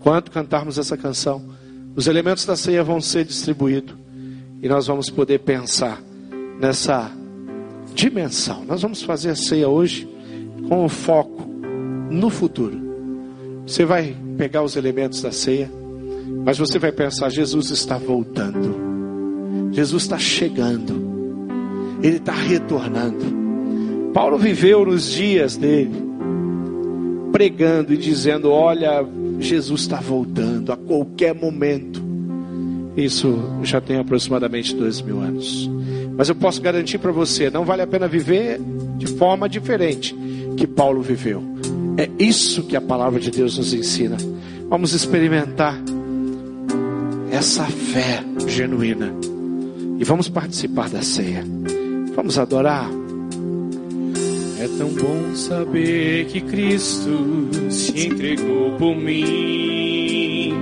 quando 0.00 0.30
cantarmos 0.30 0.78
essa 0.78 0.96
canção, 0.96 1.42
os 1.94 2.06
elementos 2.06 2.44
da 2.44 2.56
ceia 2.56 2.82
vão 2.82 3.00
ser 3.00 3.24
distribuídos. 3.24 3.94
E 4.62 4.68
nós 4.68 4.86
vamos 4.86 5.10
poder 5.10 5.40
pensar 5.40 6.00
nessa 6.60 7.10
dimensão. 7.94 8.64
Nós 8.64 8.82
vamos 8.82 9.02
fazer 9.02 9.30
a 9.30 9.36
ceia 9.36 9.68
hoje 9.68 10.08
com 10.68 10.84
o 10.84 10.88
foco 10.88 11.44
no 12.10 12.30
futuro. 12.30 12.80
Você 13.66 13.84
vai 13.84 14.16
pegar 14.36 14.62
os 14.62 14.76
elementos 14.76 15.22
da 15.22 15.32
ceia, 15.32 15.70
mas 16.44 16.58
você 16.58 16.78
vai 16.78 16.92
pensar: 16.92 17.28
Jesus 17.30 17.70
está 17.70 17.98
voltando. 17.98 18.92
Jesus 19.72 20.02
está 20.02 20.18
chegando, 20.18 20.94
Ele 22.02 22.16
está 22.16 22.32
retornando. 22.32 23.42
Paulo 24.12 24.36
viveu 24.36 24.84
nos 24.84 25.10
dias 25.10 25.56
dele, 25.56 26.11
pregando 27.32 27.92
e 27.92 27.96
dizendo: 27.96 28.50
Olha, 28.50 29.04
Jesus 29.40 29.80
está 29.80 29.96
voltando 29.96 30.70
a 30.72 30.76
qualquer 30.76 31.34
momento. 31.34 32.00
Isso 32.96 33.38
já 33.62 33.80
tem 33.80 33.98
aproximadamente 33.98 34.76
dois 34.76 35.00
mil 35.00 35.20
anos. 35.20 35.68
Mas 36.16 36.28
eu 36.28 36.34
posso 36.34 36.60
garantir 36.60 36.98
para 36.98 37.10
você: 37.10 37.50
não 37.50 37.64
vale 37.64 37.82
a 37.82 37.86
pena 37.86 38.06
viver 38.06 38.60
de 38.98 39.06
forma 39.06 39.48
diferente 39.48 40.14
que 40.56 40.66
Paulo 40.66 41.00
viveu. 41.00 41.42
É 41.96 42.08
isso 42.18 42.62
que 42.64 42.76
a 42.76 42.80
palavra 42.80 43.18
de 43.18 43.30
Deus 43.30 43.58
nos 43.58 43.72
ensina. 43.72 44.16
Vamos 44.68 44.92
experimentar 44.92 45.78
essa 47.30 47.64
fé 47.64 48.22
genuína 48.46 49.12
e 49.98 50.04
vamos 50.04 50.28
participar 50.28 50.88
da 50.88 51.02
ceia. 51.02 51.44
Vamos 52.14 52.38
adorar. 52.38 53.01
É 54.62 54.68
tão 54.78 54.90
bom 54.90 55.34
saber 55.34 56.26
que 56.26 56.40
Cristo 56.40 57.48
se 57.68 58.06
entregou 58.06 58.70
por 58.78 58.94
mim. 58.94 60.54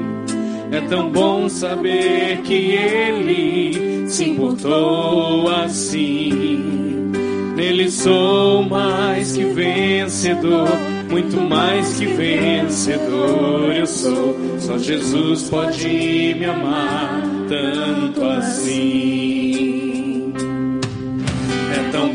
É 0.73 0.81
tão 0.89 1.11
bom 1.11 1.51
saber 1.51 2.39
que 2.39 2.55
Ele 2.55 4.09
se 4.09 4.25
importou 4.25 5.51
assim. 5.51 7.13
Nele 7.55 7.91
sou 7.91 8.63
mais 8.63 9.37
que 9.37 9.45
vencedor, 9.45 10.71
muito 11.11 11.37
mais 11.37 11.99
que 11.99 12.07
vencedor 12.07 13.71
eu 13.71 13.87
sou. 13.87 14.35
Só 14.61 14.79
Jesus 14.79 15.51
pode 15.51 16.37
me 16.39 16.47
amar 16.47 17.21
tanto 17.51 18.25
assim. 18.25 19.40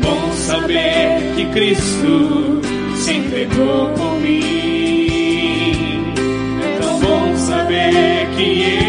bom 0.00 0.32
saber 0.32 1.34
que 1.36 1.46
Cristo 1.46 2.60
se 2.96 3.12
entregou 3.14 3.88
por 3.96 4.20
mim. 4.20 6.12
É 6.62 6.78
tão 6.80 7.00
bom 7.00 7.36
saber 7.36 8.28
que 8.36 8.42
Ele 8.42 8.85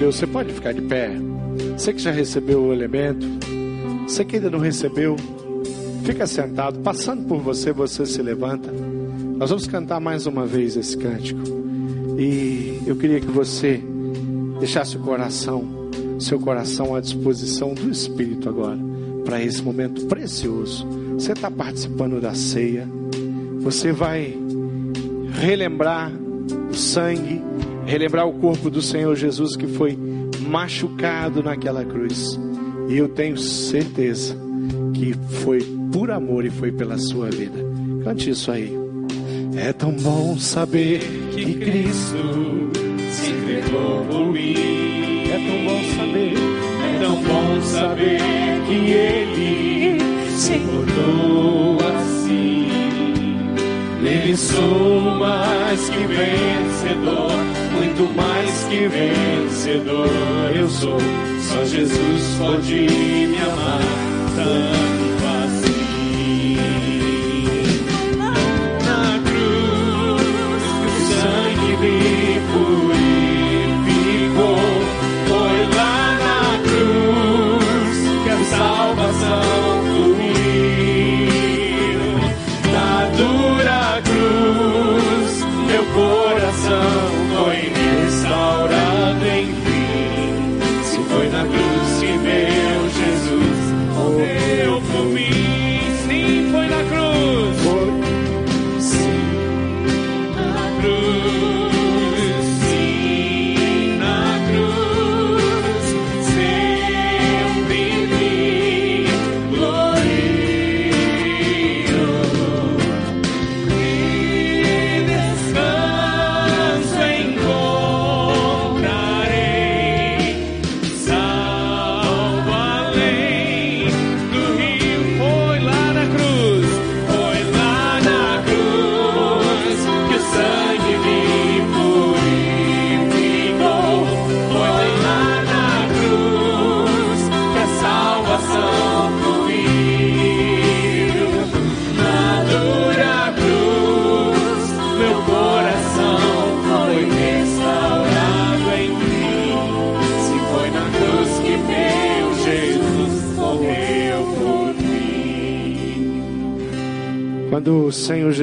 recebeu, 0.00 0.12
você 0.12 0.26
pode 0.26 0.52
ficar 0.52 0.72
de 0.72 0.82
pé. 0.82 1.10
Você 1.76 1.92
que 1.92 2.00
já 2.00 2.10
recebeu 2.10 2.62
o 2.62 2.72
elemento, 2.72 3.26
você 4.06 4.24
que 4.24 4.36
ainda 4.36 4.50
não 4.50 4.58
recebeu, 4.58 5.16
fica 6.04 6.26
sentado. 6.26 6.80
Passando 6.80 7.26
por 7.26 7.38
você, 7.40 7.72
você 7.72 8.06
se 8.06 8.22
levanta. 8.22 8.72
Nós 9.36 9.50
vamos 9.50 9.66
cantar 9.66 10.00
mais 10.00 10.26
uma 10.26 10.46
vez 10.46 10.76
esse 10.76 10.96
cântico. 10.96 11.40
E 12.18 12.80
eu 12.86 12.96
queria 12.96 13.20
que 13.20 13.26
você 13.26 13.82
deixasse 14.58 14.96
o 14.96 15.00
coração, 15.00 15.64
seu 16.18 16.38
coração 16.38 16.94
à 16.94 17.00
disposição 17.00 17.74
do 17.74 17.90
Espírito 17.90 18.48
agora, 18.48 18.78
para 19.24 19.42
esse 19.42 19.62
momento 19.62 20.06
precioso. 20.06 20.86
Você 21.14 21.32
está 21.32 21.50
participando 21.50 22.20
da 22.20 22.34
ceia, 22.34 22.88
você 23.60 23.92
vai 23.92 24.34
relembrar 25.40 26.10
o 26.70 26.74
sangue, 26.74 27.42
relembrar 27.90 28.24
o 28.24 28.32
corpo 28.34 28.70
do 28.70 28.80
Senhor 28.80 29.16
Jesus 29.16 29.56
que 29.56 29.66
foi 29.66 29.98
machucado 30.48 31.42
naquela 31.42 31.84
cruz. 31.84 32.38
E 32.88 32.96
eu 32.96 33.08
tenho 33.08 33.36
certeza 33.36 34.36
que 34.94 35.12
foi 35.42 35.60
por 35.92 36.10
amor 36.12 36.44
e 36.44 36.50
foi 36.50 36.70
pela 36.70 36.96
sua 36.98 37.28
vida. 37.30 37.58
Cante 38.04 38.30
isso 38.30 38.50
aí. 38.52 38.72
É 39.56 39.72
tão 39.72 39.90
bom 39.92 40.38
saber 40.38 41.00
que 41.34 41.54
Cristo 41.54 42.70
se 43.10 43.30
entregou 43.32 44.04
por 44.08 44.32
mim. 44.32 44.54
é 45.28 45.38
tão 45.48 45.64
bom 45.64 45.82
saber. 45.96 46.34
É 46.84 46.98
tão 47.00 47.16
bom 47.16 47.60
saber 47.62 48.20
que 48.68 48.74
Ele 48.92 49.98
se 50.30 50.54
importou 50.54 51.78
assim. 51.88 52.59
Nele 54.02 54.34
sou 54.36 55.00
mais 55.18 55.90
que 55.90 56.06
vencedor, 56.06 57.32
muito 57.72 58.14
mais 58.16 58.64
que 58.64 58.88
vencedor. 58.88 60.08
Eu 60.54 60.68
sou, 60.68 60.98
só 61.40 61.64
Jesus 61.64 62.36
pode 62.38 62.74
me 62.74 63.36
amar 63.36 63.80
tanto 64.34 64.99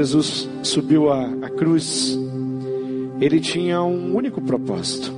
Jesus 0.07 0.49
subiu 0.63 1.11
a 1.11 1.49
cruz, 1.49 2.17
ele 3.19 3.41
tinha 3.41 3.83
um 3.83 4.15
único 4.15 4.41
propósito. 4.41 5.13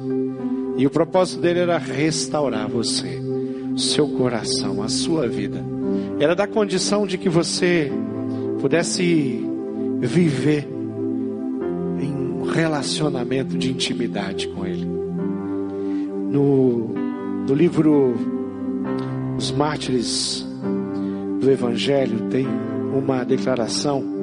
E 0.77 0.87
o 0.87 0.89
propósito 0.89 1.39
dele 1.39 1.59
era 1.59 1.77
restaurar 1.77 2.67
você, 2.67 3.21
seu 3.77 4.07
coração, 4.07 4.81
a 4.81 4.89
sua 4.89 5.27
vida. 5.27 5.63
Era 6.19 6.35
da 6.35 6.47
condição 6.47 7.05
de 7.05 7.19
que 7.19 7.29
você 7.29 7.91
pudesse 8.59 9.45
viver 9.99 10.67
em 12.01 12.11
um 12.11 12.41
relacionamento 12.45 13.59
de 13.59 13.69
intimidade 13.69 14.47
com 14.47 14.65
Ele. 14.65 14.85
No, 16.31 16.95
no 17.47 17.53
livro 17.53 18.15
Os 19.37 19.51
Mártires 19.51 20.43
do 21.39 21.51
Evangelho 21.51 22.27
tem 22.31 22.47
uma 22.91 23.23
declaração 23.23 24.18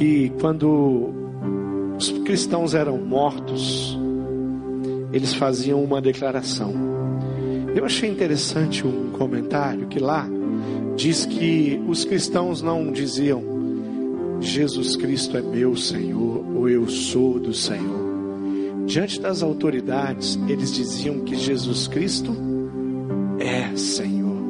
que 0.00 0.32
quando 0.40 1.12
os 1.98 2.10
cristãos 2.24 2.74
eram 2.74 2.96
mortos, 2.96 3.98
eles 5.12 5.34
faziam 5.34 5.84
uma 5.84 6.00
declaração. 6.00 6.72
Eu 7.76 7.84
achei 7.84 8.08
interessante 8.08 8.86
um 8.86 9.10
comentário 9.10 9.88
que 9.88 9.98
lá 9.98 10.26
diz 10.96 11.26
que 11.26 11.78
os 11.86 12.06
cristãos 12.06 12.62
não 12.62 12.90
diziam 12.90 13.44
Jesus 14.40 14.96
Cristo 14.96 15.36
é 15.36 15.42
meu 15.42 15.76
Senhor 15.76 16.46
ou 16.56 16.66
eu 16.66 16.88
sou 16.88 17.38
do 17.38 17.52
Senhor. 17.52 18.00
Diante 18.86 19.20
das 19.20 19.42
autoridades, 19.42 20.38
eles 20.48 20.72
diziam 20.72 21.20
que 21.20 21.36
Jesus 21.36 21.86
Cristo 21.86 22.34
é 23.38 23.76
Senhor. 23.76 24.40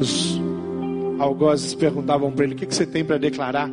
Os 0.00 0.45
algozes 1.18 1.74
perguntavam 1.74 2.30
para 2.32 2.44
ele: 2.44 2.54
O 2.54 2.56
que, 2.56 2.66
que 2.66 2.74
você 2.74 2.86
tem 2.86 3.04
para 3.04 3.18
declarar? 3.18 3.70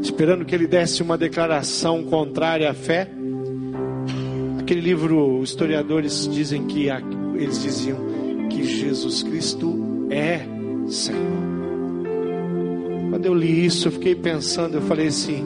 Esperando 0.00 0.44
que 0.44 0.54
ele 0.54 0.66
desse 0.66 1.02
uma 1.02 1.16
declaração 1.16 2.04
contrária 2.04 2.70
à 2.70 2.74
fé. 2.74 3.10
Aquele 4.58 4.80
livro, 4.80 5.42
historiadores 5.42 6.28
dizem 6.30 6.66
que 6.66 6.88
eles 7.34 7.62
diziam 7.62 7.98
que 8.50 8.64
Jesus 8.64 9.22
Cristo 9.22 10.08
é 10.10 10.40
Senhor. 10.88 11.54
Quando 13.10 13.26
eu 13.26 13.34
li 13.34 13.64
isso, 13.64 13.88
eu 13.88 13.92
fiquei 13.92 14.14
pensando, 14.14 14.74
eu 14.74 14.82
falei 14.82 15.06
assim: 15.06 15.42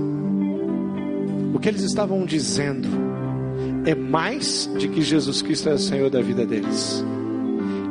o 1.55 1.59
que 1.59 1.69
eles 1.69 1.83
estavam 1.83 2.25
dizendo 2.25 2.89
é 3.85 3.95
mais 3.95 4.71
de 4.79 4.89
que 4.89 5.01
Jesus 5.03 5.41
Cristo 5.43 5.69
é 5.69 5.75
o 5.75 5.79
Senhor 5.79 6.11
da 6.11 6.21
vida 6.21 6.45
deles, 6.45 7.05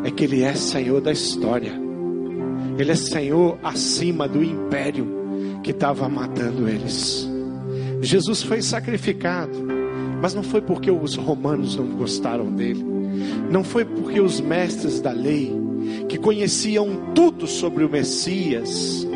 é 0.04 0.12
que 0.12 0.24
Ele 0.24 0.44
é 0.44 0.54
Senhor 0.54 1.02
da 1.02 1.12
história, 1.12 1.72
Ele 2.78 2.92
é 2.92 2.96
Senhor 2.96 3.58
acima 3.64 4.28
do 4.28 4.44
império 4.44 5.08
que 5.64 5.72
estava 5.72 6.08
matando 6.08 6.68
eles. 6.70 7.28
Jesus 8.02 8.44
foi 8.44 8.62
sacrificado, 8.62 9.58
mas 10.22 10.34
não 10.34 10.44
foi 10.44 10.62
porque 10.62 10.92
os 10.92 11.16
romanos 11.16 11.76
não 11.76 11.88
gostaram 11.88 12.52
dele, 12.52 12.86
não 13.52 13.64
foi 13.64 13.84
porque 13.84 14.22
os 14.22 14.40
mestres 14.40 15.00
da 15.02 15.12
lei, 15.12 15.52
que 16.08 16.18
conheciam 16.18 17.14
tudo 17.16 17.48
sobre 17.48 17.84
o 17.84 17.90
Messias, 17.90 19.08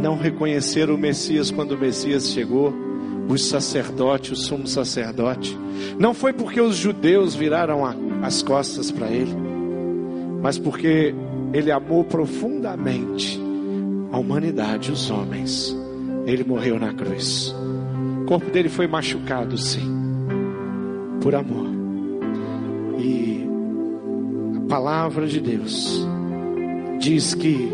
não 0.00 0.16
reconheceram 0.16 0.94
o 0.94 0.98
Messias 0.98 1.50
quando 1.50 1.72
o 1.72 1.78
Messias 1.78 2.28
chegou, 2.30 2.72
os 3.28 3.44
sacerdotes, 3.46 4.30
o 4.32 4.36
sumo 4.36 4.66
sacerdote. 4.66 5.56
Não 5.98 6.14
foi 6.14 6.32
porque 6.32 6.60
os 6.60 6.76
judeus 6.76 7.34
viraram 7.34 7.84
a- 7.84 7.94
as 8.22 8.42
costas 8.42 8.90
para 8.90 9.08
ele, 9.10 9.34
mas 10.40 10.58
porque 10.58 11.14
ele 11.52 11.70
amou 11.70 12.04
profundamente 12.04 13.40
a 14.12 14.18
humanidade, 14.18 14.92
os 14.92 15.10
homens. 15.10 15.76
Ele 16.26 16.44
morreu 16.44 16.78
na 16.78 16.92
cruz. 16.92 17.54
O 18.22 18.24
corpo 18.26 18.50
dele 18.50 18.68
foi 18.68 18.86
machucado, 18.86 19.56
sim, 19.56 19.90
por 21.22 21.34
amor. 21.34 21.68
E 22.98 23.46
a 24.56 24.68
palavra 24.68 25.26
de 25.26 25.40
Deus 25.40 26.06
diz 27.00 27.34
que 27.34 27.70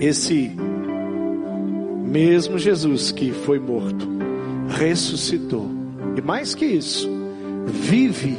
esse 0.00 0.52
mesmo 2.08 2.58
Jesus 2.58 3.12
que 3.12 3.30
foi 3.32 3.58
morto, 3.58 4.08
ressuscitou. 4.68 5.70
E 6.16 6.22
mais 6.22 6.54
que 6.54 6.64
isso, 6.64 7.08
vive 7.66 8.36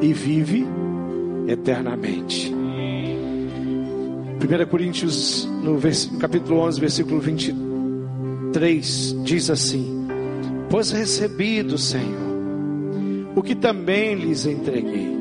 e 0.00 0.12
vive 0.12 0.66
eternamente. 1.48 2.61
1 4.42 4.66
Coríntios, 4.66 5.48
no, 5.62 5.78
capítulo 6.18 6.58
11, 6.62 6.80
versículo 6.80 7.20
23, 7.20 9.16
diz 9.22 9.48
assim: 9.48 10.04
Pois 10.68 10.90
recebi 10.90 11.62
do 11.62 11.78
Senhor 11.78 12.32
o 13.36 13.42
que 13.42 13.54
também 13.54 14.16
lhes 14.16 14.44
entreguei, 14.44 15.16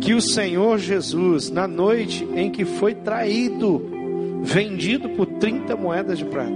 que 0.00 0.14
o 0.14 0.22
Senhor 0.22 0.78
Jesus, 0.78 1.50
na 1.50 1.68
noite 1.68 2.26
em 2.34 2.50
que 2.50 2.64
foi 2.64 2.94
traído, 2.94 3.82
vendido 4.42 5.10
por 5.10 5.26
30 5.26 5.76
moedas 5.76 6.16
de 6.16 6.24
prata, 6.24 6.50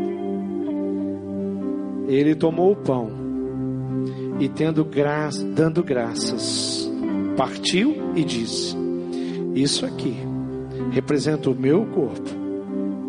ele 2.09 2.35
tomou 2.35 2.73
o 2.73 2.77
pão 2.77 3.11
e 4.41 4.49
tendo 4.49 4.83
graça, 4.83 5.45
dando 5.45 5.85
graças, 5.85 6.91
partiu 7.37 8.15
e 8.17 8.25
disse: 8.25 8.75
Isso 9.55 9.85
aqui 9.85 10.32
representa 10.91 11.51
o 11.51 11.55
meu 11.55 11.87
corpo, 11.87 12.31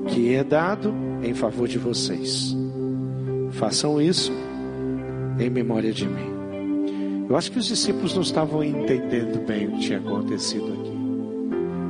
que 0.07 0.33
é 0.33 0.43
dado 0.43 0.93
em 1.23 1.33
favor 1.33 1.67
de 1.67 1.77
vocês. 1.77 2.55
Façam 3.51 4.01
isso 4.01 4.31
em 5.39 5.49
memória 5.49 5.91
de 5.91 6.07
mim. 6.07 6.33
Eu 7.29 7.37
acho 7.37 7.51
que 7.51 7.59
os 7.59 7.65
discípulos 7.65 8.13
não 8.13 8.21
estavam 8.21 8.63
entendendo 8.63 9.45
bem 9.45 9.67
o 9.67 9.71
que 9.71 9.79
tinha 9.79 9.99
acontecido 9.99 10.65
aqui. 10.65 10.93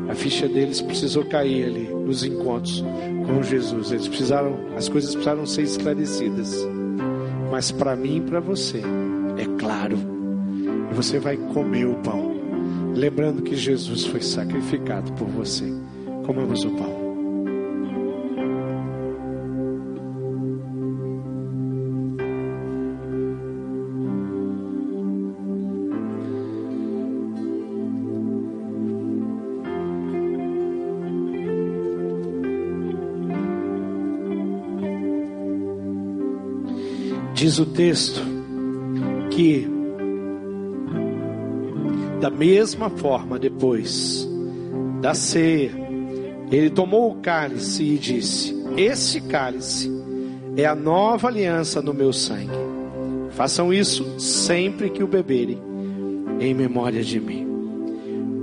A 0.10 0.16
ficha 0.16 0.48
deles 0.48 0.82
precisou 0.82 1.26
cair 1.26 1.66
ali 1.66 1.88
nos 1.88 2.24
encontros 2.24 2.84
com 3.26 3.42
Jesus. 3.42 3.92
Eles 3.92 4.08
precisaram, 4.08 4.56
as 4.78 4.88
coisas 4.88 5.12
precisaram 5.12 5.46
ser 5.46 5.64
esclarecidas. 5.64 6.56
Mas 7.52 7.72
para 7.72 7.96
mim 7.96 8.18
e 8.18 8.22
para 8.22 8.40
você, 8.40 8.82
é 9.38 9.46
claro. 9.58 9.98
E 10.92 10.94
você 10.94 11.20
vai 11.20 11.38
comer 11.38 11.86
o 11.86 11.96
pão, 11.96 12.33
lembrando 12.94 13.42
que 13.42 13.56
Jesus 13.56 14.06
foi 14.06 14.22
sacrificado 14.22 15.12
por 15.14 15.28
você. 15.28 15.66
Comamos 16.26 16.64
o 16.64 16.70
pão. 16.72 17.04
Diz 37.34 37.60
o 37.60 37.66
texto 37.66 38.22
que, 39.30 39.68
da 42.24 42.30
mesma 42.30 42.90
forma, 42.90 43.38
depois 43.38 44.26
da 45.02 45.14
ceia, 45.14 45.72
ele 46.50 46.70
tomou 46.70 47.12
o 47.12 47.16
cálice 47.16 47.84
e 47.84 47.98
disse: 47.98 48.56
Esse 48.78 49.20
cálice 49.20 49.92
é 50.56 50.66
a 50.66 50.74
nova 50.74 51.28
aliança 51.28 51.82
no 51.82 51.94
meu 51.94 52.14
sangue. 52.14 52.48
Façam 53.32 53.74
isso 53.74 54.18
sempre 54.22 54.90
que 54.90 55.04
o 55.04 55.08
beberem, 55.08 55.60
em 56.40 56.54
memória 56.54 57.04
de 57.04 57.20
mim. 57.20 57.46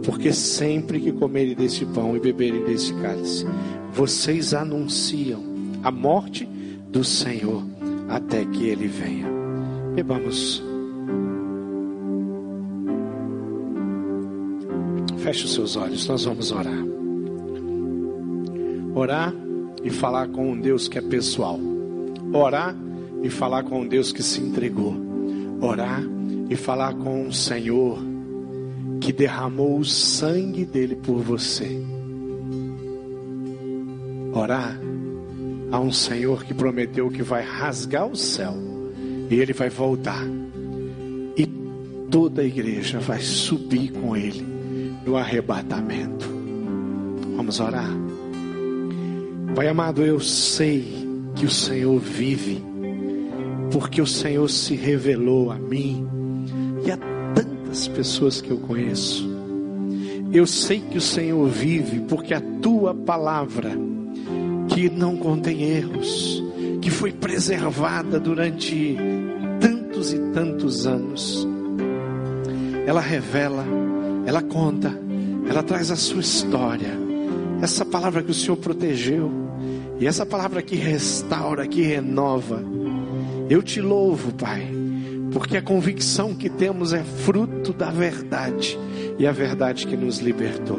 Porque 0.04 0.30
sempre 0.30 1.00
que 1.00 1.10
comerem 1.10 1.54
desse 1.54 1.86
pão 1.86 2.14
e 2.14 2.20
beberem 2.20 2.62
desse 2.64 2.92
cálice, 2.96 3.46
vocês 3.94 4.52
anunciam 4.52 5.42
a 5.82 5.90
morte 5.90 6.46
do 6.90 7.02
Senhor 7.02 7.64
até 8.10 8.44
que 8.44 8.66
ele 8.66 8.88
venha. 8.88 9.26
Bebamos. 9.94 10.69
Feche 15.22 15.44
os 15.44 15.52
seus 15.52 15.76
olhos, 15.76 16.08
nós 16.08 16.24
vamos 16.24 16.50
orar. 16.50 16.82
Orar 18.94 19.34
e 19.84 19.90
falar 19.90 20.28
com 20.28 20.52
um 20.52 20.58
Deus 20.58 20.88
que 20.88 20.96
é 20.96 21.02
pessoal. 21.02 21.60
Orar 22.32 22.74
e 23.22 23.28
falar 23.28 23.64
com 23.64 23.82
um 23.82 23.86
Deus 23.86 24.12
que 24.12 24.22
se 24.22 24.40
entregou. 24.40 24.96
Orar 25.60 26.02
e 26.48 26.56
falar 26.56 26.94
com 26.94 27.26
um 27.26 27.32
Senhor 27.32 27.98
que 28.98 29.12
derramou 29.12 29.78
o 29.78 29.84
sangue 29.84 30.64
dele 30.64 30.96
por 30.96 31.18
você. 31.20 31.68
Orar 34.32 34.80
a 35.70 35.80
um 35.80 35.92
Senhor 35.92 36.44
que 36.44 36.54
prometeu 36.54 37.10
que 37.10 37.22
vai 37.22 37.42
rasgar 37.42 38.06
o 38.06 38.16
céu 38.16 38.54
e 39.28 39.34
ele 39.34 39.52
vai 39.52 39.68
voltar. 39.68 40.24
E 41.36 41.46
toda 42.10 42.40
a 42.40 42.44
igreja 42.44 42.98
vai 43.00 43.20
subir 43.20 43.92
com 43.92 44.16
ele 44.16 44.59
no 45.04 45.16
arrebatamento. 45.16 46.26
Vamos 47.36 47.60
orar. 47.60 47.90
Pai 49.54 49.68
amado, 49.68 50.02
eu 50.02 50.20
sei 50.20 51.08
que 51.34 51.46
o 51.46 51.50
Senhor 51.50 51.98
vive, 51.98 52.62
porque 53.72 54.00
o 54.00 54.06
Senhor 54.06 54.48
se 54.48 54.74
revelou 54.74 55.50
a 55.50 55.58
mim 55.58 56.06
e 56.84 56.90
a 56.90 56.96
tantas 57.34 57.88
pessoas 57.88 58.40
que 58.40 58.50
eu 58.50 58.58
conheço. 58.58 59.28
Eu 60.32 60.46
sei 60.46 60.80
que 60.80 60.98
o 60.98 61.00
Senhor 61.00 61.48
vive, 61.48 62.00
porque 62.00 62.32
a 62.32 62.40
tua 62.62 62.94
palavra 62.94 63.72
que 64.68 64.88
não 64.88 65.16
contém 65.16 65.62
erros, 65.62 66.42
que 66.80 66.90
foi 66.90 67.12
preservada 67.12 68.20
durante 68.20 68.96
tantos 69.60 70.12
e 70.12 70.18
tantos 70.32 70.86
anos. 70.86 71.46
Ela 72.86 73.00
revela, 73.00 73.64
ela 74.30 74.42
conta, 74.42 74.96
ela 75.48 75.60
traz 75.60 75.90
a 75.90 75.96
sua 75.96 76.20
história. 76.20 76.96
Essa 77.60 77.84
palavra 77.84 78.22
que 78.22 78.30
o 78.30 78.34
Senhor 78.34 78.56
protegeu, 78.56 79.28
e 79.98 80.06
essa 80.06 80.24
palavra 80.24 80.62
que 80.62 80.76
restaura, 80.76 81.66
que 81.66 81.82
renova. 81.82 82.62
Eu 83.48 83.60
te 83.60 83.80
louvo, 83.80 84.32
Pai, 84.32 84.68
porque 85.32 85.56
a 85.56 85.62
convicção 85.62 86.32
que 86.32 86.48
temos 86.48 86.92
é 86.92 87.02
fruto 87.02 87.72
da 87.72 87.90
verdade, 87.90 88.78
e 89.18 89.26
a 89.26 89.32
verdade 89.32 89.84
que 89.84 89.96
nos 89.96 90.20
libertou. 90.20 90.78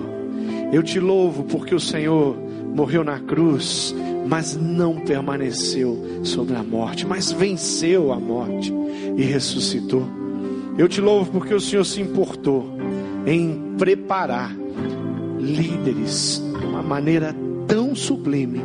Eu 0.71 0.81
te 0.81 0.97
louvo 0.97 1.43
porque 1.43 1.75
o 1.75 1.79
Senhor 1.79 2.37
morreu 2.73 3.03
na 3.03 3.19
cruz, 3.19 3.93
mas 4.29 4.55
não 4.55 5.01
permaneceu 5.01 6.21
sobre 6.23 6.55
a 6.55 6.63
morte, 6.63 7.05
mas 7.05 7.33
venceu 7.33 8.13
a 8.13 8.17
morte 8.17 8.73
e 9.17 9.23
ressuscitou. 9.23 10.07
Eu 10.77 10.87
te 10.87 11.01
louvo 11.01 11.33
porque 11.33 11.53
o 11.53 11.59
Senhor 11.59 11.83
se 11.83 11.99
importou 11.99 12.79
em 13.25 13.75
preparar 13.77 14.55
líderes 15.39 16.41
de 16.59 16.65
uma 16.65 16.81
maneira 16.81 17.35
tão 17.67 17.95
sublime. 17.95 18.61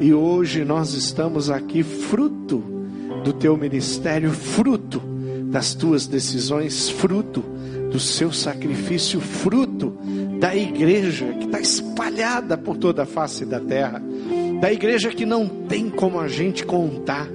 E 0.00 0.12
hoje 0.14 0.64
nós 0.64 0.94
estamos 0.94 1.50
aqui 1.50 1.82
fruto 1.82 2.62
do 3.24 3.32
teu 3.32 3.56
ministério, 3.56 4.30
fruto 4.30 5.02
das 5.44 5.74
tuas 5.74 6.06
decisões, 6.06 6.88
fruto 6.88 7.42
do 7.90 7.98
seu 7.98 8.32
sacrifício, 8.32 9.20
fruto 9.20 9.96
da 10.38 10.54
igreja 10.54 11.26
que 11.32 11.46
está 11.46 11.60
espalhada 11.60 12.56
por 12.56 12.76
toda 12.76 13.02
a 13.02 13.06
face 13.06 13.44
da 13.44 13.58
terra, 13.58 14.02
da 14.60 14.72
igreja 14.72 15.10
que 15.10 15.26
não 15.26 15.48
tem 15.48 15.90
como 15.90 16.20
a 16.20 16.28
gente 16.28 16.64
contar. 16.64 17.28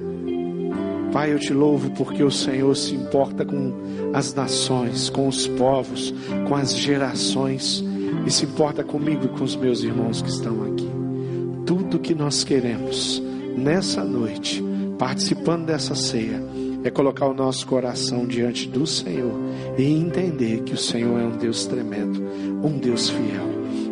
Pai, 1.14 1.32
eu 1.32 1.38
te 1.38 1.52
louvo 1.52 1.92
porque 1.92 2.24
o 2.24 2.30
Senhor 2.30 2.74
se 2.74 2.92
importa 2.92 3.44
com 3.44 3.72
as 4.12 4.34
nações, 4.34 5.08
com 5.08 5.28
os 5.28 5.46
povos, 5.46 6.12
com 6.48 6.56
as 6.56 6.76
gerações, 6.76 7.84
e 8.26 8.30
se 8.32 8.44
importa 8.44 8.82
comigo 8.82 9.26
e 9.26 9.28
com 9.28 9.44
os 9.44 9.54
meus 9.54 9.84
irmãos 9.84 10.20
que 10.20 10.28
estão 10.28 10.64
aqui. 10.64 10.90
Tudo 11.64 12.00
que 12.00 12.16
nós 12.16 12.42
queremos 12.42 13.22
nessa 13.56 14.02
noite, 14.02 14.60
participando 14.98 15.66
dessa 15.66 15.94
ceia, 15.94 16.42
é 16.82 16.90
colocar 16.90 17.28
o 17.28 17.34
nosso 17.34 17.64
coração 17.64 18.26
diante 18.26 18.68
do 18.68 18.84
Senhor 18.84 19.38
e 19.78 19.84
entender 19.84 20.64
que 20.64 20.74
o 20.74 20.78
Senhor 20.78 21.20
é 21.20 21.24
um 21.26 21.38
Deus 21.38 21.64
tremendo, 21.64 22.20
um 22.60 22.76
Deus 22.76 23.08
fiel, 23.08 23.46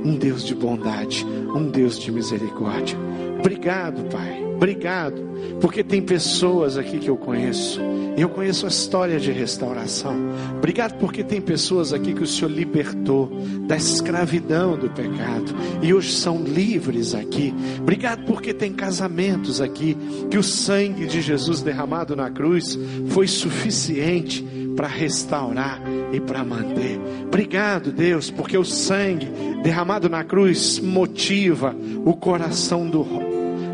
um 0.04 0.16
Deus 0.16 0.44
de 0.44 0.56
bondade, 0.56 1.24
um 1.54 1.70
Deus 1.70 2.00
de 2.00 2.10
misericórdia. 2.10 2.98
Obrigado, 3.38 4.02
Pai. 4.10 4.41
Obrigado, 4.62 5.20
porque 5.60 5.82
tem 5.82 6.00
pessoas 6.00 6.78
aqui 6.78 7.00
que 7.00 7.10
eu 7.10 7.16
conheço, 7.16 7.80
e 8.16 8.20
eu 8.20 8.28
conheço 8.28 8.64
a 8.64 8.68
história 8.68 9.18
de 9.18 9.32
restauração. 9.32 10.14
Obrigado, 10.56 11.00
porque 11.00 11.24
tem 11.24 11.40
pessoas 11.40 11.92
aqui 11.92 12.14
que 12.14 12.22
o 12.22 12.26
Senhor 12.28 12.48
libertou 12.48 13.28
da 13.66 13.76
escravidão 13.76 14.78
do 14.78 14.88
pecado 14.88 15.52
e 15.82 15.92
hoje 15.92 16.12
são 16.12 16.40
livres 16.40 17.12
aqui. 17.12 17.52
Obrigado, 17.80 18.24
porque 18.24 18.54
tem 18.54 18.72
casamentos 18.72 19.60
aqui 19.60 19.96
que 20.30 20.38
o 20.38 20.44
sangue 20.44 21.06
de 21.06 21.20
Jesus 21.20 21.60
derramado 21.60 22.14
na 22.14 22.30
cruz 22.30 22.78
foi 23.08 23.26
suficiente 23.26 24.46
para 24.76 24.86
restaurar 24.86 25.82
e 26.12 26.20
para 26.20 26.44
manter. 26.44 27.00
Obrigado, 27.26 27.90
Deus, 27.90 28.30
porque 28.30 28.56
o 28.56 28.64
sangue 28.64 29.26
derramado 29.64 30.08
na 30.08 30.22
cruz 30.22 30.78
motiva 30.78 31.74
o 32.04 32.14
coração 32.14 32.88
do 32.88 33.31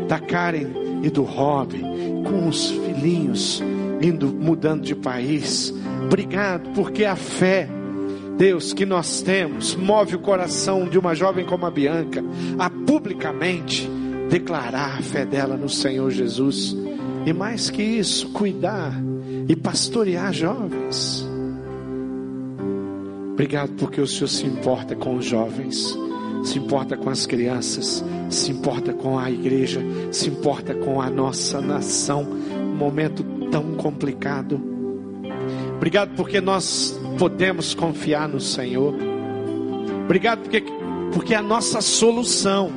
da 0.09 0.19
Karen 0.19 0.71
e 1.03 1.09
do 1.09 1.21
Rob, 1.21 1.79
com 2.27 2.49
os 2.49 2.71
filhinhos 2.71 3.63
indo 4.01 4.27
mudando 4.27 4.83
de 4.83 4.95
país. 4.95 5.71
Obrigado, 6.05 6.71
porque 6.73 7.05
a 7.05 7.15
fé, 7.15 7.69
Deus, 8.35 8.73
que 8.73 8.87
nós 8.87 9.21
temos, 9.21 9.75
move 9.75 10.15
o 10.15 10.19
coração 10.19 10.87
de 10.87 10.97
uma 10.97 11.13
jovem 11.13 11.45
como 11.45 11.65
a 11.65 11.71
Bianca 11.71 12.23
a 12.57 12.69
publicamente 12.69 13.87
declarar 14.29 14.97
a 14.97 15.01
fé 15.01 15.25
dela 15.25 15.55
no 15.55 15.69
Senhor 15.69 16.09
Jesus. 16.09 16.75
E 17.25 17.31
mais 17.31 17.69
que 17.69 17.83
isso, 17.83 18.29
cuidar 18.29 18.93
e 19.47 19.55
pastorear 19.55 20.33
jovens. 20.33 21.27
Obrigado 23.33 23.73
porque 23.73 24.01
o 24.01 24.07
Senhor 24.07 24.27
se 24.27 24.45
importa 24.45 24.95
com 24.95 25.15
os 25.15 25.25
jovens 25.25 25.95
se 26.43 26.57
importa 26.57 26.95
com 26.97 27.09
as 27.09 27.25
crianças, 27.25 28.03
se 28.29 28.51
importa 28.51 28.93
com 28.93 29.17
a 29.17 29.29
igreja, 29.29 29.81
se 30.11 30.29
importa 30.29 30.73
com 30.73 31.01
a 31.01 31.09
nossa 31.09 31.61
nação. 31.61 32.23
Um 32.23 32.75
momento 32.75 33.23
tão 33.51 33.75
complicado. 33.75 34.61
Obrigado 35.75 36.15
porque 36.15 36.39
nós 36.39 36.99
podemos 37.17 37.73
confiar 37.73 38.27
no 38.27 38.39
Senhor. 38.39 38.95
Obrigado 40.05 40.39
porque, 40.39 40.63
porque 41.13 41.35
a 41.35 41.41
nossa 41.41 41.81
solução 41.81 42.71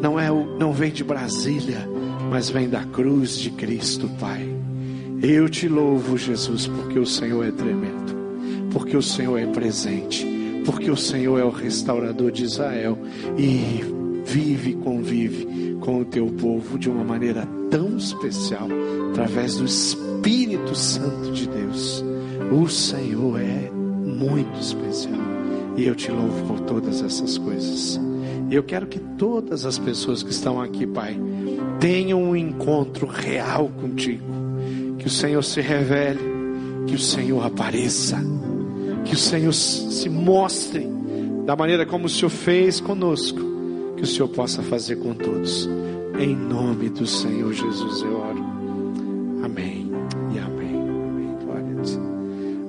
não 0.00 0.18
é 0.18 0.30
o, 0.30 0.58
não 0.58 0.72
vem 0.72 0.90
de 0.90 1.04
Brasília, 1.04 1.88
mas 2.28 2.50
vem 2.50 2.68
da 2.68 2.84
cruz 2.84 3.38
de 3.38 3.50
Cristo, 3.50 4.08
Pai. 4.18 4.48
Eu 5.22 5.48
te 5.48 5.68
louvo, 5.68 6.18
Jesus, 6.18 6.66
porque 6.66 6.98
o 6.98 7.06
Senhor 7.06 7.46
é 7.46 7.52
tremendo, 7.52 8.68
porque 8.72 8.96
o 8.96 9.02
Senhor 9.02 9.38
é 9.38 9.46
presente, 9.46 10.26
porque 10.64 10.90
o 10.90 10.96
Senhor 10.96 11.38
é 11.38 11.44
o 11.44 11.50
restaurador 11.50 12.30
de 12.30 12.44
Israel 12.44 12.98
e 13.36 13.80
vive 14.24 14.70
e 14.70 14.74
convive 14.74 15.76
com 15.80 16.00
o 16.00 16.04
teu 16.04 16.26
povo 16.26 16.78
de 16.78 16.88
uma 16.88 17.04
maneira 17.04 17.46
tão 17.70 17.96
especial, 17.96 18.68
através 19.10 19.56
do 19.56 19.64
Espírito 19.64 20.74
Santo 20.74 21.32
de 21.32 21.48
Deus. 21.48 22.04
O 22.52 22.68
Senhor 22.68 23.40
é 23.40 23.70
muito 23.70 24.60
especial 24.60 25.20
e 25.76 25.86
eu 25.86 25.94
te 25.94 26.10
louvo 26.10 26.46
por 26.46 26.60
todas 26.60 27.02
essas 27.02 27.38
coisas. 27.38 28.00
Eu 28.50 28.62
quero 28.62 28.86
que 28.86 28.98
todas 28.98 29.64
as 29.64 29.78
pessoas 29.78 30.22
que 30.22 30.30
estão 30.30 30.60
aqui, 30.60 30.86
Pai, 30.86 31.18
tenham 31.80 32.22
um 32.22 32.36
encontro 32.36 33.06
real 33.06 33.68
contigo. 33.80 34.24
Que 34.98 35.06
o 35.06 35.10
Senhor 35.10 35.42
se 35.42 35.60
revele, 35.60 36.20
que 36.86 36.94
o 36.94 36.98
Senhor 36.98 37.44
apareça, 37.44 38.18
que 39.04 39.14
o 39.14 39.18
Senhor 39.18 39.52
se 39.52 40.08
mostre 40.08 40.88
da 41.44 41.56
maneira 41.56 41.84
como 41.84 42.06
o 42.06 42.08
Senhor 42.08 42.30
fez 42.30 42.80
conosco, 42.80 43.40
que 43.96 44.02
o 44.02 44.06
Senhor 44.06 44.28
possa 44.28 44.62
fazer 44.62 44.96
com 44.96 45.14
todos. 45.14 45.68
Em 46.18 46.36
nome 46.36 46.88
do 46.88 47.06
Senhor 47.06 47.52
Jesus 47.52 48.02
eu 48.02 48.18
oro. 48.18 48.44
Amém. 49.44 49.81